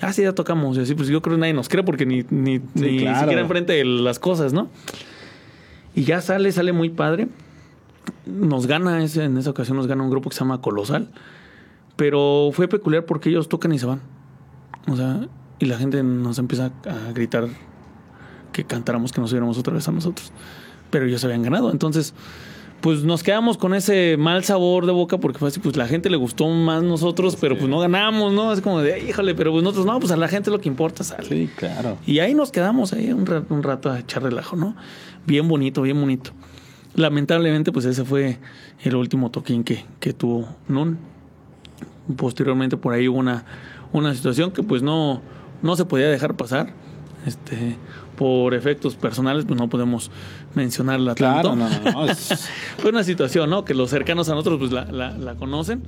Ah, 0.00 0.12
sí, 0.12 0.22
ya 0.22 0.32
tocamos. 0.32 0.76
Y 0.76 0.80
así, 0.80 0.94
pues 0.94 1.08
yo 1.08 1.20
creo 1.22 1.36
que 1.36 1.40
nadie 1.40 1.54
nos 1.54 1.68
cree 1.68 1.82
porque 1.82 2.06
ni, 2.06 2.24
ni, 2.30 2.60
ni 2.74 2.98
claro. 3.00 3.20
siquiera 3.20 3.42
enfrente 3.42 3.72
de 3.72 3.84
las 3.84 4.18
cosas, 4.18 4.52
¿no? 4.52 4.68
Y 5.94 6.04
ya 6.04 6.20
sale, 6.20 6.52
sale 6.52 6.72
muy 6.72 6.90
padre. 6.90 7.28
Nos 8.26 8.66
gana, 8.66 9.02
ese, 9.02 9.24
en 9.24 9.36
esa 9.36 9.50
ocasión 9.50 9.76
nos 9.76 9.86
gana 9.86 10.02
un 10.02 10.10
grupo 10.10 10.30
que 10.30 10.36
se 10.36 10.40
llama 10.40 10.60
Colosal. 10.60 11.08
Pero 11.96 12.50
fue 12.52 12.68
peculiar 12.68 13.04
porque 13.04 13.28
ellos 13.28 13.48
tocan 13.48 13.72
y 13.72 13.78
se 13.78 13.86
van. 13.86 14.00
O 14.86 14.96
sea, 14.96 15.26
y 15.58 15.66
la 15.66 15.76
gente 15.78 16.02
nos 16.02 16.38
empieza 16.38 16.70
a 16.86 17.12
gritar 17.12 17.48
que 18.52 18.64
cantáramos, 18.64 19.12
que 19.12 19.20
nos 19.20 19.30
subiéramos 19.30 19.58
otra 19.58 19.74
vez 19.74 19.88
a 19.88 19.92
nosotros. 19.92 20.32
Pero 20.90 21.06
ellos 21.06 21.24
habían 21.24 21.42
ganado. 21.42 21.72
Entonces, 21.72 22.14
pues 22.80 23.02
nos 23.02 23.22
quedamos 23.22 23.58
con 23.58 23.74
ese 23.74 24.16
mal 24.16 24.44
sabor 24.44 24.86
de 24.86 24.92
boca 24.92 25.18
porque 25.18 25.38
fue 25.38 25.48
así, 25.48 25.58
pues 25.58 25.76
la 25.76 25.88
gente 25.88 26.10
le 26.10 26.16
gustó 26.16 26.48
más 26.48 26.82
nosotros, 26.82 27.36
pero 27.36 27.56
pues 27.56 27.68
no 27.68 27.80
ganamos, 27.80 28.32
¿no? 28.32 28.52
Es 28.52 28.60
como 28.60 28.80
de, 28.80 29.00
híjole, 29.00 29.34
pero 29.34 29.50
pues 29.50 29.64
nosotros 29.64 29.86
no, 29.86 29.98
pues 29.98 30.12
a 30.12 30.16
la 30.16 30.28
gente 30.28 30.50
lo 30.50 30.60
que 30.60 30.68
importa 30.68 31.02
sale. 31.02 31.28
Sí, 31.28 31.50
claro. 31.56 31.98
Y 32.06 32.20
ahí 32.20 32.34
nos 32.34 32.52
quedamos 32.52 32.92
ahí 32.92 33.12
un 33.12 33.26
rato, 33.26 33.52
un 33.52 33.62
rato 33.62 33.90
a 33.90 33.98
echar 33.98 34.22
relajo, 34.22 34.54
¿no? 34.54 34.76
Bien 35.26 35.48
bonito, 35.48 35.82
bien 35.82 36.00
bonito. 36.00 36.30
Lamentablemente, 36.94 37.72
pues 37.72 37.84
ese 37.84 38.04
fue 38.04 38.38
el 38.82 38.94
último 38.94 39.30
toquín 39.30 39.64
que, 39.64 39.84
que 39.98 40.12
tuvo 40.12 40.48
Nun. 40.68 40.98
Posteriormente 42.16 42.76
por 42.76 42.94
ahí 42.94 43.08
hubo 43.08 43.18
una, 43.18 43.44
una 43.92 44.14
situación 44.14 44.52
que 44.52 44.62
pues 44.62 44.82
no, 44.82 45.20
no 45.62 45.76
se 45.76 45.84
podía 45.84 46.08
dejar 46.08 46.36
pasar. 46.36 46.72
Este, 47.26 47.76
por 48.18 48.52
efectos 48.54 48.96
personales, 48.96 49.44
pues 49.46 49.58
no 49.60 49.68
podemos 49.68 50.10
mencionarla 50.54 51.14
Claro, 51.14 51.50
tanto. 51.50 51.68
no, 51.68 51.92
no, 51.92 52.06
no. 52.06 52.10
es- 52.10 52.50
Fue 52.78 52.90
una 52.90 53.04
situación, 53.04 53.48
¿no? 53.48 53.64
Que 53.64 53.74
los 53.74 53.90
cercanos 53.90 54.28
a 54.28 54.32
nosotros 54.32 54.58
pues 54.58 54.72
la, 54.72 54.84
la- 54.86 55.16
la 55.16 55.34
conocen. 55.36 55.82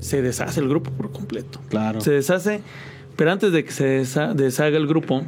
Se 0.00 0.22
deshace 0.22 0.60
el 0.60 0.68
grupo 0.68 0.90
por 0.90 1.12
completo. 1.12 1.60
Claro. 1.68 2.00
Se 2.00 2.10
deshace, 2.10 2.60
pero 3.16 3.32
antes 3.32 3.52
de 3.52 3.64
que 3.64 3.70
se 3.72 4.00
desa- 4.02 4.32
deshaga 4.34 4.76
el 4.76 4.86
grupo, 4.86 5.22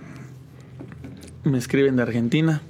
me 1.45 1.59
escriben 1.59 1.97
de 1.97 2.03
Argentina. 2.03 2.63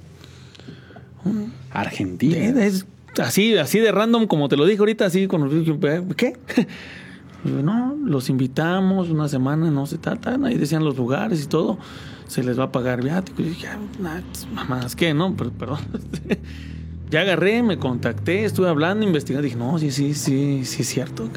Argentina. 1.71 2.37
Es 2.65 2.85
así, 3.19 3.57
así 3.57 3.79
de 3.79 3.91
random, 3.91 4.27
como 4.27 4.47
te 4.49 4.55
lo 4.57 4.65
dije 4.65 4.79
ahorita, 4.79 5.05
así 5.05 5.27
con 5.27 5.49
¿qué? 6.15 6.33
Y 7.45 7.49
yo, 7.49 7.61
no, 7.61 7.95
los 8.03 8.29
invitamos 8.29 9.09
una 9.09 9.27
semana, 9.29 9.69
no 9.69 9.85
sé, 9.85 9.99
tal, 9.99 10.19
tal, 10.19 10.43
ahí 10.45 10.57
decían 10.57 10.83
los 10.83 10.97
lugares 10.97 11.43
y 11.43 11.47
todo, 11.47 11.77
se 12.27 12.43
les 12.43 12.59
va 12.59 12.65
a 12.65 12.71
pagar 12.71 13.01
viático. 13.03 13.41
Y 13.41 13.45
dije, 13.45 13.67
"Ah, 13.67 13.77
mamás, 14.53 14.95
¿qué? 14.95 15.13
No, 15.13 15.35
Per- 15.35 15.51
perdón. 15.51 15.79
ya 17.09 17.21
agarré, 17.21 17.63
me 17.63 17.77
contacté, 17.77 18.45
estuve 18.45 18.69
hablando, 18.69 19.05
investigando, 19.05 19.43
dije, 19.43 19.55
no, 19.57 19.77
sí, 19.79 19.91
sí, 19.91 20.13
sí, 20.13 20.65
sí 20.65 20.81
es 20.81 20.87
cierto. 20.87 21.29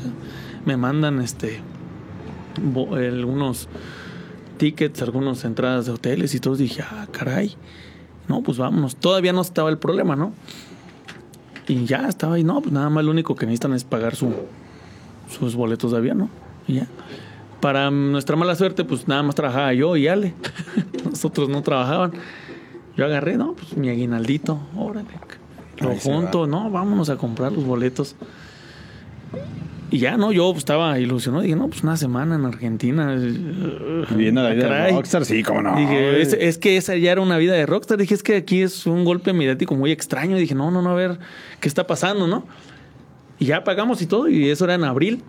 Me 0.67 0.77
mandan 0.77 1.21
este 1.21 1.61
algunos 2.93 3.69
tickets, 4.59 5.01
algunas 5.03 5.45
entradas 5.45 5.87
de 5.87 5.93
hoteles 5.93 6.35
y 6.35 6.41
todo. 6.41 6.57
Dije, 6.57 6.83
ah, 6.83 7.07
caray. 7.11 7.55
No, 8.29 8.43
pues 8.43 8.59
vámonos. 8.59 8.97
Todavía 8.97 9.33
no 9.33 9.41
estaba 9.41 9.71
el 9.71 9.79
problema, 9.79 10.17
¿no? 10.17 10.33
Y 11.67 11.85
ya 11.85 12.09
estaba 12.09 12.35
ahí, 12.35 12.45
no, 12.45 12.61
pues 12.61 12.73
nada 12.73 12.91
más 12.91 13.05
lo 13.05 13.11
único 13.13 13.35
que 13.37 13.47
necesitan 13.47 13.73
es 13.75 13.85
pagar 13.85 14.17
su, 14.17 14.33
sus 15.39 15.55
boletos 15.55 15.93
de 15.93 15.99
avión, 15.99 16.19
¿no? 16.19 16.31
Y 16.67 16.75
ya. 16.75 16.87
Para 17.61 17.91
nuestra 17.91 18.37
mala 18.37 18.55
suerte, 18.55 18.85
pues 18.85 19.07
nada 19.07 19.23
más 19.23 19.35
trabajaba 19.35 19.73
yo 19.75 19.97
y 19.97 20.09
Ale. 20.09 20.35
Nosotros 21.05 21.49
no 21.49 21.63
trabajaban. 21.63 22.13
Yo 22.97 23.05
agarré, 23.05 23.37
no, 23.37 23.55
pues 23.55 23.77
mi 23.77 23.89
aguinaldito, 23.89 24.61
órale. 24.77 25.09
Lo 25.79 25.95
junto, 25.97 26.41
va. 26.41 26.47
no, 26.47 26.71
vámonos 26.71 27.09
a 27.11 27.17
comprar 27.17 27.53
los 27.53 27.65
boletos. 27.65 28.17
Y 29.91 29.99
ya, 29.99 30.17
no, 30.17 30.31
yo 30.31 30.53
estaba 30.53 30.99
ilusionado. 31.01 31.43
Dije, 31.43 31.57
no, 31.57 31.69
pues 31.69 31.83
una 31.83 31.97
semana 31.97 32.37
en 32.37 32.45
Argentina. 32.45 33.17
Viviendo 34.11 34.43
la 34.43 34.51
vida 34.51 34.69
Caray. 34.69 34.93
de 34.93 34.97
rockstar, 34.97 35.25
sí, 35.25 35.43
cómo 35.43 35.63
no. 35.63 35.77
Dije, 35.77 36.21
es, 36.21 36.33
es 36.33 36.59
que 36.59 36.77
esa 36.77 36.97
ya 36.97 37.11
era 37.11 37.21
una 37.21 37.39
vida 37.39 37.55
de 37.55 37.67
rockstar. 37.67 37.99
Dije, 37.99 38.15
es 38.15 38.23
que 38.23 38.37
aquí 38.37 38.63
es 38.63 38.87
un 38.87 39.05
golpe 39.05 39.33
mediático 39.33 39.75
muy 39.75 39.91
extraño. 39.91 40.37
dije, 40.37 40.55
no, 40.55 40.71
no, 40.71 40.81
no, 40.81 40.91
a 40.91 40.95
ver 40.95 41.19
qué 41.61 41.67
está 41.67 41.87
pasando, 41.87 42.29
¿no? 42.29 42.45
Y 43.41 43.47
ya 43.47 43.65
pagamos 43.65 44.01
y 44.03 44.07
todo, 44.07 44.29
y 44.29 44.49
eso 44.49 44.65
era 44.65 44.75
en 44.75 44.85
abril. 44.85 45.23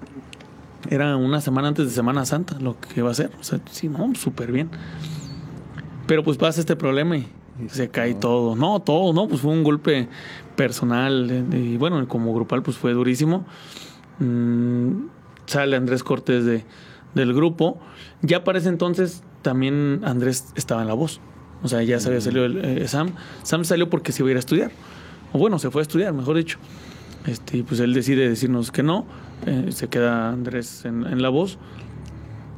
Era 0.90 1.16
una 1.16 1.42
semana 1.42 1.68
antes 1.70 1.86
de 1.86 1.92
Semana 1.92 2.26
Santa 2.26 2.60
lo 2.60 2.78
que 2.80 3.02
va 3.02 3.12
a 3.12 3.14
ser. 3.14 3.32
O 3.40 3.44
sea, 3.44 3.60
sí, 3.72 3.88
no, 3.88 4.14
súper 4.16 4.52
bien. 4.52 4.70
Pero 6.08 6.24
pues 6.24 6.38
pasa 6.38 6.60
este 6.60 6.76
problema 6.76 7.18
y 7.18 7.28
se 7.70 7.90
cae 7.90 8.14
todo. 8.16 8.56
No, 8.56 8.80
todo, 8.82 9.14
no, 9.14 9.28
pues 9.28 9.42
fue 9.42 9.52
un 9.52 9.64
golpe 9.64 10.08
personal. 10.56 11.30
eh, 11.30 11.58
Y 11.58 11.78
bueno, 11.78 12.06
como 12.08 12.34
grupal, 12.34 12.64
pues 12.64 12.78
fue 12.78 12.94
durísimo. 12.94 13.46
Mm, 14.20 15.06
sale 15.46 15.76
Andrés 15.78 16.04
Cortés 16.04 16.46
de, 16.46 16.66
del 17.16 17.34
grupo. 17.34 17.80
Ya 18.22 18.44
para 18.44 18.58
ese 18.58 18.70
entonces 18.70 19.24
también 19.42 20.02
Andrés 20.04 20.52
estaba 20.56 20.82
en 20.82 20.88
la 20.88 20.94
voz. 20.94 21.22
O 21.64 21.68
sea, 21.68 21.84
ya 21.84 22.00
se 22.00 22.08
había 22.10 22.22
salido 22.22 22.46
el, 22.46 22.58
eh, 22.66 22.88
Sam. 22.88 23.12
Sam 23.44 23.64
salió 23.66 23.90
porque 23.90 24.12
se 24.12 24.24
iba 24.24 24.30
a 24.30 24.32
ir 24.32 24.38
a 24.38 24.40
estudiar. 24.40 24.72
O 25.32 25.38
bueno, 25.38 25.60
se 25.60 25.70
fue 25.70 25.82
a 25.82 25.84
estudiar, 25.84 26.14
mejor 26.14 26.36
dicho. 26.38 26.58
Este, 27.28 27.58
y 27.58 27.64
pues 27.64 27.80
él 27.80 27.94
decide 27.94 28.28
decirnos 28.28 28.72
que 28.72 28.82
no. 28.84 29.06
Eh, 29.46 29.68
se 29.72 29.88
queda 29.88 30.30
Andrés 30.30 30.86
en, 30.86 31.06
en 31.06 31.22
la 31.22 31.30
voz. 31.30 31.58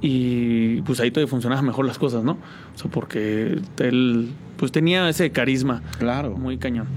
Y 0.01 0.81
pues 0.81 0.99
ahí 0.99 1.11
todavía 1.11 1.29
funcionaban 1.29 1.65
mejor 1.65 1.85
las 1.85 1.97
cosas, 1.97 2.23
¿no? 2.23 2.33
O 2.33 2.77
sea, 2.77 2.91
porque 2.91 3.59
él 3.79 4.29
pues 4.57 4.71
tenía 4.71 5.07
ese 5.07 5.31
carisma 5.31 5.81
Claro. 5.97 6.31
muy 6.37 6.57
cañón. 6.57 6.87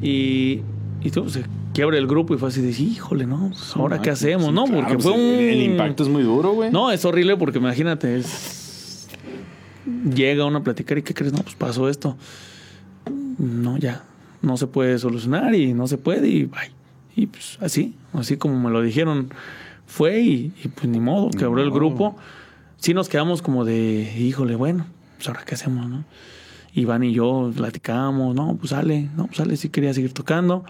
Y, 0.00 0.60
y 1.02 1.10
todo, 1.12 1.28
se 1.28 1.44
quiebra 1.74 1.98
el 1.98 2.06
grupo 2.06 2.34
y 2.34 2.38
fue 2.38 2.48
así 2.48 2.60
de, 2.60 2.70
híjole, 2.70 3.26
¿no? 3.26 3.48
Pues, 3.48 3.76
¿Ahora 3.76 3.98
qué 4.00 4.14
Sí, 4.14 4.26
hacemos? 4.26 4.52
no, 4.52 4.64
claro, 4.66 4.86
porque 4.86 5.02
fue 5.02 5.12
un... 5.12 5.18
el- 5.20 5.40
El 5.40 5.62
impacto 5.62 6.02
es 6.04 6.08
muy 6.08 6.22
duro, 6.22 6.52
güey. 6.52 6.70
No, 6.70 6.92
es 6.92 7.04
horrible 7.04 7.36
porque 7.36 7.58
imagínate, 7.58 8.16
es... 8.18 9.08
Llega 10.14 10.44
uno 10.44 10.58
a 10.58 10.62
platicar 10.62 10.98
y 10.98 11.02
¿qué 11.02 11.14
crees? 11.14 11.32
No, 11.32 11.40
pues 11.40 11.56
pasó 11.56 11.88
esto. 11.88 12.16
No, 13.38 13.78
ya. 13.78 14.04
No 14.42 14.56
se 14.56 14.68
puede 14.68 14.96
solucionar 14.98 15.54
y 15.56 15.72
no 15.74 15.88
se 15.88 15.98
puede 15.98 16.28
y 16.28 16.44
bye. 16.44 16.70
Y 17.16 17.26
pues 17.26 17.58
así, 17.60 17.94
así 18.14 18.36
como 18.36 18.58
me 18.58 18.70
lo 18.70 18.80
dijeron, 18.82 19.30
fue 19.86 20.20
y, 20.20 20.52
y, 20.64 20.68
pues 20.68 20.88
ni 20.88 21.00
modo, 21.00 21.30
quebró 21.30 21.60
el 21.62 21.68
modo. 21.68 21.78
grupo. 21.78 22.16
Sí 22.78 22.94
nos 22.94 23.08
quedamos 23.08 23.42
como 23.42 23.64
de, 23.64 24.12
híjole, 24.18 24.56
bueno, 24.56 24.86
pues 25.16 25.28
ahora 25.28 25.42
qué 25.44 25.54
hacemos, 25.54 25.88
¿no? 25.88 26.04
Iván 26.74 27.02
y 27.04 27.12
yo 27.12 27.50
platicábamos, 27.54 28.34
no, 28.34 28.56
pues 28.56 28.70
sale, 28.70 29.08
no, 29.16 29.26
pues 29.26 29.36
sale, 29.36 29.56
sí 29.56 29.68
quería 29.68 29.92
seguir 29.92 30.14
tocando, 30.14 30.64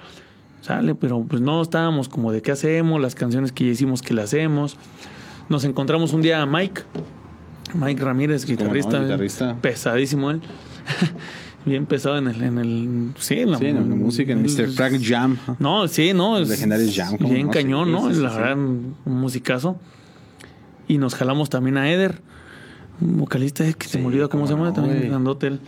sale, 0.61 0.95
pero 0.97 1.23
pues 1.23 1.41
no 1.41 1.63
estábamos 1.63 2.09
como 2.09 2.33
de 2.33 2.43
qué 2.43 2.51
hacemos, 2.53 3.01
las 3.01 3.15
canciones 3.15 3.53
que 3.53 3.65
ya 3.67 3.71
hicimos 3.71 4.03
que 4.03 4.13
le 4.13 4.23
hacemos. 4.23 4.77
Nos 5.49 5.65
encontramos 5.65 6.13
un 6.13 6.23
día 6.23 6.43
a 6.43 6.47
Mike, 6.47 6.83
Mike 7.75 8.03
Ramírez, 8.05 8.45
¿Cómo 8.45 8.57
no? 8.57 8.65
guitarrista, 8.65 9.01
Guitarrista. 9.01 9.57
pesadísimo 9.61 10.31
él. 10.33 10.41
Bien 11.65 11.87
pesado 11.87 12.19
en 12.19 12.27
el, 12.29 12.43
en 12.43 12.59
el, 12.59 13.11
sí, 13.19 13.35
en 13.41 13.53
la, 13.53 13.59
Sí, 13.59 13.67
en 13.67 13.77
la 13.77 13.83
música, 13.97 14.33
en 14.33 14.45
el- 14.45 14.51
Mr. 14.51 14.69
Frank 14.71 15.01
Jam. 15.03 15.37
no, 15.59 15.87
sí, 15.89 16.13
no. 16.13 16.39
Los 16.39 16.43
es 16.49 16.57
legendarios 16.57 16.95
Jam, 16.95 17.17
¿cómo 17.19 17.33
Bien 17.33 17.47
no? 17.47 17.53
cañón, 17.53 17.87
Sí, 17.87 17.93
¿no? 17.93 18.15
sí, 18.15 18.21
la 18.21 18.31
verdad, 18.35 18.57
un, 18.59 18.95
musicazo. 19.05 19.77
Y 20.89 20.99
nos 20.99 21.15
jalamos 21.15 21.51
también 21.51 21.77
a 21.79 21.91
Eder, 21.91 22.21
un 23.01 23.19
vocalista 23.19 23.67
eh, 23.67 23.75
que 23.75 23.87
se 23.87 23.99
me 23.99 24.07
olvidó 24.07 24.29
cómo, 24.29 24.43
cómo 24.45 24.47
se 24.49 24.55
llama, 24.55 24.69
no, 24.69 24.73
también 24.75 25.09
grandote 25.09 25.47
él. 25.47 25.61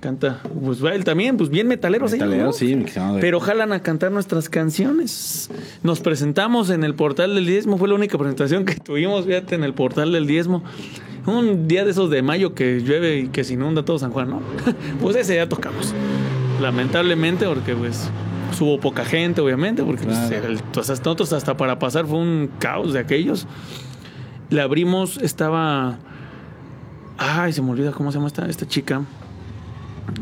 Canta, 0.00 0.40
pues 0.64 0.80
él 0.80 1.02
también, 1.02 1.36
pues 1.36 1.50
bien 1.50 1.66
metalero, 1.66 2.08
Metalero, 2.08 2.44
¿no? 2.44 2.52
sí, 2.52 2.72
estimado. 2.72 3.18
Pero 3.20 3.40
jalan 3.40 3.72
a 3.72 3.80
cantar 3.82 4.12
nuestras 4.12 4.48
canciones. 4.48 5.50
Nos 5.82 5.98
presentamos 5.98 6.70
en 6.70 6.84
el 6.84 6.94
portal 6.94 7.34
del 7.34 7.46
diezmo, 7.46 7.78
fue 7.78 7.88
la 7.88 7.96
única 7.96 8.16
presentación 8.16 8.64
que 8.64 8.74
tuvimos, 8.76 9.24
fíjate, 9.26 9.56
en 9.56 9.64
el 9.64 9.74
portal 9.74 10.12
del 10.12 10.26
diezmo. 10.28 10.62
Un 11.28 11.68
día 11.68 11.84
de 11.84 11.90
esos 11.90 12.10
de 12.10 12.22
mayo 12.22 12.54
que 12.54 12.80
llueve 12.80 13.18
y 13.18 13.28
que 13.28 13.44
se 13.44 13.54
inunda 13.54 13.84
todo 13.84 13.98
San 13.98 14.10
Juan, 14.12 14.30
¿no? 14.30 14.40
pues 15.02 15.14
ese 15.16 15.34
día 15.34 15.48
tocamos. 15.48 15.94
Lamentablemente, 16.60 17.46
porque 17.46 17.74
pues 17.74 18.10
hubo 18.60 18.80
poca 18.80 19.04
gente, 19.04 19.40
obviamente, 19.40 19.82
porque 19.84 20.04
pues, 20.04 20.18
Claro. 20.18 20.48
el- 20.48 20.58
pues, 20.72 20.90
hasta 20.90 21.04
nosotros 21.10 21.32
hasta 21.32 21.56
para 21.56 21.78
pasar 21.78 22.06
fue 22.06 22.18
un 22.18 22.50
caos 22.58 22.92
de 22.92 22.98
aquellos. 23.00 23.46
Le 24.50 24.60
abrimos, 24.60 25.18
estaba... 25.18 25.98
Ay, 27.18 27.52
se 27.52 27.60
me 27.62 27.70
olvida 27.70 27.92
cómo 27.92 28.10
se 28.10 28.16
llama 28.18 28.28
esta, 28.28 28.48
esta 28.48 28.66
chica. 28.66 29.02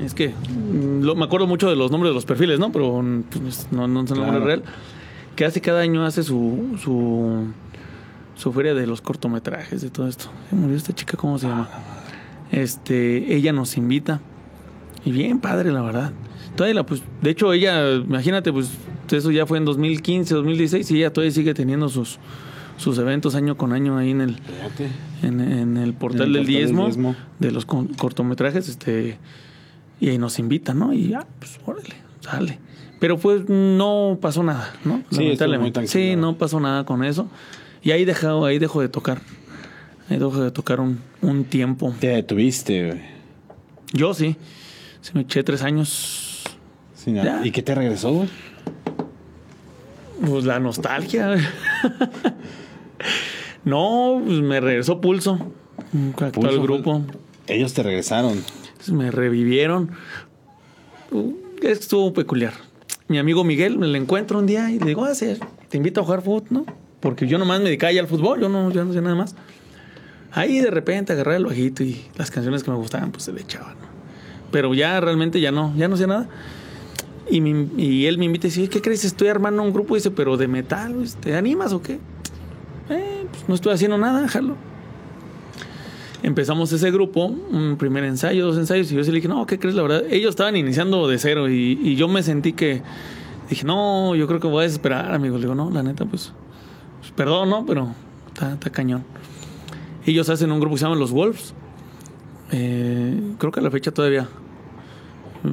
Es 0.03 0.13
que 0.15 0.31
mm, 0.31 1.03
lo- 1.05 1.15
me 1.15 1.25
acuerdo 1.25 1.47
mucho 1.47 1.71
de 1.71 1.77
los 1.77 1.91
nombres 1.91 2.11
de 2.11 2.15
los 2.15 2.25
perfiles, 2.27 2.59
¿no? 2.59 2.73
Pero 2.73 3.03
pues, 3.41 3.69
no, 3.71 3.87
no 3.87 4.03
nombre 4.03 4.15
Claro. 4.25 4.45
real. 4.45 4.63
Que 5.37 5.45
hace 5.45 5.61
cada 5.61 5.81
año 5.81 6.05
hace 6.05 6.23
su, 6.23 6.77
su, 6.83 7.45
su 8.37 8.53
feria 8.53 8.75
de 8.75 8.87
los 8.87 9.01
cortometrajes, 9.01 9.81
de 9.83 9.91
todo 9.91 10.07
esto. 10.09 10.27
Se 10.51 10.57
murió 10.57 10.77
esta 10.77 10.95
chica, 10.95 11.17
¿cómo 11.17 11.39
se 11.39 11.49
llama? 11.49 11.69
Este, 12.53 13.35
ella 13.35 13.53
nos 13.53 13.77
invita. 13.77 14.21
Y 15.05 15.13
bien 15.13 15.41
padre, 15.41 15.73
la 15.73 15.83
verdad. 15.83 16.13
Todavía 16.57 16.75
la, 16.75 16.87
pues, 16.87 17.03
de 17.23 17.31
hecho, 17.31 17.53
ella, 17.53 17.93
imagínate, 17.95 18.53
pues, 18.53 18.71
eso 19.11 19.31
ya 19.31 19.47
fue 19.47 19.59
en 19.59 19.65
2015, 19.65 20.35
2016, 20.35 20.91
y 20.91 20.99
ella 20.99 21.13
todavía 21.13 21.31
sigue 21.33 21.55
teniendo 21.55 21.89
sus, 21.89 22.19
sus 22.77 22.99
eventos 22.99 23.35
año 23.35 23.57
con 23.57 23.73
año 23.73 23.99
ahí 23.99 24.11
en 24.11 24.21
el, 24.23 24.37
en, 25.23 25.41
en 25.41 25.43
el 25.43 25.45
portal, 25.45 25.67
En 25.67 25.77
el 25.77 25.83
del, 25.85 25.95
portal 25.95 26.33
del 26.33 26.47
diezmo, 26.47 26.85
diezmo. 26.87 27.17
de 27.39 27.51
los 27.53 27.67
con- 27.67 27.89
cortometrajes, 27.89 28.69
este, 28.69 29.19
y 30.01 30.09
ahí 30.09 30.19
nos 30.19 30.39
invitan, 30.39 30.79
¿no? 30.79 30.93
Y 30.93 31.09
ya, 31.09 31.27
pues 31.39 31.59
órale, 31.67 31.95
sale. 32.21 32.59
Pero 32.99 33.19
pues 33.19 33.49
no 33.49 34.19
pasó 34.21 34.43
nada, 34.43 34.73
¿no? 34.85 35.03
Sí, 35.11 35.23
Lamentablemente. 35.25 35.87
Sí, 35.87 36.17
no 36.17 36.37
pasó 36.39 36.59
nada 36.61 36.85
con 36.85 37.05
eso. 37.05 37.29
Y 37.87 37.93
ahí 37.93 38.05
dejado, 38.05 38.45
ahí 38.45 38.59
dejo 38.59 38.81
de 38.81 38.89
tocar. 38.89 39.21
Ahí 40.09 40.19
dejo 40.19 40.43
de 40.43 40.51
tocar 40.51 40.81
un, 40.81 40.99
un 41.23 41.45
tiempo. 41.45 41.95
Te 42.01 42.09
detuviste, 42.09 42.85
güey. 42.85 43.01
Yo 43.93 44.13
sí. 44.13 44.35
Se 45.03 45.15
me 45.15 45.21
eché 45.21 45.45
tres 45.45 45.63
años. 45.63 46.43
Sí. 46.97 47.15
¿Y 47.45 47.53
qué 47.53 47.63
te 47.63 47.77
regresó, 47.77 48.13
güey? 48.13 48.29
Pues 50.27 50.45
la 50.45 50.59
nostalgia. 50.59 51.37
no, 53.65 54.21
pues 54.27 54.41
me 54.41 54.59
regresó 54.59 55.01
pulso. 55.01 55.39
Actual 56.21 56.55
fue- 56.55 56.59
grupo. 56.59 57.03
Ellos 57.47 57.73
te 57.73 57.85
regresaron. 57.85 58.43
Me 58.91 59.13
revivieron. 59.13 59.93
Uh, 61.13 61.35
Estuvo 61.63 62.13
peculiar. 62.13 62.55
Mi 63.07 63.19
amigo 63.19 63.45
Miguel 63.45 63.79
me 63.79 63.87
lo 63.87 63.97
encuentro 63.97 64.41
un 64.41 64.47
día 64.47 64.73
y 64.73 64.81
le 64.81 64.87
digo, 64.87 65.05
ah, 65.05 65.15
sí, 65.15 65.35
te 65.69 65.77
invito 65.77 66.01
a 66.01 66.05
jugar 66.05 66.23
fútbol, 66.23 66.43
¿no? 66.51 66.67
Porque 67.07 67.29
yo 67.29 67.39
nomás 67.39 67.61
me 67.61 67.67
dedicaba 67.67 67.93
ya 67.93 68.01
al 68.01 68.09
fútbol, 68.09 68.41
yo 68.41 68.49
no, 68.49 68.69
yo 68.73 68.85
no 68.85 68.93
sé 68.93 69.01
nada 69.01 69.15
más. 69.15 69.37
Ahí 70.33 70.59
de 70.59 70.73
repente 70.73 71.13
agarré 71.13 71.37
el 71.37 71.47
bajito 71.47 71.85
y 71.85 72.05
las 72.17 72.33
canciones 72.33 72.65
que 72.65 72.71
me 72.73 72.77
gustaban, 72.77 73.13
pues 73.13 73.23
se 73.23 73.33
le 73.33 73.43
echaban. 73.43 73.75
¿no? 73.81 73.87
Pero 74.51 74.75
ya 74.75 74.99
realmente 75.01 75.41
ya 75.41 75.53
no, 75.53 75.73
ya 75.77 75.87
no 75.87 75.97
sé 75.97 76.09
nada. 76.09 76.29
Y, 77.31 77.41
me- 77.41 77.69
y 77.81 78.07
él 78.07 78.19
me 78.19 78.25
invita 78.25 78.49
y 78.49 78.51
dice, 78.51 78.69
¿qué 78.69 78.81
crees? 78.83 79.05
Estoy 79.05 79.29
armando 79.29 79.63
un 79.63 79.73
grupo, 79.73 79.95
dice, 79.95 80.11
pero 80.11 80.37
de 80.37 80.49
metal, 80.49 80.95
¿te 81.21 81.37
animas 81.37 81.73
o 81.73 81.81
qué? 81.81 82.01
Eh, 82.91 83.27
pues 83.31 83.49
no 83.49 83.55
estoy 83.55 83.73
haciendo 83.73 83.99
nada, 83.99 84.27
jalo. 84.27 84.57
Empezamos 86.25 86.73
ese 86.73 86.91
grupo, 86.91 87.27
un 87.27 87.77
primer 87.79 88.03
ensayo, 88.05 88.47
dos 88.47 88.57
ensayos, 88.59 88.91
y 88.91 88.97
yo 88.97 89.03
le 89.03 89.13
dije, 89.13 89.29
no, 89.29 89.47
¿qué 89.47 89.59
crees? 89.61 89.77
La 89.77 89.83
verdad, 89.83 90.03
ellos 90.11 90.31
estaban 90.31 90.57
iniciando 90.57 91.07
de 91.07 91.19
cero 91.19 91.49
y, 91.49 91.79
y 91.83 91.95
yo 91.95 92.09
me 92.09 92.23
sentí 92.23 92.53
que 92.53 92.83
dije, 93.49 93.65
no, 93.65 94.15
yo 94.17 94.27
creo 94.27 94.41
que 94.41 94.49
voy 94.49 94.61
a 94.61 94.63
desesperar, 94.65 95.15
amigo. 95.15 95.37
Le 95.37 95.43
digo, 95.43 95.55
no, 95.55 95.71
la 95.71 95.83
neta, 95.85 96.05
pues, 96.05 96.33
perdón, 97.17 97.51
¿no? 97.51 97.65
Pero 97.67 97.89
está, 98.29 98.53
está 98.53 98.71
cañón. 98.71 99.05
Ellos 100.05 100.29
hacen 100.29 100.53
un 100.53 100.61
grupo 100.61 100.75
que 100.77 100.79
se 100.81 100.85
llama 100.85 100.97
Los 100.97 101.11
Wolves. 101.11 101.55
Eh, 102.53 103.21
creo 103.39 103.51
que 103.53 103.61
a 103.61 103.63
la 103.63 103.71
fecha 103.71 103.91
todavía. 103.91 104.29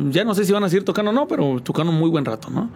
Ya 0.09 0.23
no 0.23 0.33
sé 0.35 0.45
si 0.45 0.51
van 0.53 0.63
a 0.63 0.69
seguir 0.69 0.83
tocando 0.85 1.11
o 1.11 1.13
no, 1.13 1.27
pero 1.27 1.59
tocando 1.61 1.91
un 1.91 1.99
muy 1.99 2.09
buen 2.09 2.25
rato, 2.25 2.49
¿no? 2.49 2.69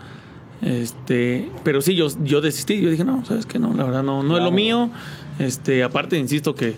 Este, 0.62 1.50
pero 1.64 1.82
sí, 1.82 1.96
yo, 1.96 2.08
yo 2.24 2.42
desistí. 2.42 2.82
Yo 2.82 2.90
dije, 2.90 3.04
no, 3.04 3.24
¿sabes 3.26 3.46
qué? 3.46 3.60
No, 3.60 3.74
la 3.74 3.84
verdad, 3.84 4.04
no, 4.04 4.24
no 4.24 4.38
es 4.38 4.44
lo 4.44 4.52
mío. 4.52 4.90
Este, 5.40 5.84
aparte, 5.84 6.18
insisto 6.18 6.56
que 6.56 6.76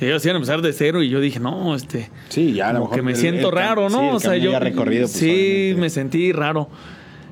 ellos 0.00 0.24
iban 0.24 0.36
a 0.36 0.38
empezar 0.38 0.60
de 0.60 0.72
cero 0.72 1.02
y 1.02 1.08
yo 1.08 1.20
dije, 1.20 1.40
no, 1.40 1.74
este. 1.74 2.10
Sí, 2.28 2.52
ya 2.52 2.68
a 2.70 2.72
lo 2.74 2.80
mejor 2.80 2.96
que 2.96 3.02
me 3.02 3.12
el- 3.12 3.16
siento 3.18 3.48
el 3.48 3.54
raro, 3.54 3.88
sí, 3.88 3.96
¿no? 3.96 4.10
el 4.10 4.16
o 4.16 4.20
sea, 4.20 4.36
yo. 4.36 4.58
recorrido, 4.58 5.02
pues, 5.04 5.12
sí, 5.12 5.30
obviamente. 5.30 5.80
me 5.80 5.90
sentí 5.90 6.32
raro. 6.32 6.68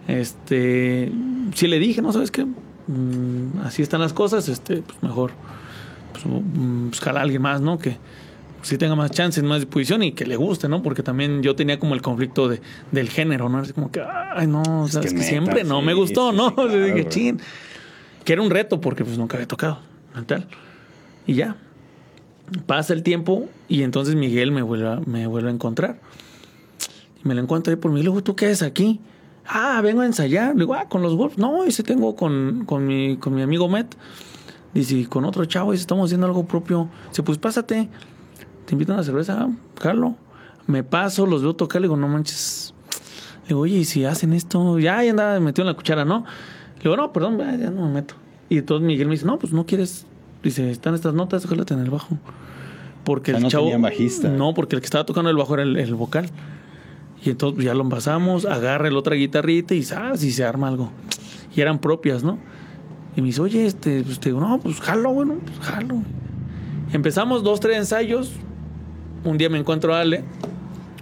Este. 0.09 1.13
Sí 1.55 1.67
le 1.67 1.79
dije, 1.79 2.01
¿no? 2.03 2.13
¿Sabes 2.13 2.31
qué? 2.31 2.47
Mm, 2.91 3.61
así 3.65 3.83
están 3.83 4.01
las 4.01 4.13
cosas, 4.13 4.49
este, 4.49 4.83
pues 4.83 5.01
mejor. 5.03 5.31
Pues, 6.13 6.27
mm, 6.27 6.89
buscar 6.89 7.17
a 7.17 7.21
alguien 7.21 7.41
más, 7.41 7.61
¿no? 7.61 7.79
Que 7.79 7.99
sí 8.63 8.79
tenga 8.79 8.97
más 8.97 9.13
chances, 9.13 9.45
más 9.45 9.61
disposición 9.61 10.03
y 10.03 10.13
que 10.13 10.27
le 10.27 10.37
guste, 10.37 10.69
¿no? 10.69 10.83
Porque 10.83 11.03
también 11.03 11.43
yo 11.43 11.55
tenía 11.55 11.79
como 11.79 11.95
el 11.95 12.03
conflicto 12.03 12.49
de, 12.49 12.61
del 12.91 13.09
género, 13.09 13.49
¿no? 13.49 13.59
Así 13.59 13.73
como 13.73 13.93
que, 13.93 14.03
ay, 14.03 14.47
no, 14.49 14.87
Es 14.87 14.93
sabes 14.93 15.13
que 15.13 15.15
que, 15.15 15.21
neta, 15.21 15.29
siempre 15.29 15.65
no 15.65 15.83
me 15.83 15.95
gustó, 15.95 16.33
sí, 16.33 16.37
¿no? 16.37 16.55
claro, 16.55 16.85
dije, 16.85 17.09
chin. 17.09 17.41
Que 18.25 18.33
era 18.33 18.43
un 18.43 18.51
reto 18.51 18.81
porque 18.81 19.05
pues 19.05 19.17
nunca 19.17 19.37
había 19.37 19.49
tocado, 19.49 19.79
mental. 20.15 20.47
Y 21.27 21.35
ya. 21.35 21.57
Pasa 22.67 22.93
el 22.93 23.05
tiempo 23.05 23.49
y 23.69 23.85
entonces 23.85 24.17
Miguel 24.17 24.51
me 24.51 24.63
vuelve 24.63 24.89
a, 24.89 25.01
me 25.07 25.29
vuelve 25.29 25.51
a 25.51 25.53
encontrar. 25.53 26.01
Y 27.25 27.29
me 27.29 27.35
lo 27.37 27.41
encuentro 27.41 27.71
ahí 27.71 27.77
por 27.77 27.93
mí. 27.93 27.99
Le 28.03 28.11
digo, 28.11 28.23
¿tú 28.25 28.35
qué 28.35 28.47
haces 28.47 28.63
aquí? 28.63 29.01
Ah, 29.53 29.81
vengo 29.83 30.03
a 30.03 30.07
ensayar. 30.07 30.55
Le 30.55 30.61
digo, 30.61 30.75
ah, 30.75 30.87
con 30.89 31.03
los 31.03 31.17
Wolves. 31.17 31.39
No, 31.39 31.65
ese 31.65 31.83
tengo 31.83 32.15
con, 32.15 32.65
con, 32.67 32.87
mi, 32.87 33.17
con 33.17 33.35
mi 33.35 33.43
amigo 33.43 33.69
Met. 33.69 33.97
Dice, 34.73 34.95
y 34.97 35.05
con 35.07 35.25
otro 35.25 35.45
chavo, 35.47 35.73
dice, 35.73 35.81
estamos 35.83 36.07
haciendo 36.07 36.27
algo 36.29 36.45
propio. 36.47 36.89
Dice, 37.09 37.23
pues 37.25 37.39
pásate. 37.39 37.89
Te 38.67 38.75
invito 38.75 38.93
a 38.93 38.97
una 38.97 39.05
cerveza, 39.05 39.49
Carlos. 39.75 40.13
Me 40.69 40.85
paso, 40.85 41.27
los 41.27 41.43
veo 41.43 41.55
tocar. 41.57 41.81
Le 41.81 41.87
digo, 41.89 41.97
no 41.97 42.07
manches. 42.07 42.73
Le 43.43 43.49
digo, 43.49 43.61
oye, 43.61 43.79
¿y 43.79 43.85
si 43.85 44.05
hacen 44.05 44.33
esto? 44.33 44.79
Ya, 44.79 45.03
ya 45.03 45.11
andaba 45.11 45.41
metido 45.41 45.65
en 45.65 45.69
la 45.73 45.75
cuchara, 45.75 46.05
¿no? 46.05 46.25
Le 46.77 46.83
digo, 46.85 46.97
no, 46.97 47.13
perdón, 47.13 47.39
ya, 47.39 47.71
no 47.71 47.87
me 47.89 47.95
meto. 47.95 48.15
Y 48.49 48.59
entonces 48.59 48.87
Miguel 48.87 49.09
me 49.09 49.15
dice, 49.15 49.27
no, 49.27 49.39
pues 49.39 49.53
no 49.53 49.67
quieres. 49.67 50.07
Dice, 50.45 50.71
están 50.71 50.95
estas 50.95 51.13
notas, 51.15 51.45
jálate 51.47 51.75
en 51.75 51.81
el 51.81 51.91
bajo. 51.91 52.17
Porque 53.03 53.33
O 53.33 53.35
sea, 53.35 53.39
el 53.39 53.43
no 53.43 53.49
chavo. 53.51 53.79
bajista. 53.81 54.29
No, 54.29 54.55
porque 54.55 54.77
el 54.77 54.81
que 54.83 54.87
estaba 54.87 55.05
tocando 55.05 55.31
el 55.31 55.37
bajo 55.37 55.55
era 55.55 55.65
el, 55.65 55.77
el 55.77 55.95
vocal. 55.97 56.27
Y 57.25 57.31
entonces 57.31 57.65
ya 57.65 57.75
lo 57.75 57.83
envasamos, 57.83 58.47
agarra 58.47 58.89
el 58.89 58.97
otra 58.97 59.15
guitarrita 59.15 59.75
y 59.75 59.83
¿sabes? 59.83 60.23
y 60.25 60.33
se 60.33 60.45
arma 60.45 60.69
algo. 60.69 60.91
Y 61.55 61.61
eran 61.61 61.79
propias, 61.79 62.23
¿no? 62.23 62.39
Y 63.17 63.21
me 63.21 63.29
dice, 63.29 63.41
oye, 63.43 63.67
este, 63.67 64.03
pues 64.03 64.21
te 64.21 64.31
digo, 64.31 64.41
no, 64.41 64.59
pues 64.61 64.81
jalo, 64.81 65.13
bueno, 65.13 65.39
pues 65.45 65.59
jalo. 65.61 66.03
Empezamos 66.93 67.43
dos, 67.43 67.61
tres 67.61 67.77
ensayos. 67.77 68.33
Un 69.25 69.37
día 69.37 69.51
me 69.51 69.59
encuentro 69.59 69.95
a 69.95 70.01
Ale, 70.01 70.25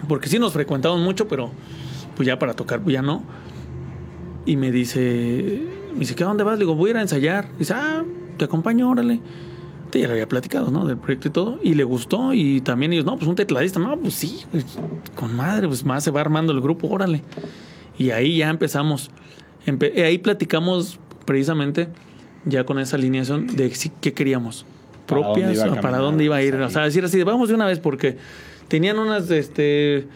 porque 0.08 0.28
sí 0.28 0.38
nos 0.38 0.52
frecuentamos 0.52 1.00
mucho, 1.00 1.28
pero 1.28 1.50
pues 2.16 2.26
ya 2.26 2.38
para 2.38 2.54
tocar, 2.54 2.80
pues 2.80 2.94
ya 2.94 3.02
no. 3.02 3.22
Y 4.44 4.56
me 4.56 4.72
dice, 4.72 5.62
me 5.92 6.00
dice, 6.00 6.14
¿qué 6.14 6.24
a 6.24 6.26
dónde 6.26 6.42
vas? 6.42 6.58
Le 6.58 6.64
digo, 6.64 6.74
voy 6.74 6.88
a 6.88 6.90
ir 6.92 6.96
a 6.96 7.02
ensayar. 7.02 7.48
dice, 7.58 7.74
ah, 7.74 8.04
te 8.36 8.46
acompaño, 8.46 8.90
órale. 8.90 9.20
Ya 9.92 10.06
le 10.06 10.12
había 10.12 10.28
platicado, 10.28 10.70
¿no? 10.70 10.84
Del 10.86 10.96
proyecto 10.98 11.28
y 11.28 11.30
todo. 11.30 11.58
Y 11.62 11.74
le 11.74 11.84
gustó. 11.84 12.32
Y 12.34 12.60
también 12.60 12.92
ellos, 12.92 13.04
no, 13.04 13.16
pues 13.16 13.28
un 13.28 13.34
tecladista. 13.36 13.78
No, 13.80 13.96
pues 13.98 14.14
sí, 14.14 14.40
pues, 14.50 14.64
con 15.14 15.34
madre, 15.34 15.66
pues 15.68 15.84
más 15.84 16.04
se 16.04 16.10
va 16.10 16.20
armando 16.20 16.52
el 16.52 16.60
grupo, 16.60 16.88
órale. 16.88 17.22
Y 17.98 18.10
ahí 18.10 18.38
ya 18.38 18.50
empezamos. 18.50 19.10
Empe- 19.66 19.92
eh, 19.94 20.04
ahí 20.04 20.18
platicamos 20.18 20.98
precisamente 21.24 21.88
ya 22.44 22.64
con 22.64 22.78
esa 22.78 22.96
alineación 22.96 23.46
de 23.48 23.72
qué 24.00 24.12
queríamos. 24.12 24.64
¿Para 25.06 25.22
dónde 25.22 25.40
Propias, 25.42 25.66
iba 25.66 25.80
para 25.80 25.98
dónde 25.98 26.24
iba 26.24 26.36
a 26.36 26.42
ir. 26.42 26.54
O 26.56 26.70
sea, 26.70 26.84
decir 26.84 27.04
así, 27.04 27.22
vamos 27.22 27.48
de 27.48 27.54
una 27.54 27.66
vez 27.66 27.80
porque 27.80 28.18
tenían 28.68 28.98
unas 28.98 29.30
este, 29.30 30.06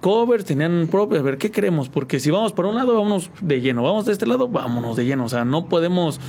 covers, 0.00 0.44
tenían 0.44 0.86
propias. 0.90 1.20
A 1.20 1.24
ver, 1.24 1.38
¿qué 1.38 1.50
queremos? 1.50 1.88
Porque 1.88 2.20
si 2.20 2.30
vamos 2.30 2.52
para 2.52 2.68
un 2.68 2.76
lado, 2.76 2.94
vámonos 2.94 3.30
de 3.40 3.60
lleno. 3.60 3.82
Vamos 3.82 4.06
de 4.06 4.12
este 4.12 4.26
lado, 4.26 4.48
vámonos 4.48 4.96
de 4.96 5.04
lleno. 5.06 5.24
O 5.24 5.28
sea, 5.28 5.44
no 5.44 5.68
podemos 5.68 6.20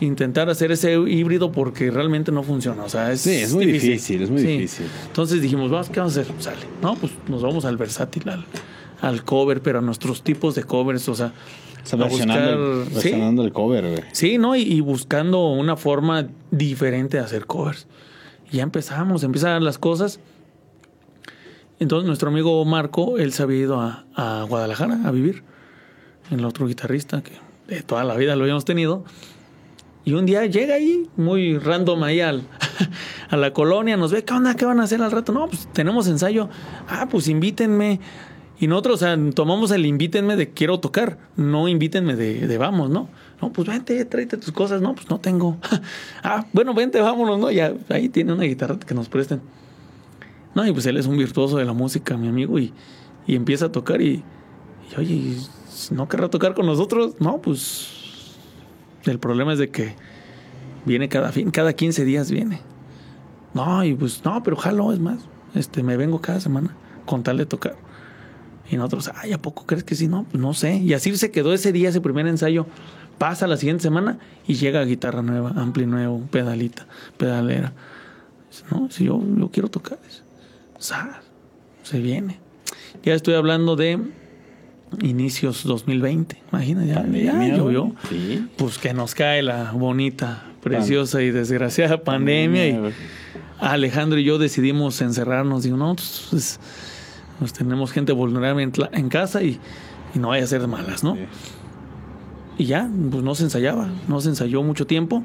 intentar 0.00 0.50
hacer 0.50 0.72
ese 0.72 0.94
híbrido 0.94 1.52
porque 1.52 1.90
realmente 1.90 2.32
no 2.32 2.42
funciona. 2.42 2.84
O 2.84 2.88
sea, 2.88 3.12
es, 3.12 3.20
Sí, 3.20 3.34
es 3.34 3.52
muy 3.52 3.66
difícil, 3.66 4.22
es 4.22 4.30
muy 4.30 4.42
difícil. 4.42 4.86
Entonces 5.06 5.40
dijimos, 5.40 5.70
vamos, 5.70 5.88
¿qué 5.90 6.00
vamos 6.00 6.16
a 6.16 6.20
hacer? 6.20 6.34
Sale. 6.38 6.66
No, 6.82 6.94
pues 6.96 7.12
nos 7.28 7.42
vamos 7.42 7.64
al 7.64 7.76
versátil, 7.76 8.28
al, 8.28 8.44
al 9.00 9.24
cover, 9.24 9.62
pero 9.62 9.78
a 9.78 9.82
nuestros 9.82 10.22
tipos 10.22 10.54
de 10.54 10.64
covers. 10.64 11.08
O 11.08 11.14
sea, 11.14 11.32
a 11.92 11.96
versionando, 11.96 12.82
el, 12.82 12.88
versionando 12.90 13.44
el 13.44 13.52
cover, 13.52 13.88
güey. 13.90 14.02
Sí, 14.12 14.38
¿no? 14.38 14.56
Y, 14.56 14.62
y 14.62 14.80
buscando 14.80 15.46
una 15.48 15.76
forma 15.76 16.28
diferente 16.50 17.16
de 17.16 17.22
hacer 17.22 17.46
covers. 17.46 17.86
Y 18.50 18.58
ya 18.58 18.62
empezamos, 18.62 19.22
empiezan 19.22 19.64
las 19.64 19.78
cosas. 19.78 20.20
Entonces 21.78 22.06
nuestro 22.06 22.30
amigo 22.30 22.64
Marco, 22.64 23.18
él 23.18 23.32
se 23.32 23.42
había 23.42 23.58
ido 23.58 23.80
a, 23.80 24.06
a 24.14 24.44
Guadalajara 24.48 25.00
a 25.04 25.10
vivir. 25.10 25.42
El 26.30 26.44
otro 26.44 26.66
guitarrista 26.66 27.22
que 27.22 27.32
de 27.68 27.82
toda 27.82 28.02
la 28.04 28.16
vida 28.16 28.34
lo 28.36 28.42
habíamos 28.42 28.64
tenido. 28.64 29.04
Y 30.06 30.12
un 30.12 30.24
día 30.24 30.46
llega 30.46 30.76
ahí, 30.76 31.10
muy 31.16 31.58
random 31.58 32.04
ahí 32.04 32.20
al, 32.20 32.44
a 33.28 33.36
la 33.36 33.52
colonia, 33.52 33.96
nos 33.96 34.12
ve, 34.12 34.22
¿qué 34.22 34.32
onda? 34.32 34.54
¿Qué 34.54 34.64
van 34.64 34.78
a 34.78 34.84
hacer 34.84 35.02
al 35.02 35.10
rato? 35.10 35.32
No, 35.32 35.48
pues 35.48 35.68
tenemos 35.72 36.06
ensayo. 36.06 36.48
Ah, 36.88 37.08
pues 37.10 37.26
invítenme. 37.26 37.98
Y 38.60 38.68
nosotros, 38.68 39.02
o 39.02 39.04
sea, 39.04 39.18
tomamos 39.34 39.72
el 39.72 39.84
invítenme 39.84 40.36
de 40.36 40.50
quiero 40.50 40.78
tocar, 40.78 41.18
no 41.34 41.66
invítenme 41.66 42.14
de, 42.14 42.46
de 42.46 42.56
vamos, 42.56 42.88
¿no? 42.88 43.08
No, 43.42 43.52
pues 43.52 43.66
vente, 43.66 44.04
tráete 44.04 44.36
tus 44.36 44.52
cosas. 44.52 44.80
No, 44.80 44.94
pues 44.94 45.10
no 45.10 45.18
tengo. 45.18 45.56
ah, 46.22 46.46
bueno, 46.52 46.72
vente, 46.72 47.00
vámonos, 47.00 47.40
¿no? 47.40 47.50
Ya, 47.50 47.74
ahí 47.88 48.08
tiene 48.08 48.32
una 48.32 48.44
guitarra 48.44 48.78
que 48.78 48.94
nos 48.94 49.08
presten. 49.08 49.40
No, 50.54 50.64
y 50.64 50.70
pues 50.70 50.86
él 50.86 50.98
es 50.98 51.06
un 51.06 51.18
virtuoso 51.18 51.56
de 51.56 51.64
la 51.64 51.72
música, 51.72 52.16
mi 52.16 52.28
amigo, 52.28 52.60
y, 52.60 52.72
y 53.26 53.34
empieza 53.34 53.66
a 53.66 53.72
tocar 53.72 54.00
y, 54.00 54.22
y, 54.92 55.00
oye, 55.00 55.14
¿y 55.14 55.46
¿no 55.90 56.08
querrá 56.08 56.30
tocar 56.30 56.54
con 56.54 56.64
nosotros? 56.64 57.16
No, 57.18 57.42
pues 57.42 58.05
el 59.10 59.18
problema 59.18 59.52
es 59.52 59.58
de 59.58 59.70
que 59.70 59.94
viene 60.84 61.08
cada 61.08 61.32
fin, 61.32 61.50
cada 61.50 61.72
15 61.72 62.04
días 62.04 62.30
viene. 62.30 62.60
No, 63.54 63.84
y 63.84 63.94
pues 63.94 64.24
no, 64.24 64.42
pero 64.42 64.56
jalo, 64.56 64.92
es 64.92 65.00
más, 65.00 65.18
este, 65.54 65.82
me 65.82 65.96
vengo 65.96 66.20
cada 66.20 66.40
semana 66.40 66.74
con 67.06 67.22
tal 67.22 67.38
de 67.38 67.46
tocar. 67.46 67.76
Y 68.70 68.76
nosotros, 68.76 69.10
ay, 69.14 69.32
¿a 69.32 69.40
poco 69.40 69.64
crees 69.64 69.84
que 69.84 69.94
sí? 69.94 70.08
No, 70.08 70.24
pues 70.24 70.40
no 70.40 70.52
sé. 70.52 70.76
Y 70.76 70.92
así 70.92 71.16
se 71.16 71.30
quedó 71.30 71.52
ese 71.52 71.72
día, 71.72 71.88
ese 71.88 72.00
primer 72.00 72.26
ensayo. 72.26 72.66
Pasa 73.16 73.46
la 73.46 73.56
siguiente 73.56 73.82
semana 73.82 74.18
y 74.46 74.54
llega 74.54 74.84
guitarra 74.84 75.22
nueva, 75.22 75.52
ampli 75.56 75.86
nuevo, 75.86 76.20
pedalita, 76.30 76.86
pedalera. 77.16 77.72
No, 78.70 78.90
si 78.90 79.04
yo, 79.04 79.22
yo 79.38 79.50
quiero 79.50 79.68
tocar. 79.68 79.98
"Sas, 80.78 81.16
se 81.82 82.00
viene. 82.00 82.38
Ya 83.02 83.14
estoy 83.14 83.34
hablando 83.34 83.76
de 83.76 84.00
inicios 85.00 85.66
20mente. 85.66 86.36
Imagina, 86.52 86.84
ya, 86.84 87.02
llovió. 87.56 87.94
Sí. 88.08 88.46
Pues 88.56 88.78
que 88.78 88.94
nos 88.94 89.14
cae 89.14 89.42
la 89.42 89.72
bonita, 89.72 90.44
preciosa 90.62 91.22
y 91.22 91.30
desgraciada 91.30 92.02
pandemia. 92.02 92.68
y. 92.68 92.94
Alejandro 93.58 94.18
y 94.18 94.24
yo 94.24 94.38
decidimos 94.38 95.00
encerrarnos. 95.00 95.62
Digo, 95.62 95.76
no, 95.76 95.94
pues, 95.94 96.26
pues, 96.30 96.60
pues 97.38 97.52
tenemos 97.52 97.92
gente 97.92 98.12
vulnerable 98.12 98.70
en, 98.92 99.08
casa 99.08 99.42
y, 99.42 99.58
y 100.14 100.18
no 100.18 100.28
vaya 100.28 100.44
a 100.44 100.46
ser 100.46 100.60
de 100.60 100.66
malas, 100.66 101.02
¿no? 101.02 101.14
Sí. 101.14 101.22
Y 102.58 102.64
ya, 102.66 102.88
pues 103.10 103.22
no 103.22 103.34
se 103.34 103.44
ensayaba, 103.44 103.88
no 104.08 104.20
se 104.20 104.30
ensayó 104.30 104.62
mucho 104.62 104.86
tiempo. 104.86 105.22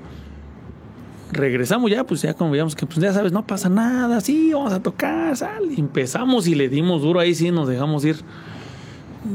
Regresamos 1.32 1.90
ya, 1.90 2.06
pues 2.06 2.22
ya 2.22 2.34
como 2.34 2.52
veíamos 2.52 2.76
que, 2.76 2.86
pues 2.86 3.00
ya 3.00 3.14
sabes, 3.14 3.32
no 3.32 3.48
pasa 3.48 3.70
nada, 3.70 4.20
sí, 4.20 4.52
vamos 4.54 4.74
a 4.74 4.82
tocar, 4.82 5.36
sal. 5.38 5.72
Y 5.72 5.80
empezamos 5.80 6.46
y 6.48 6.56
le 6.56 6.68
dimos 6.68 7.02
duro 7.02 7.22
ahí, 7.22 7.34
sí, 7.34 7.52
nos 7.52 7.70
dejamos 7.70 8.04
ir 8.04 8.18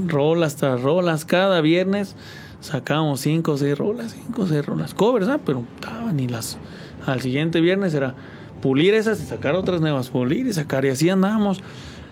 rolas 0.07 0.57
tras 0.57 0.81
rolas 0.83 1.25
cada 1.25 1.61
viernes. 1.61 2.17
Sacábamos 2.61 3.21
cinco 3.21 3.53
o 3.53 3.57
seis 3.59 3.77
rolas, 3.79 4.13
cinco 4.21 4.43
o 4.43 4.47
seis 4.47 4.65
rolas, 4.65 4.95
covers, 4.95 5.29
¿ah? 5.29 5.39
Pero 5.45 5.65
estaban 5.75 6.19
y 6.19 6.27
las. 6.29 6.59
Al 7.07 7.21
siguiente 7.21 7.61
viernes 7.61 7.95
era 7.95 8.15
pulir 8.61 8.95
esas 8.95 9.21
y 9.23 9.27
sacar 9.27 9.55
otras 9.55 9.81
nuevas, 9.81 10.09
pulir 10.11 10.47
y 10.47 10.53
sacar, 10.53 10.85
y 10.85 10.89
así 10.89 11.09
andábamos. 11.09 11.61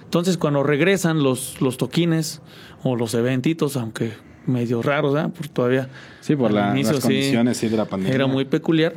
Entonces, 0.04 0.36
cuando 0.36 0.62
regresan 0.62 1.22
los, 1.24 1.60
los 1.60 1.76
toquines 1.76 2.40
o 2.84 2.94
los 2.94 3.14
eventitos, 3.14 3.76
aunque 3.76 4.12
medio 4.46 4.80
raros, 4.82 5.14
¿verdad? 5.14 5.30
Por 5.30 5.48
todavía. 5.48 5.88
Sí, 6.20 6.36
por 6.36 6.52
la- 6.52 6.70
inicio, 6.70 6.92
las 6.92 7.02
condiciones 7.02 7.56
sí, 7.56 7.68
de 7.68 7.76
la 7.76 7.86
pandemia. 7.86 8.14
Era 8.14 8.26
muy 8.26 8.44
peculiar. 8.44 8.94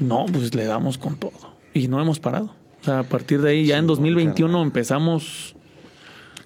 No, 0.00 0.26
pues 0.32 0.54
le 0.54 0.64
damos 0.64 0.98
con 0.98 1.16
todo. 1.16 1.32
Y 1.74 1.86
no 1.86 2.00
hemos 2.00 2.18
parado. 2.18 2.54
O 2.80 2.84
sea, 2.84 3.00
a 3.00 3.02
partir 3.04 3.42
de 3.42 3.50
ahí, 3.50 3.66
ya 3.66 3.76
en 3.78 3.86
2021 3.86 4.62
empezamos. 4.62 5.54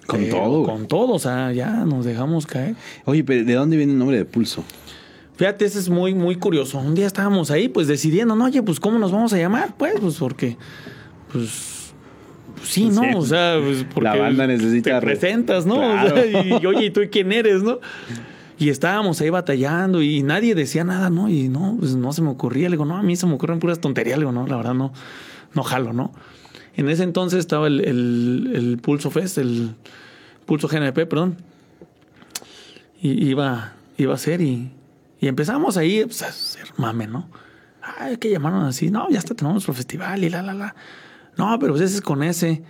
Con 0.07 0.19
pero 0.21 0.35
todo, 0.37 0.61
güey. 0.63 0.75
Con 0.77 0.87
todo, 0.87 1.13
o 1.13 1.19
sea, 1.19 1.51
ya 1.51 1.71
nos 1.85 2.05
dejamos 2.05 2.45
caer. 2.45 2.75
Oye, 3.05 3.23
pero 3.23 3.43
¿de 3.43 3.53
dónde 3.53 3.77
viene 3.77 3.93
el 3.93 3.97
nombre 3.99 4.17
de 4.17 4.25
Pulso? 4.25 4.63
Fíjate, 5.35 5.65
eso 5.65 5.79
es 5.79 5.89
muy, 5.89 6.13
muy 6.13 6.35
curioso. 6.35 6.77
Un 6.77 6.95
día 6.95 7.07
estábamos 7.07 7.51
ahí, 7.51 7.67
pues 7.67 7.87
decidiendo, 7.87 8.35
no, 8.35 8.45
oye, 8.45 8.61
pues 8.63 8.79
¿cómo 8.79 8.99
nos 8.99 9.11
vamos 9.11 9.33
a 9.33 9.37
llamar? 9.37 9.75
Pues, 9.77 9.95
pues 9.99 10.15
porque, 10.15 10.57
pues, 11.31 11.93
pues, 12.55 12.69
sí, 12.69 12.85
¿no? 12.89 13.01
Sí. 13.01 13.09
O 13.15 13.21
sea, 13.25 13.59
pues 13.61 13.85
porque 13.93 14.07
La 14.09 14.15
banda 14.15 14.47
necesita 14.47 14.91
te 14.91 14.99
re- 14.99 15.05
presentas, 15.17 15.65
¿no? 15.65 15.75
O 15.75 16.07
sea, 16.09 16.25
y, 16.43 16.57
y, 16.61 16.65
oye, 16.65 16.85
¿y 16.85 16.89
tú 16.89 17.01
quién 17.11 17.31
eres, 17.33 17.63
no? 17.63 17.79
Y 18.57 18.69
estábamos 18.69 19.19
ahí 19.19 19.29
batallando 19.29 20.01
y 20.01 20.23
nadie 20.23 20.55
decía 20.55 20.85
nada, 20.85 21.09
¿no? 21.09 21.27
Y 21.27 21.49
no, 21.49 21.75
pues 21.77 21.95
no 21.95 22.13
se 22.13 22.21
me 22.21 22.29
ocurría. 22.29 22.69
Le 22.69 22.75
digo, 22.75 22.85
no, 22.85 22.95
a 22.95 23.03
mí 23.03 23.17
se 23.17 23.25
me 23.27 23.33
ocurren 23.33 23.59
puras 23.59 23.81
tonterías. 23.81 24.17
Le 24.17 24.21
digo, 24.21 24.31
no, 24.31 24.47
la 24.47 24.55
verdad 24.55 24.73
no, 24.73 24.93
no 25.53 25.63
jalo, 25.63 25.91
¿no? 25.91 26.13
En 26.77 26.89
ese 26.89 27.03
entonces 27.03 27.39
estaba 27.39 27.67
el, 27.67 27.81
el, 27.81 28.77
Pulso 28.81 29.09
Fest, 29.09 29.37
el 29.37 29.75
Pulso 30.45 30.67
GNP, 30.67 31.05
perdón. 31.05 31.37
Y 33.01 33.29
iba, 33.29 33.73
iba 33.97 34.13
a 34.13 34.17
ser 34.17 34.41
y, 34.41 34.71
y 35.19 35.27
empezamos 35.27 35.77
ahí 35.77 36.03
pues, 36.05 36.21
a 36.21 36.27
hacer 36.27 36.67
mame, 36.77 37.07
¿no? 37.07 37.29
Ay, 37.81 38.17
que 38.17 38.29
llamaron 38.29 38.63
así. 38.63 38.89
No, 38.89 39.09
ya 39.09 39.19
está, 39.19 39.35
tenemos 39.35 39.55
nuestro 39.55 39.73
festival 39.73 40.23
y 40.23 40.29
la, 40.29 40.41
la, 40.41 40.53
la. 40.53 40.75
No, 41.37 41.57
pero 41.59 41.73
pues 41.73 41.83
ese 41.83 41.95
es 41.95 42.01
con 42.01 42.23
ese. 42.23 42.63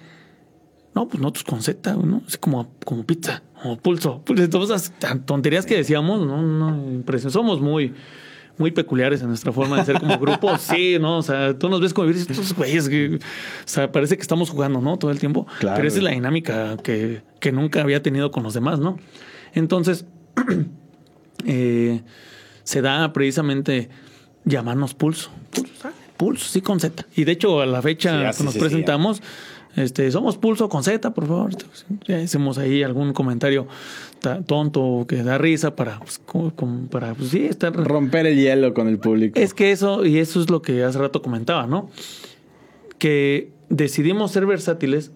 No, 0.93 1.07
pues 1.07 1.19
nosotros 1.21 1.43
con 1.43 1.61
Z, 1.61 1.93
¿no? 1.95 2.21
Así 2.27 2.37
como, 2.37 2.69
como 2.85 3.05
pizza, 3.05 3.43
como 3.61 3.77
pulso. 3.77 4.21
Pues 4.25 4.49
todas 4.49 4.69
esas 4.69 5.25
tonterías 5.25 5.65
que 5.65 5.75
decíamos, 5.75 6.25
no, 6.25 6.41
no, 6.41 6.91
impresión. 6.91 7.31
Somos 7.31 7.59
muy, 7.59 7.93
muy 8.57 8.71
peculiares 8.71 9.21
en 9.21 9.27
nuestra 9.27 9.51
forma 9.51 9.77
de 9.77 9.85
ser 9.85 9.99
como 9.99 10.17
grupo. 10.17 10.57
Sí, 10.59 10.97
¿no? 10.99 11.17
O 11.17 11.21
sea, 11.21 11.57
tú 11.57 11.69
nos 11.69 11.81
ves 11.81 11.93
como 11.93 12.07
dices, 12.07 12.29
estos 12.29 12.53
güeyes 12.53 12.89
que, 12.89 13.15
o 13.15 13.19
sea, 13.65 13.91
parece 13.91 14.15
que 14.15 14.21
estamos 14.21 14.49
jugando, 14.49 14.81
¿no? 14.81 14.97
Todo 14.97 15.11
el 15.11 15.19
tiempo. 15.19 15.45
Claro. 15.59 15.75
Pero 15.75 15.87
esa 15.87 15.97
es 15.97 16.03
la 16.03 16.11
dinámica 16.11 16.77
que, 16.77 17.21
que 17.39 17.51
nunca 17.51 17.81
había 17.81 18.01
tenido 18.01 18.31
con 18.31 18.43
los 18.43 18.53
demás, 18.53 18.79
¿no? 18.79 18.97
Entonces, 19.53 20.05
eh, 21.45 22.01
se 22.63 22.81
da 22.81 23.11
precisamente 23.13 23.89
llamarnos 24.43 24.93
pulso. 24.93 25.29
Pulso. 25.51 25.89
Pulso, 26.17 26.45
sí, 26.49 26.61
con 26.61 26.79
Z. 26.79 27.05
Y 27.15 27.25
de 27.25 27.33
hecho, 27.33 27.61
a 27.61 27.65
la 27.65 27.81
fecha 27.81 28.19
Sí, 28.19 28.25
así 28.25 28.37
que 28.37 28.43
nos 28.45 28.53
se 28.53 28.59
presentamos, 28.59 29.21
este, 29.75 30.09
somos 30.11 30.37
pulso 30.37 30.69
con 30.69 30.83
Z, 30.83 31.13
por 31.13 31.27
favor. 31.27 31.51
Ya 32.07 32.17
hacemos 32.17 32.57
ahí 32.57 32.83
algún 32.83 33.13
comentario 33.13 33.67
ta- 34.25 34.41
tonto 34.41 35.05
que 35.07 35.21
da 35.21 35.37
risa 35.37 35.75
para, 35.75 35.99
pues, 35.99 36.17
como- 36.25 36.49
como 36.55 36.87
para, 36.87 37.13
pues 37.13 37.29
sí, 37.29 37.45
estar. 37.45 37.71
Romper 37.75 38.25
el 38.25 38.35
hielo 38.39 38.73
con 38.73 38.87
el 38.87 38.97
público. 38.97 39.39
Es 39.39 39.53
que 39.53 39.71
eso, 39.71 40.03
y 40.03 40.17
eso 40.17 40.41
es 40.41 40.49
lo 40.49 40.63
que 40.63 40.83
hace 40.83 40.97
rato 40.97 41.21
comentaba, 41.21 41.67
¿no? 41.67 41.89
Que 42.97 43.51
decidimos 43.69 44.31
ser 44.31 44.45
versátiles, 44.47 45.11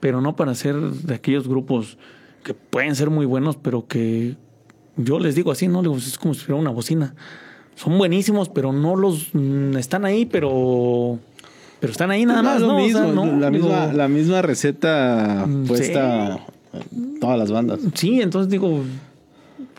pero 0.00 0.20
no 0.20 0.36
para 0.36 0.54
ser 0.54 0.76
de 0.76 1.14
aquellos 1.14 1.48
grupos 1.48 1.96
que 2.44 2.52
pueden 2.54 2.94
ser 2.94 3.08
muy 3.10 3.24
buenos, 3.24 3.56
pero 3.56 3.86
que 3.86 4.36
yo 4.96 5.18
les 5.18 5.34
digo 5.34 5.50
así, 5.52 5.68
¿no? 5.68 5.80
Digo, 5.82 5.96
es 5.96 6.18
como 6.18 6.34
si 6.34 6.40
fuera 6.44 6.60
una 6.60 6.70
bocina. 6.70 7.14
Son 7.76 7.96
buenísimos, 7.96 8.48
pero 8.50 8.72
no 8.72 8.94
los 8.96 9.28
mm, 9.32 9.76
están 9.76 10.04
ahí, 10.04 10.26
pero 10.26 11.18
pero 11.80 11.92
están 11.92 12.10
ahí 12.10 12.26
nada 12.26 12.42
No, 12.42 12.48
más, 12.50 12.60
lo 12.60 12.66
¿no? 12.68 12.76
O 12.76 12.80
mismo, 12.82 12.98
sea, 13.04 13.12
no, 13.12 13.24
la, 13.38 13.50
digo, 13.50 13.68
misma, 13.68 13.92
la 13.92 14.08
misma 14.08 14.42
receta 14.42 15.44
Mm, 15.46 15.64
puesta 15.66 16.38
todas 17.20 17.38
las 17.38 17.50
bandas. 17.50 17.80
Sí, 17.94 18.20
entonces 18.20 18.50
digo, 18.50 18.84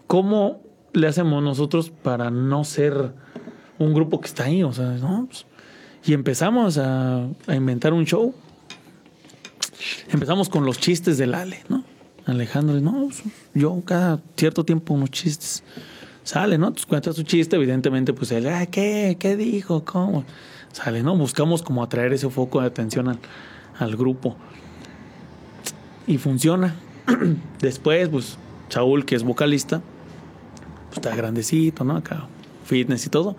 ¿cómo 0.07 0.61
le 0.93 1.07
hacemos 1.07 1.43
nosotros 1.43 1.89
para 1.89 2.31
no 2.31 2.63
ser 2.63 3.13
un 3.77 3.93
grupo 3.93 4.19
que 4.19 4.27
está 4.27 4.45
ahí? 4.45 4.63
O 4.63 4.73
sea, 4.73 4.91
¿no? 4.91 5.27
Pues, 5.27 5.45
y 6.05 6.13
empezamos 6.13 6.77
a, 6.77 7.27
inventar 7.47 7.93
un 7.93 8.05
show. 8.05 8.33
Empezamos 10.11 10.49
con 10.49 10.65
los 10.65 10.79
chistes 10.79 11.17
del 11.17 11.33
Ale, 11.33 11.63
¿no? 11.69 11.83
Alejandro, 12.25 12.79
no, 12.79 13.05
pues, 13.05 13.23
yo 13.53 13.81
cada 13.85 14.19
cierto 14.35 14.63
tiempo 14.63 14.93
unos 14.93 15.11
chistes. 15.11 15.63
Sale, 16.23 16.57
¿no? 16.57 16.67
Entonces 16.67 16.85
cuenta 16.85 17.11
su 17.13 17.23
chiste, 17.23 17.55
evidentemente, 17.55 18.13
pues 18.13 18.31
él, 18.31 18.47
"Ay, 18.47 18.67
¿qué? 18.67 19.17
¿Qué 19.19 19.35
dijo? 19.35 19.83
¿Cómo? 19.83 20.25
Sale, 20.73 21.01
¿no? 21.01 21.15
Buscamos 21.17 21.63
como 21.63 21.81
atraer 21.81 22.13
ese 22.13 22.29
foco 22.29 22.61
de 22.61 22.67
atención 22.67 23.07
al, 23.07 23.19
al 23.79 23.95
grupo. 23.95 24.35
Y 26.05 26.17
funciona. 26.17 26.75
Después, 27.61 28.09
pues, 28.09 28.37
Saúl, 28.69 29.05
que 29.05 29.15
es 29.15 29.23
vocalista, 29.23 29.81
pues 30.89 30.97
está 30.97 31.15
grandecito, 31.15 31.83
¿no? 31.83 31.95
Acá, 31.97 32.27
fitness 32.65 33.05
y 33.05 33.09
todo. 33.09 33.35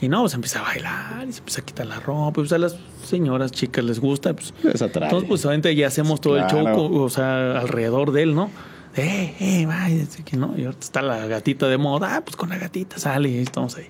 Y 0.00 0.08
no, 0.08 0.22
pues 0.22 0.32
empieza 0.34 0.60
a 0.60 0.62
bailar 0.62 1.26
y 1.28 1.32
se 1.32 1.40
empieza 1.40 1.60
a 1.60 1.64
quitar 1.64 1.86
la 1.86 2.00
ropa. 2.00 2.32
Pues 2.32 2.52
a 2.52 2.58
las 2.58 2.76
señoras, 3.04 3.52
chicas 3.52 3.84
les 3.84 4.00
gusta. 4.00 4.32
Pues, 4.34 4.54
Les 4.62 4.80
atrae. 4.80 5.04
entonces, 5.04 5.28
pues 5.28 5.44
obviamente 5.44 5.74
ya 5.74 5.88
hacemos 5.88 6.20
todo 6.22 6.38
el 6.38 6.46
show, 6.46 6.60
Claro. 6.62 6.84
o 6.90 7.10
sea, 7.10 7.58
alrededor 7.58 8.12
de 8.12 8.22
él, 8.22 8.34
¿no? 8.34 8.50
Eh, 8.96 9.34
eh, 9.38 9.66
vaya, 9.66 10.04
no. 10.38 10.54
Y 10.56 10.64
ahorita 10.64 10.84
está 10.84 11.02
la 11.02 11.26
gatita 11.26 11.68
de 11.68 11.76
moda, 11.76 12.16
ah, 12.16 12.20
pues 12.22 12.34
con 12.36 12.48
la 12.48 12.56
gatita 12.58 12.98
sale 12.98 13.28
y 13.28 13.38
estamos 13.38 13.76
ahí. 13.76 13.86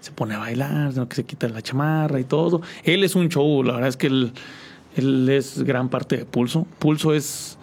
Se 0.00 0.12
pone 0.12 0.34
a 0.34 0.38
bailar, 0.38 0.94
¿no? 0.94 1.08
que 1.08 1.16
se 1.16 1.24
quita 1.24 1.48
la 1.48 1.62
chamarra 1.62 2.20
y 2.20 2.24
todo. 2.24 2.60
Él 2.84 3.02
es 3.02 3.16
un 3.16 3.28
show, 3.28 3.62
la 3.64 3.72
verdad 3.72 3.88
es 3.88 3.96
que 3.96 4.06
él, 4.06 4.32
él 4.94 5.28
es 5.30 5.62
gran 5.64 5.88
parte 5.88 6.18
de 6.18 6.24
Pulso. 6.26 6.64
Pulso 6.78 7.12
es, 7.12 7.55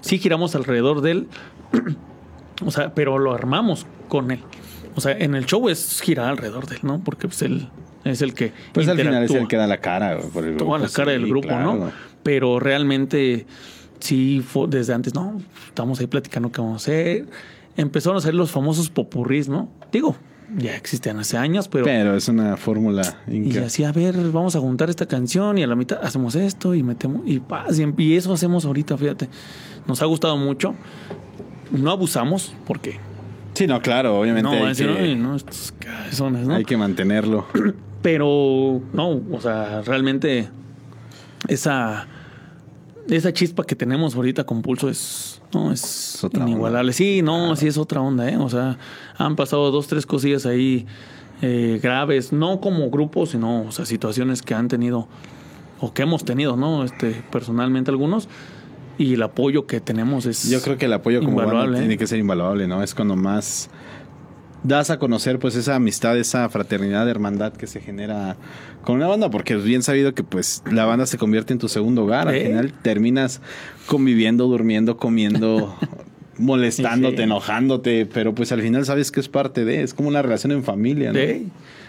sí 0.00 0.18
giramos 0.18 0.54
alrededor 0.54 1.00
de 1.00 1.10
él, 1.12 1.28
o 2.64 2.70
sea, 2.70 2.94
pero 2.94 3.18
lo 3.18 3.32
armamos 3.32 3.86
con 4.08 4.30
él. 4.30 4.40
O 4.96 5.00
sea, 5.00 5.12
en 5.12 5.34
el 5.34 5.46
show 5.46 5.68
es 5.68 6.00
girar 6.02 6.28
alrededor 6.30 6.66
de 6.66 6.76
él, 6.76 6.80
¿no? 6.82 7.00
Porque 7.04 7.28
pues 7.28 7.42
él 7.42 7.68
es 8.04 8.22
el 8.22 8.34
que 8.34 8.52
Pues 8.72 8.88
al 8.88 8.98
final 8.98 9.22
es 9.22 9.30
el 9.30 9.46
que 9.46 9.56
da 9.56 9.66
la 9.66 9.78
cara 9.78 10.18
por 10.32 10.44
el 10.44 10.54
grupo. 10.54 10.64
toda 10.64 10.78
la 10.78 10.88
cara 10.88 11.12
sí, 11.12 11.18
del 11.18 11.28
grupo, 11.28 11.48
claro. 11.48 11.74
¿no? 11.74 11.92
Pero 12.22 12.58
realmente 12.58 13.46
sí 14.00 14.44
fue 14.46 14.66
desde 14.68 14.94
antes, 14.94 15.14
no, 15.14 15.40
estamos 15.68 16.00
ahí 16.00 16.06
platicando 16.06 16.50
qué 16.50 16.60
vamos 16.60 16.74
a 16.74 16.90
hacer. 16.90 17.26
Empezaron 17.76 18.16
a 18.16 18.18
hacer 18.18 18.34
los 18.34 18.50
famosos 18.50 18.90
popurrís, 18.90 19.48
¿no? 19.48 19.70
Digo, 19.92 20.16
ya 20.58 20.76
existían 20.76 21.18
hace 21.18 21.36
años, 21.36 21.68
pero, 21.68 21.84
Pero 21.84 22.16
es 22.16 22.28
una 22.28 22.56
fórmula 22.56 23.02
y 23.28 23.36
increíble. 23.36 23.66
así, 23.66 23.84
a 23.84 23.92
ver, 23.92 24.16
vamos 24.32 24.56
a 24.56 24.60
juntar 24.60 24.90
esta 24.90 25.06
canción 25.06 25.58
y 25.58 25.62
a 25.62 25.66
la 25.66 25.76
mitad 25.76 25.98
hacemos 26.02 26.34
esto 26.34 26.74
y 26.74 26.82
metemos 26.82 27.22
y 27.26 27.38
paz, 27.40 27.78
y, 27.78 28.02
y 28.02 28.16
eso 28.16 28.32
hacemos 28.32 28.64
ahorita, 28.64 28.96
fíjate. 28.96 29.28
Nos 29.86 30.02
ha 30.02 30.06
gustado 30.06 30.36
mucho. 30.36 30.74
No 31.70 31.90
abusamos 31.90 32.52
porque 32.66 32.98
Sí, 33.54 33.66
no, 33.66 33.80
claro, 33.82 34.18
obviamente 34.20 34.48
no, 34.50 34.56
hay, 34.56 34.68
decir, 34.68 34.86
que, 34.86 34.98
"Ay, 34.98 35.14
no, 35.16 35.34
estos 35.36 35.72
cabezones, 35.78 36.46
¿no? 36.46 36.54
hay 36.54 36.64
que 36.64 36.76
mantenerlo. 36.76 37.46
Pero 38.02 38.80
no, 38.92 39.20
o 39.32 39.40
sea, 39.40 39.82
realmente 39.82 40.48
esa, 41.48 42.06
esa 43.16 43.32
chispa 43.32 43.64
que 43.64 43.74
tenemos 43.74 44.14
ahorita 44.14 44.44
con 44.44 44.62
Pulso 44.62 44.88
es, 44.88 45.40
no, 45.52 45.72
es, 45.72 46.22
otra 46.22 46.42
inigualable. 46.42 46.92
Sí, 46.92 47.22
no, 47.22 47.54
sí 47.56 47.66
es 47.66 47.78
otra 47.78 48.00
onda, 48.00 48.28
¿eh? 48.28 48.36
O 48.36 48.48
sea, 48.48 48.78
han 49.16 49.36
pasado 49.36 49.70
dos, 49.70 49.86
tres 49.86 50.06
cosillas 50.06 50.46
ahí 50.46 50.86
eh, 51.42 51.80
graves, 51.82 52.32
no 52.32 52.60
como 52.60 52.90
grupo, 52.90 53.26
sino, 53.26 53.62
o 53.62 53.72
sea, 53.72 53.84
situaciones 53.84 54.42
que 54.42 54.54
han 54.54 54.68
tenido 54.68 55.08
o 55.80 55.92
que 55.92 56.02
hemos 56.02 56.24
tenido, 56.24 56.56
¿no? 56.56 56.84
Este, 56.84 57.22
personalmente 57.30 57.90
algunos. 57.90 58.28
Y 58.98 59.14
el 59.14 59.22
apoyo 59.22 59.66
que 59.66 59.80
tenemos 59.80 60.26
es. 60.26 60.50
Yo 60.50 60.60
creo 60.60 60.76
que 60.76 60.84
el 60.84 60.92
apoyo 60.92 61.20
como 61.20 61.36
banda 61.36 61.52
Invaluable, 61.52 61.78
¿eh? 61.78 61.80
tiene 61.80 61.96
que 61.96 62.06
ser 62.06 62.18
invaluable, 62.18 62.68
¿no? 62.68 62.82
Es 62.82 62.94
cuando 62.94 63.16
más 63.16 63.70
das 64.62 64.90
a 64.90 64.98
conocer 64.98 65.38
pues 65.38 65.54
esa 65.56 65.74
amistad, 65.76 66.18
esa 66.18 66.48
fraternidad, 66.48 67.08
hermandad 67.08 67.52
que 67.54 67.66
se 67.66 67.80
genera 67.80 68.36
con 68.82 68.96
una 68.96 69.06
banda, 69.06 69.30
porque 69.30 69.54
es 69.54 69.64
bien 69.64 69.82
sabido 69.82 70.14
que 70.14 70.22
pues 70.22 70.62
la 70.70 70.84
banda 70.84 71.06
se 71.06 71.16
convierte 71.18 71.52
en 71.52 71.58
tu 71.58 71.68
segundo 71.68 72.04
hogar, 72.04 72.28
al 72.28 72.40
final 72.40 72.72
terminas 72.82 73.40
conviviendo, 73.86 74.46
durmiendo, 74.46 74.96
comiendo, 74.96 75.74
molestándote, 76.38 77.16
Sí. 77.18 77.22
enojándote, 77.22 78.06
pero 78.06 78.34
pues 78.34 78.52
al 78.52 78.62
final 78.62 78.84
sabes 78.84 79.10
que 79.10 79.20
es 79.20 79.28
parte 79.28 79.64
de, 79.64 79.82
es 79.82 79.94
como 79.94 80.08
una 80.08 80.22
relación 80.22 80.52
en 80.52 80.64
familia, 80.64 81.12
¿no? 81.12 81.18
Sí, 81.18 81.48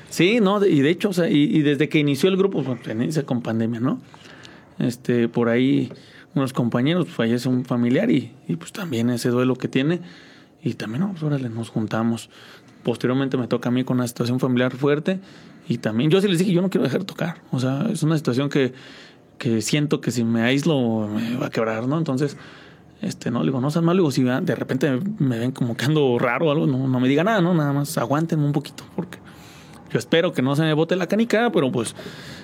sí, 0.10 0.40
no, 0.42 0.66
y 0.66 0.82
de 0.82 0.90
hecho, 0.90 1.10
o 1.10 1.14
sea, 1.14 1.30
y, 1.30 1.44
y 1.44 1.62
desde 1.62 1.90
que 1.90 2.00
inició 2.00 2.30
el 2.30 2.38
grupo, 2.38 2.64
pues, 2.64 2.80
inicia 2.90 3.24
con 3.24 3.42
pandemia, 3.42 3.80
¿no? 3.80 4.02
Este, 4.80 5.28
por 5.28 5.48
ahí 5.50 5.92
unos 6.34 6.54
compañeros 6.54 7.06
pues, 7.06 7.16
fallece 7.16 7.50
un 7.50 7.66
familiar 7.66 8.10
y, 8.10 8.32
y, 8.48 8.56
pues 8.56 8.72
también 8.72 9.10
ese 9.10 9.30
duelo 9.30 9.56
que 9.56 9.68
tiene. 9.68 10.00
Y 10.64 10.76
también, 10.76 11.02
no, 11.02 11.12
pues 11.12 11.24
órale, 11.24 11.50
nos 11.50 11.70
juntamos. 11.70 12.30
Posteriormente 12.84 13.38
me 13.38 13.48
toca 13.48 13.70
a 13.70 13.72
mí 13.72 13.84
con 13.84 13.98
una 13.98 14.08
situación 14.08 14.40
familiar 14.40 14.72
fuerte. 14.76 15.20
Y 15.68 15.78
también, 15.78 16.10
yo 16.10 16.20
sí 16.22 16.28
les 16.28 16.40
dije, 16.40 16.52
yo 16.52 16.62
no 16.62 16.70
quiero 16.70 16.84
dejar 16.84 17.02
de 17.02 17.06
tocar. 17.06 17.38
O 17.52 17.60
sea, 17.60 17.88
es 17.92 18.04
una 18.04 18.18
situación 18.18 18.50
que, 18.50 18.74
que 19.38 19.62
siento 19.62 20.02
que 20.02 20.12
si 20.12 20.24
me 20.24 20.42
aíslo 20.42 21.08
me 21.08 21.38
va 21.38 21.48
a 21.48 21.50
quebrar, 21.50 21.88
¿no? 21.88 21.98
Entonces, 21.98 22.36
este, 23.02 23.32
no, 23.32 23.40
le 23.40 23.46
digo, 23.48 23.62
no 23.62 23.72
sean 23.72 23.86
mal, 23.86 23.98
digo, 23.98 24.12
si 24.12 24.24
de 24.24 24.56
repente 24.56 25.00
me 25.20 25.40
ven 25.40 25.52
como 25.52 25.76
que 25.78 25.86
ando 25.86 26.18
raro 26.20 26.48
o 26.48 26.52
algo, 26.52 26.68
no, 26.68 26.88
no 26.88 27.00
me 27.00 27.08
diga 27.08 27.24
nada, 27.24 27.42
¿no? 27.42 27.54
Nada 27.54 27.74
más 27.74 27.98
aguántenme 27.98 28.46
un 28.46 28.52
poquito, 28.52 28.84
porque 28.96 29.18
yo 29.92 29.98
espero 30.00 30.34
que 30.34 30.42
no 30.42 30.56
se 30.56 30.62
me 30.64 30.74
bote 30.74 30.96
la 30.96 31.08
canica, 31.08 31.52
pero 31.52 31.72
pues 31.72 31.96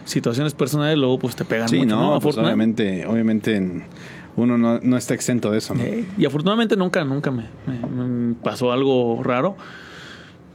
situaciones 0.06 0.54
personales 0.54 0.98
luego 0.98 1.20
pues 1.20 1.36
te 1.36 1.46
pegan 1.46 1.70
Sí, 1.70 1.78
mucho, 1.80 1.96
no, 1.96 2.14
¿no? 2.16 2.20
pues 2.20 2.38
obviamente, 2.38 3.06
obviamente 3.06 3.56
en- 3.56 3.84
uno 4.36 4.58
no, 4.58 4.80
no 4.80 4.98
está 4.98 5.14
exento 5.16 5.50
de 5.52 5.58
eso, 5.58 5.74
¿no? 5.76 5.82
Eh, 5.82 6.06
y 6.18 6.26
afortunadamente 6.26 6.76
nunca, 6.76 7.04
nunca 7.04 7.32
me, 7.32 7.46
me- 7.66 7.88
me 7.88 8.36
pasó 8.36 8.72
algo 8.72 9.22
raro. 9.24 9.58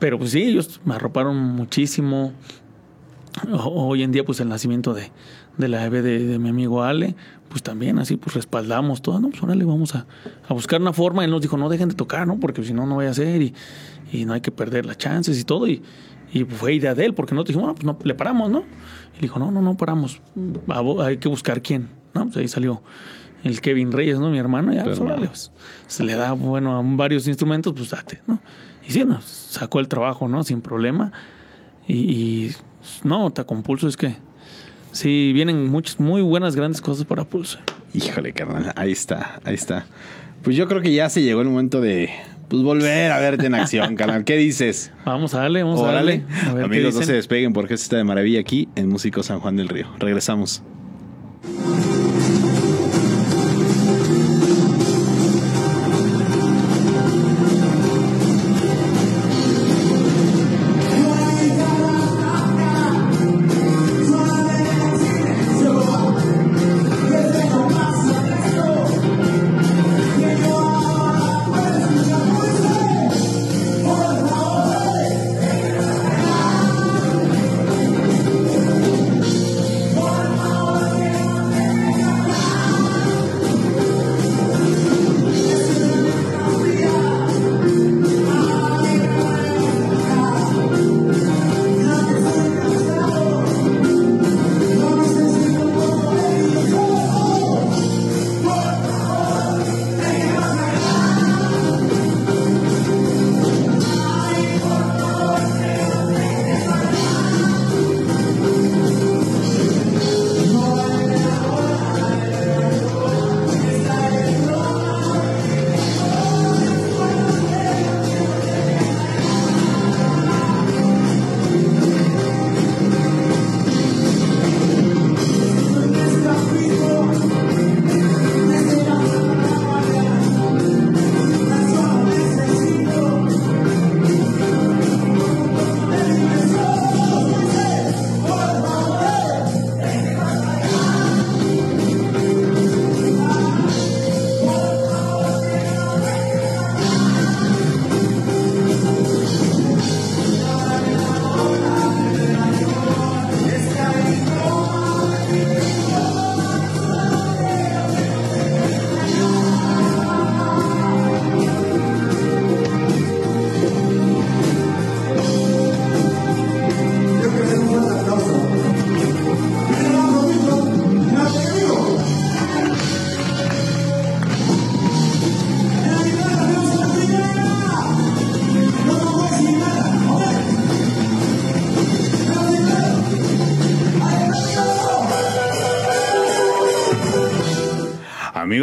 Pero 0.03 0.18
pues 0.18 0.32
sí, 0.32 0.42
ellos 0.42 0.80
me 0.84 0.96
arroparon 0.96 1.36
muchísimo. 1.36 2.32
Hoy 3.53 4.03
en 4.03 4.11
día, 4.11 4.24
pues 4.24 4.40
el 4.40 4.48
nacimiento 4.48 4.94
de, 4.94 5.12
de 5.59 5.68
la 5.68 5.88
bebé 5.88 6.03
de, 6.03 6.26
de 6.26 6.40
mi 6.40 6.48
amigo 6.48 6.82
Ale, 6.82 7.14
pues 7.48 7.62
también 7.62 8.00
así, 8.00 8.16
pues 8.16 8.34
respaldamos 8.34 9.00
todo. 9.00 9.20
No, 9.20 9.30
pues 9.30 9.40
órale, 9.44 9.64
vamos 9.64 9.94
a, 9.94 10.09
a 10.48 10.55
buscar 10.55 10.80
una 10.80 10.92
forma. 10.92 11.24
Él 11.24 11.30
nos 11.30 11.40
dijo, 11.40 11.57
no 11.57 11.68
dejen 11.68 11.88
de 11.88 11.94
tocar, 11.94 12.26
¿no? 12.26 12.40
Porque 12.40 12.64
si 12.64 12.74
no, 12.74 12.84
no 12.84 12.96
vaya 12.96 13.11
a 13.11 13.14
ser 13.14 13.42
y, 13.42 13.55
y 14.12 14.24
no 14.24 14.32
hay 14.32 14.40
que 14.40 14.50
perder 14.50 14.86
las 14.86 14.98
chances 14.98 15.38
y 15.38 15.44
todo. 15.44 15.68
Y, 15.68 15.84
y 16.32 16.42
fue 16.46 16.74
idea 16.74 16.96
de 16.96 17.05
él, 17.05 17.14
porque 17.14 17.36
nosotros 17.36 17.55
dijimos, 17.55 17.76
bueno, 17.76 17.96
pues 17.96 18.05
no, 18.05 18.05
le 18.05 18.16
paramos, 18.16 18.50
¿no? 18.50 18.64
Y 19.16 19.20
dijo, 19.20 19.38
no, 19.38 19.53
no, 19.53 19.62
no 19.62 19.76
paramos. 19.76 20.20
Hay 20.98 21.18
que 21.18 21.28
buscar 21.28 21.62
quién, 21.62 21.90
¿no? 22.12 22.24
Pues 22.24 22.38
ahí 22.38 22.48
salió 22.48 22.82
el 23.44 23.61
Kevin 23.61 23.92
Reyes, 23.92 24.18
¿no? 24.18 24.30
Mi 24.30 24.38
hermano, 24.38 24.72
ya, 24.72 24.82
pues, 24.82 24.98
órale, 24.98 25.28
pues, 25.28 25.53
se 25.86 26.03
le 26.03 26.16
da, 26.16 26.32
bueno, 26.32 26.76
a 26.76 26.82
varios 26.82 27.28
instrumentos, 27.28 27.72
pues 27.72 27.90
date, 27.90 28.20
¿no? 28.26 28.40
Y 28.86 28.92
sí, 28.92 29.04
nos 29.04 29.24
sacó 29.24 29.80
el 29.80 29.88
trabajo, 29.88 30.28
¿no? 30.28 30.42
Sin 30.44 30.60
problema. 30.60 31.12
Y, 31.86 31.94
y, 31.94 32.56
no, 33.04 33.32
con 33.46 33.62
Pulso 33.62 33.88
es 33.88 33.96
que 33.96 34.16
sí, 34.92 35.32
vienen 35.32 35.68
muchas, 35.68 36.00
muy 36.00 36.22
buenas, 36.22 36.56
grandes 36.56 36.80
cosas 36.80 37.04
para 37.04 37.24
Pulso. 37.24 37.58
Híjole, 37.94 38.32
carnal, 38.32 38.72
ahí 38.76 38.92
está, 38.92 39.40
ahí 39.44 39.54
está. 39.54 39.86
Pues 40.42 40.56
yo 40.56 40.66
creo 40.66 40.80
que 40.80 40.92
ya 40.92 41.08
se 41.08 41.22
llegó 41.22 41.42
el 41.42 41.48
momento 41.48 41.80
de 41.80 42.10
pues 42.48 42.62
volver 42.62 43.12
a 43.12 43.18
verte 43.18 43.46
en 43.46 43.54
acción, 43.54 43.94
carnal. 43.96 44.24
¿Qué 44.24 44.36
dices? 44.36 44.92
Vamos 45.04 45.34
a 45.34 45.40
darle, 45.40 45.62
vamos 45.62 45.80
Órale. 45.80 46.24
a 46.28 46.34
darle. 46.34 46.50
A 46.50 46.54
ver 46.54 46.64
Amigos, 46.64 46.94
no 46.94 47.02
se 47.02 47.12
despeguen 47.12 47.52
porque 47.52 47.74
esto 47.74 47.84
está 47.84 47.96
de 47.96 48.04
maravilla 48.04 48.40
aquí 48.40 48.68
en 48.74 48.88
Músico 48.88 49.22
San 49.22 49.40
Juan 49.40 49.56
del 49.56 49.68
Río. 49.68 49.86
Regresamos. 49.98 50.62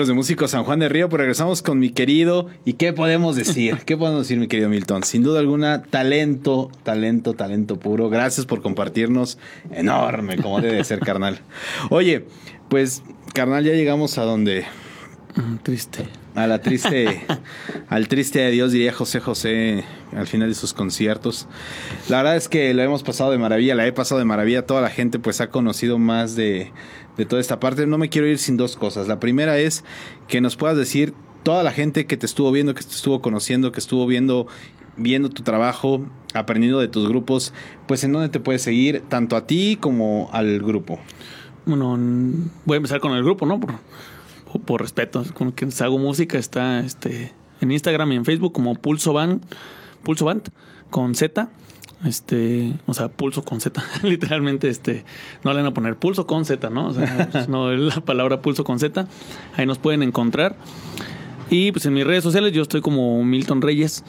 De 0.08 0.14
Músico 0.14 0.48
San 0.48 0.64
Juan 0.64 0.80
de 0.80 0.88
Río, 0.88 1.10
pues 1.10 1.20
regresamos 1.20 1.62
con 1.62 1.78
mi 1.78 1.90
querido. 1.90 2.48
¿Y 2.64 2.74
qué 2.74 2.94
podemos 2.94 3.36
decir? 3.36 3.80
¿Qué 3.86 3.98
podemos 3.98 4.22
decir, 4.22 4.40
mi 4.40 4.48
querido 4.48 4.70
Milton? 4.70 5.04
Sin 5.04 5.24
duda 5.24 5.40
alguna, 5.40 5.84
talento, 5.84 6.72
talento, 6.84 7.34
talento 7.34 7.78
puro. 7.78 8.10
Gracias 8.10 8.46
por 8.46 8.62
compartirnos. 8.62 9.38
Enorme, 9.72 10.38
como 10.38 10.62
debe 10.62 10.76
de 10.78 10.84
ser, 10.84 11.00
carnal. 11.00 11.42
Oye, 11.90 12.26
pues, 12.70 13.04
carnal, 13.34 13.66
ya 13.66 13.74
llegamos 13.74 14.18
a 14.18 14.24
donde. 14.24 14.66
Mm, 15.36 15.58
Triste. 15.64 16.08
A 16.36 16.48
la 16.48 16.62
triste, 16.62 17.26
al 17.90 18.08
triste 18.08 18.46
adiós, 18.46 18.72
diría 18.72 18.94
José 18.94 19.20
José 19.20 19.84
al 20.16 20.28
final 20.28 20.50
de 20.50 20.56
sus 20.56 20.74
conciertos. 20.74 21.48
La 22.08 22.18
verdad 22.18 22.38
es 22.38 22.48
que 22.48 22.74
lo 22.74 22.82
hemos 22.82 23.04
pasado 23.04 23.32
de 23.32 23.38
maravilla, 23.38 23.76
la 23.76 23.88
he 23.88 23.92
pasado 23.92 24.20
de 24.20 24.26
maravilla. 24.26 24.66
Toda 24.66 24.82
la 24.82 24.90
gente 24.90 25.20
pues 25.20 25.42
ha 25.42 25.50
conocido 25.50 25.98
más 25.98 26.36
de, 26.36 26.72
de 27.18 27.26
toda 27.26 27.42
esta 27.42 27.60
parte. 27.60 27.88
No 27.88 27.98
me 27.98 28.10
quiero 28.10 28.28
ir 28.28 28.38
sin 28.38 28.58
dos 28.58 28.76
cosas. 28.76 29.08
La 29.08 29.20
primera 29.20 29.58
es 29.58 29.84
que 30.28 30.40
nos 30.42 30.56
puedas 30.56 30.78
decir 30.78 31.14
toda 31.44 31.64
la 31.64 31.72
gente 31.72 32.06
que 32.06 32.18
te 32.18 32.26
estuvo 32.26 32.52
viendo, 32.52 32.74
que 32.76 32.84
te 32.84 32.92
estuvo 32.92 33.22
conociendo, 33.22 33.72
que 33.72 33.80
estuvo 33.80 34.06
viendo 34.06 34.48
viendo 35.00 35.30
tu 35.30 35.44
trabajo, 35.44 36.06
aprendiendo 36.34 36.80
de 36.80 36.88
tus 36.88 37.08
grupos, 37.08 37.54
pues 37.88 38.04
en 38.04 38.12
dónde 38.12 38.30
te 38.30 38.40
puedes 38.40 38.62
seguir, 38.62 39.02
tanto 39.08 39.36
a 39.36 39.48
ti 39.48 39.78
como 39.80 40.30
al 40.32 40.60
grupo. 40.60 41.00
Bueno, 41.66 41.98
voy 42.66 42.76
a 42.76 42.78
empezar 42.78 43.00
con 43.00 43.14
el 43.14 43.24
grupo, 43.24 43.46
¿no? 43.46 43.60
Por, 43.60 43.76
por, 44.66 44.82
respeto. 44.82 45.24
Con 45.34 45.52
quienes 45.52 45.82
hago 45.82 45.98
música 45.98 46.38
está 46.38 46.80
este 46.80 47.34
en 47.62 47.72
Instagram 47.72 48.12
y 48.14 48.16
en 48.16 48.26
Facebook 48.26 48.54
como 48.54 48.76
Pulso 48.76 49.14
Band, 49.14 49.44
Pulso 50.04 50.26
Band 50.26 50.50
con 50.90 51.16
Z. 51.16 51.50
Este, 52.06 52.74
o 52.86 52.94
sea, 52.94 53.10
pulso 53.10 53.44
con 53.44 53.60
Z. 53.60 53.84
Literalmente, 54.04 54.70
este, 54.70 55.04
no 55.44 55.52
le 55.52 55.58
van 55.58 55.66
a 55.66 55.74
poner 55.74 55.98
pulso 55.98 56.26
con 56.26 56.46
Z, 56.46 56.70
¿no? 56.70 56.88
O 56.88 56.94
sea, 56.94 57.30
pues, 57.32 57.50
no 57.50 57.72
es 57.72 57.96
la 57.96 58.02
palabra 58.02 58.42
pulso 58.42 58.64
con 58.64 58.80
Z. 58.80 59.08
Ahí 59.56 59.66
nos 59.66 59.78
pueden 59.78 60.04
encontrar. 60.04 60.56
Y 61.50 61.72
pues 61.72 61.86
en 61.86 61.94
mis 61.94 62.06
redes 62.06 62.24
sociales 62.24 62.54
yo 62.54 62.62
estoy 62.62 62.82
como 62.82 63.24
Milton 63.24 63.62
Reyes, 63.62 64.04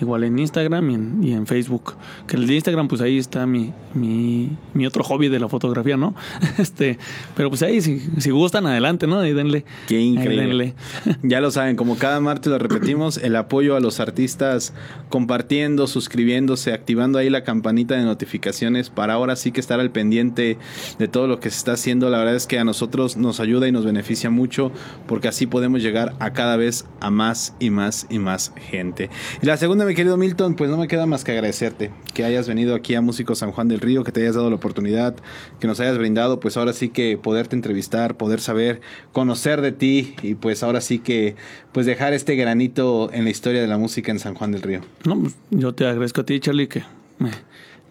igual 0.00 0.24
en 0.24 0.38
Instagram 0.38 0.90
y 0.90 0.94
en, 0.94 1.24
y 1.24 1.32
en 1.32 1.46
Facebook. 1.46 1.94
Que 2.26 2.36
el 2.36 2.46
de 2.46 2.54
Instagram, 2.54 2.88
pues 2.88 3.00
ahí 3.00 3.18
está 3.18 3.46
mi, 3.46 3.72
mi, 3.94 4.50
mi 4.74 4.86
otro 4.86 5.04
hobby 5.04 5.28
de 5.28 5.38
la 5.40 5.48
fotografía, 5.48 5.96
¿no? 5.96 6.14
Este, 6.58 6.98
pero 7.36 7.48
pues 7.50 7.62
ahí 7.62 7.80
si, 7.80 8.00
si 8.18 8.30
gustan, 8.30 8.66
adelante, 8.66 9.06
¿no? 9.06 9.20
Ahí 9.20 9.32
denle. 9.32 9.64
Qué 9.88 9.96
Ahí 9.96 10.06
increíble. 10.08 10.46
denle. 10.46 10.74
Ya 11.22 11.40
lo 11.40 11.50
saben, 11.50 11.76
como 11.76 11.96
cada 11.96 12.20
martes 12.20 12.50
lo 12.50 12.58
repetimos, 12.58 13.18
el 13.18 13.36
apoyo 13.36 13.76
a 13.76 13.80
los 13.80 14.00
artistas 14.00 14.72
compartiendo, 15.08 15.86
suscribiéndose, 15.86 16.72
activando 16.72 17.18
ahí 17.18 17.30
la 17.30 17.44
campanita 17.44 17.94
de 17.96 18.04
notificaciones 18.04 18.90
para 18.90 19.14
ahora 19.14 19.36
sí 19.36 19.52
que 19.52 19.60
estar 19.60 19.80
al 19.80 19.90
pendiente 19.90 20.58
de 20.98 21.08
todo 21.08 21.26
lo 21.26 21.40
que 21.40 21.50
se 21.50 21.58
está 21.58 21.72
haciendo. 21.72 22.10
La 22.10 22.18
verdad 22.18 22.34
es 22.34 22.46
que 22.46 22.58
a 22.58 22.64
nosotros 22.64 23.16
nos 23.16 23.40
ayuda 23.40 23.68
y 23.68 23.72
nos 23.72 23.84
beneficia 23.84 24.30
mucho 24.30 24.70
porque 25.06 25.28
así 25.28 25.46
podemos 25.46 25.82
llegar 25.82 26.14
a 26.18 26.32
cada 26.32 26.56
vez 26.56 26.86
a 27.00 27.10
más 27.10 27.54
y 27.60 27.70
más 27.70 28.06
y 28.10 28.18
más 28.18 28.52
gente. 28.56 29.10
Y 29.42 29.46
la 29.46 29.56
segunda 29.56 29.83
mi 29.86 29.94
querido 29.94 30.16
Milton? 30.16 30.54
Pues 30.54 30.70
no 30.70 30.76
me 30.76 30.88
queda 30.88 31.06
más 31.06 31.24
que 31.24 31.32
agradecerte 31.32 31.90
que 32.12 32.24
hayas 32.24 32.48
venido 32.48 32.74
aquí 32.74 32.94
a 32.94 33.00
Músico 33.00 33.34
San 33.34 33.52
Juan 33.52 33.68
del 33.68 33.80
Río, 33.80 34.04
que 34.04 34.12
te 34.12 34.22
hayas 34.22 34.34
dado 34.34 34.50
la 34.50 34.56
oportunidad, 34.56 35.16
que 35.60 35.66
nos 35.66 35.80
hayas 35.80 35.98
brindado, 35.98 36.40
pues 36.40 36.56
ahora 36.56 36.72
sí 36.72 36.88
que 36.88 37.18
poderte 37.18 37.56
entrevistar, 37.56 38.16
poder 38.16 38.40
saber, 38.40 38.80
conocer 39.12 39.60
de 39.60 39.72
ti 39.72 40.14
y 40.22 40.34
pues 40.34 40.62
ahora 40.62 40.80
sí 40.80 40.98
que 40.98 41.36
pues 41.72 41.86
dejar 41.86 42.12
este 42.12 42.36
granito 42.36 43.12
en 43.12 43.24
la 43.24 43.30
historia 43.30 43.60
de 43.60 43.66
la 43.66 43.78
música 43.78 44.12
en 44.12 44.18
San 44.18 44.34
Juan 44.34 44.52
del 44.52 44.62
Río. 44.62 44.80
No, 45.04 45.20
pues, 45.20 45.36
yo 45.50 45.74
te 45.74 45.86
agradezco 45.86 46.22
a 46.22 46.26
ti, 46.26 46.40
Charlie, 46.40 46.68
que 46.68 46.82
me, 47.18 47.30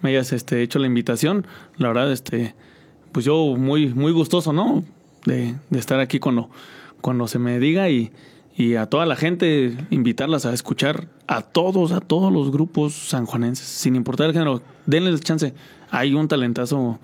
me 0.02 0.10
hayas 0.10 0.34
este, 0.34 0.62
hecho 0.62 0.80
la 0.80 0.88
invitación. 0.88 1.48
La 1.78 1.89
verdad, 1.89 2.12
este, 2.12 2.56
pues 3.12 3.26
yo 3.26 3.56
muy, 3.58 3.94
muy 3.94 4.12
gustoso, 4.12 4.54
¿no? 4.54 4.84
De, 5.26 5.56
de 5.70 5.80
estar 5.80 6.00
aquí 6.00 6.20
cuando, 6.20 6.50
cuando 7.02 7.28
se 7.28 7.39
me 7.39 7.60
diga 7.60 7.89
y 7.89 8.12
y 8.56 8.76
a 8.76 8.86
toda 8.86 9.06
la 9.06 9.16
gente 9.16 9.76
invitarlas 9.89 10.45
a 10.45 10.54
escuchar 10.54 11.08
a 11.28 11.41
todos, 11.41 11.91
a 11.91 11.99
todos 11.99 12.32
los 12.32 12.51
grupos 12.51 12.93
sanjuanenses, 12.93 13.66
sin 13.66 13.95
importar 13.95 14.28
el 14.28 14.34
género, 14.34 14.62
denles 14.86 15.22
chance. 15.22 15.54
Hay 15.89 16.14
un 16.14 16.28
talentazo 16.28 16.99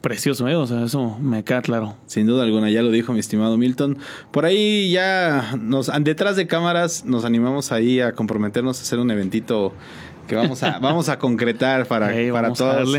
precioso, 0.00 0.48
¿eh? 0.48 0.54
o 0.54 0.66
sea, 0.66 0.84
eso 0.84 1.18
me 1.20 1.44
queda 1.44 1.60
claro. 1.62 1.96
Sin 2.06 2.26
duda 2.26 2.44
alguna, 2.44 2.70
ya 2.70 2.82
lo 2.82 2.90
dijo 2.90 3.12
mi 3.12 3.18
estimado 3.18 3.56
Milton. 3.58 3.98
Por 4.30 4.44
ahí 4.44 4.90
ya 4.90 5.56
nos 5.60 5.90
detrás 6.00 6.36
de 6.36 6.46
cámaras 6.46 7.04
nos 7.04 7.24
animamos 7.24 7.72
ahí 7.72 8.00
a 8.00 8.12
comprometernos 8.12 8.78
a 8.78 8.82
hacer 8.82 8.98
un 8.98 9.10
eventito 9.10 9.72
que 10.26 10.36
vamos 10.36 10.62
a 10.62 10.78
vamos 10.80 11.08
a 11.08 11.18
concretar 11.18 11.86
para, 11.86 12.12
para 12.32 12.52
todos 12.52 12.96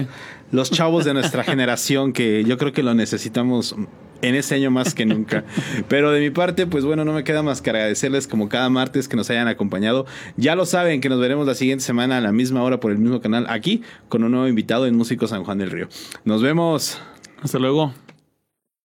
los 0.51 0.71
chavos 0.71 1.05
de 1.05 1.13
nuestra 1.13 1.43
generación 1.43 2.13
que 2.13 2.43
yo 2.43 2.57
creo 2.57 2.71
que 2.71 2.83
lo 2.83 2.93
necesitamos 2.93 3.75
en 4.21 4.35
ese 4.35 4.55
año 4.55 4.71
más 4.71 4.93
que 4.93 5.05
nunca. 5.05 5.43
Pero 5.87 6.11
de 6.11 6.19
mi 6.19 6.29
parte, 6.29 6.67
pues 6.67 6.85
bueno, 6.85 7.05
no 7.05 7.13
me 7.13 7.23
queda 7.23 7.43
más 7.43 7.61
que 7.61 7.69
agradecerles 7.69 8.27
como 8.27 8.49
cada 8.49 8.69
martes 8.69 9.07
que 9.07 9.15
nos 9.15 9.29
hayan 9.29 9.47
acompañado. 9.47 10.05
Ya 10.37 10.55
lo 10.55 10.65
saben 10.65 11.01
que 11.01 11.09
nos 11.09 11.19
veremos 11.19 11.47
la 11.47 11.55
siguiente 11.55 11.83
semana 11.83 12.17
a 12.17 12.21
la 12.21 12.31
misma 12.31 12.63
hora 12.63 12.79
por 12.79 12.91
el 12.91 12.97
mismo 12.97 13.21
canal 13.21 13.45
aquí 13.49 13.81
con 14.07 14.23
un 14.23 14.31
nuevo 14.31 14.47
invitado 14.47 14.87
en 14.87 14.95
Músico 14.95 15.27
San 15.27 15.43
Juan 15.43 15.57
del 15.57 15.71
Río. 15.71 15.87
Nos 16.25 16.41
vemos. 16.41 16.99
Hasta 17.41 17.59
luego. 17.59 17.93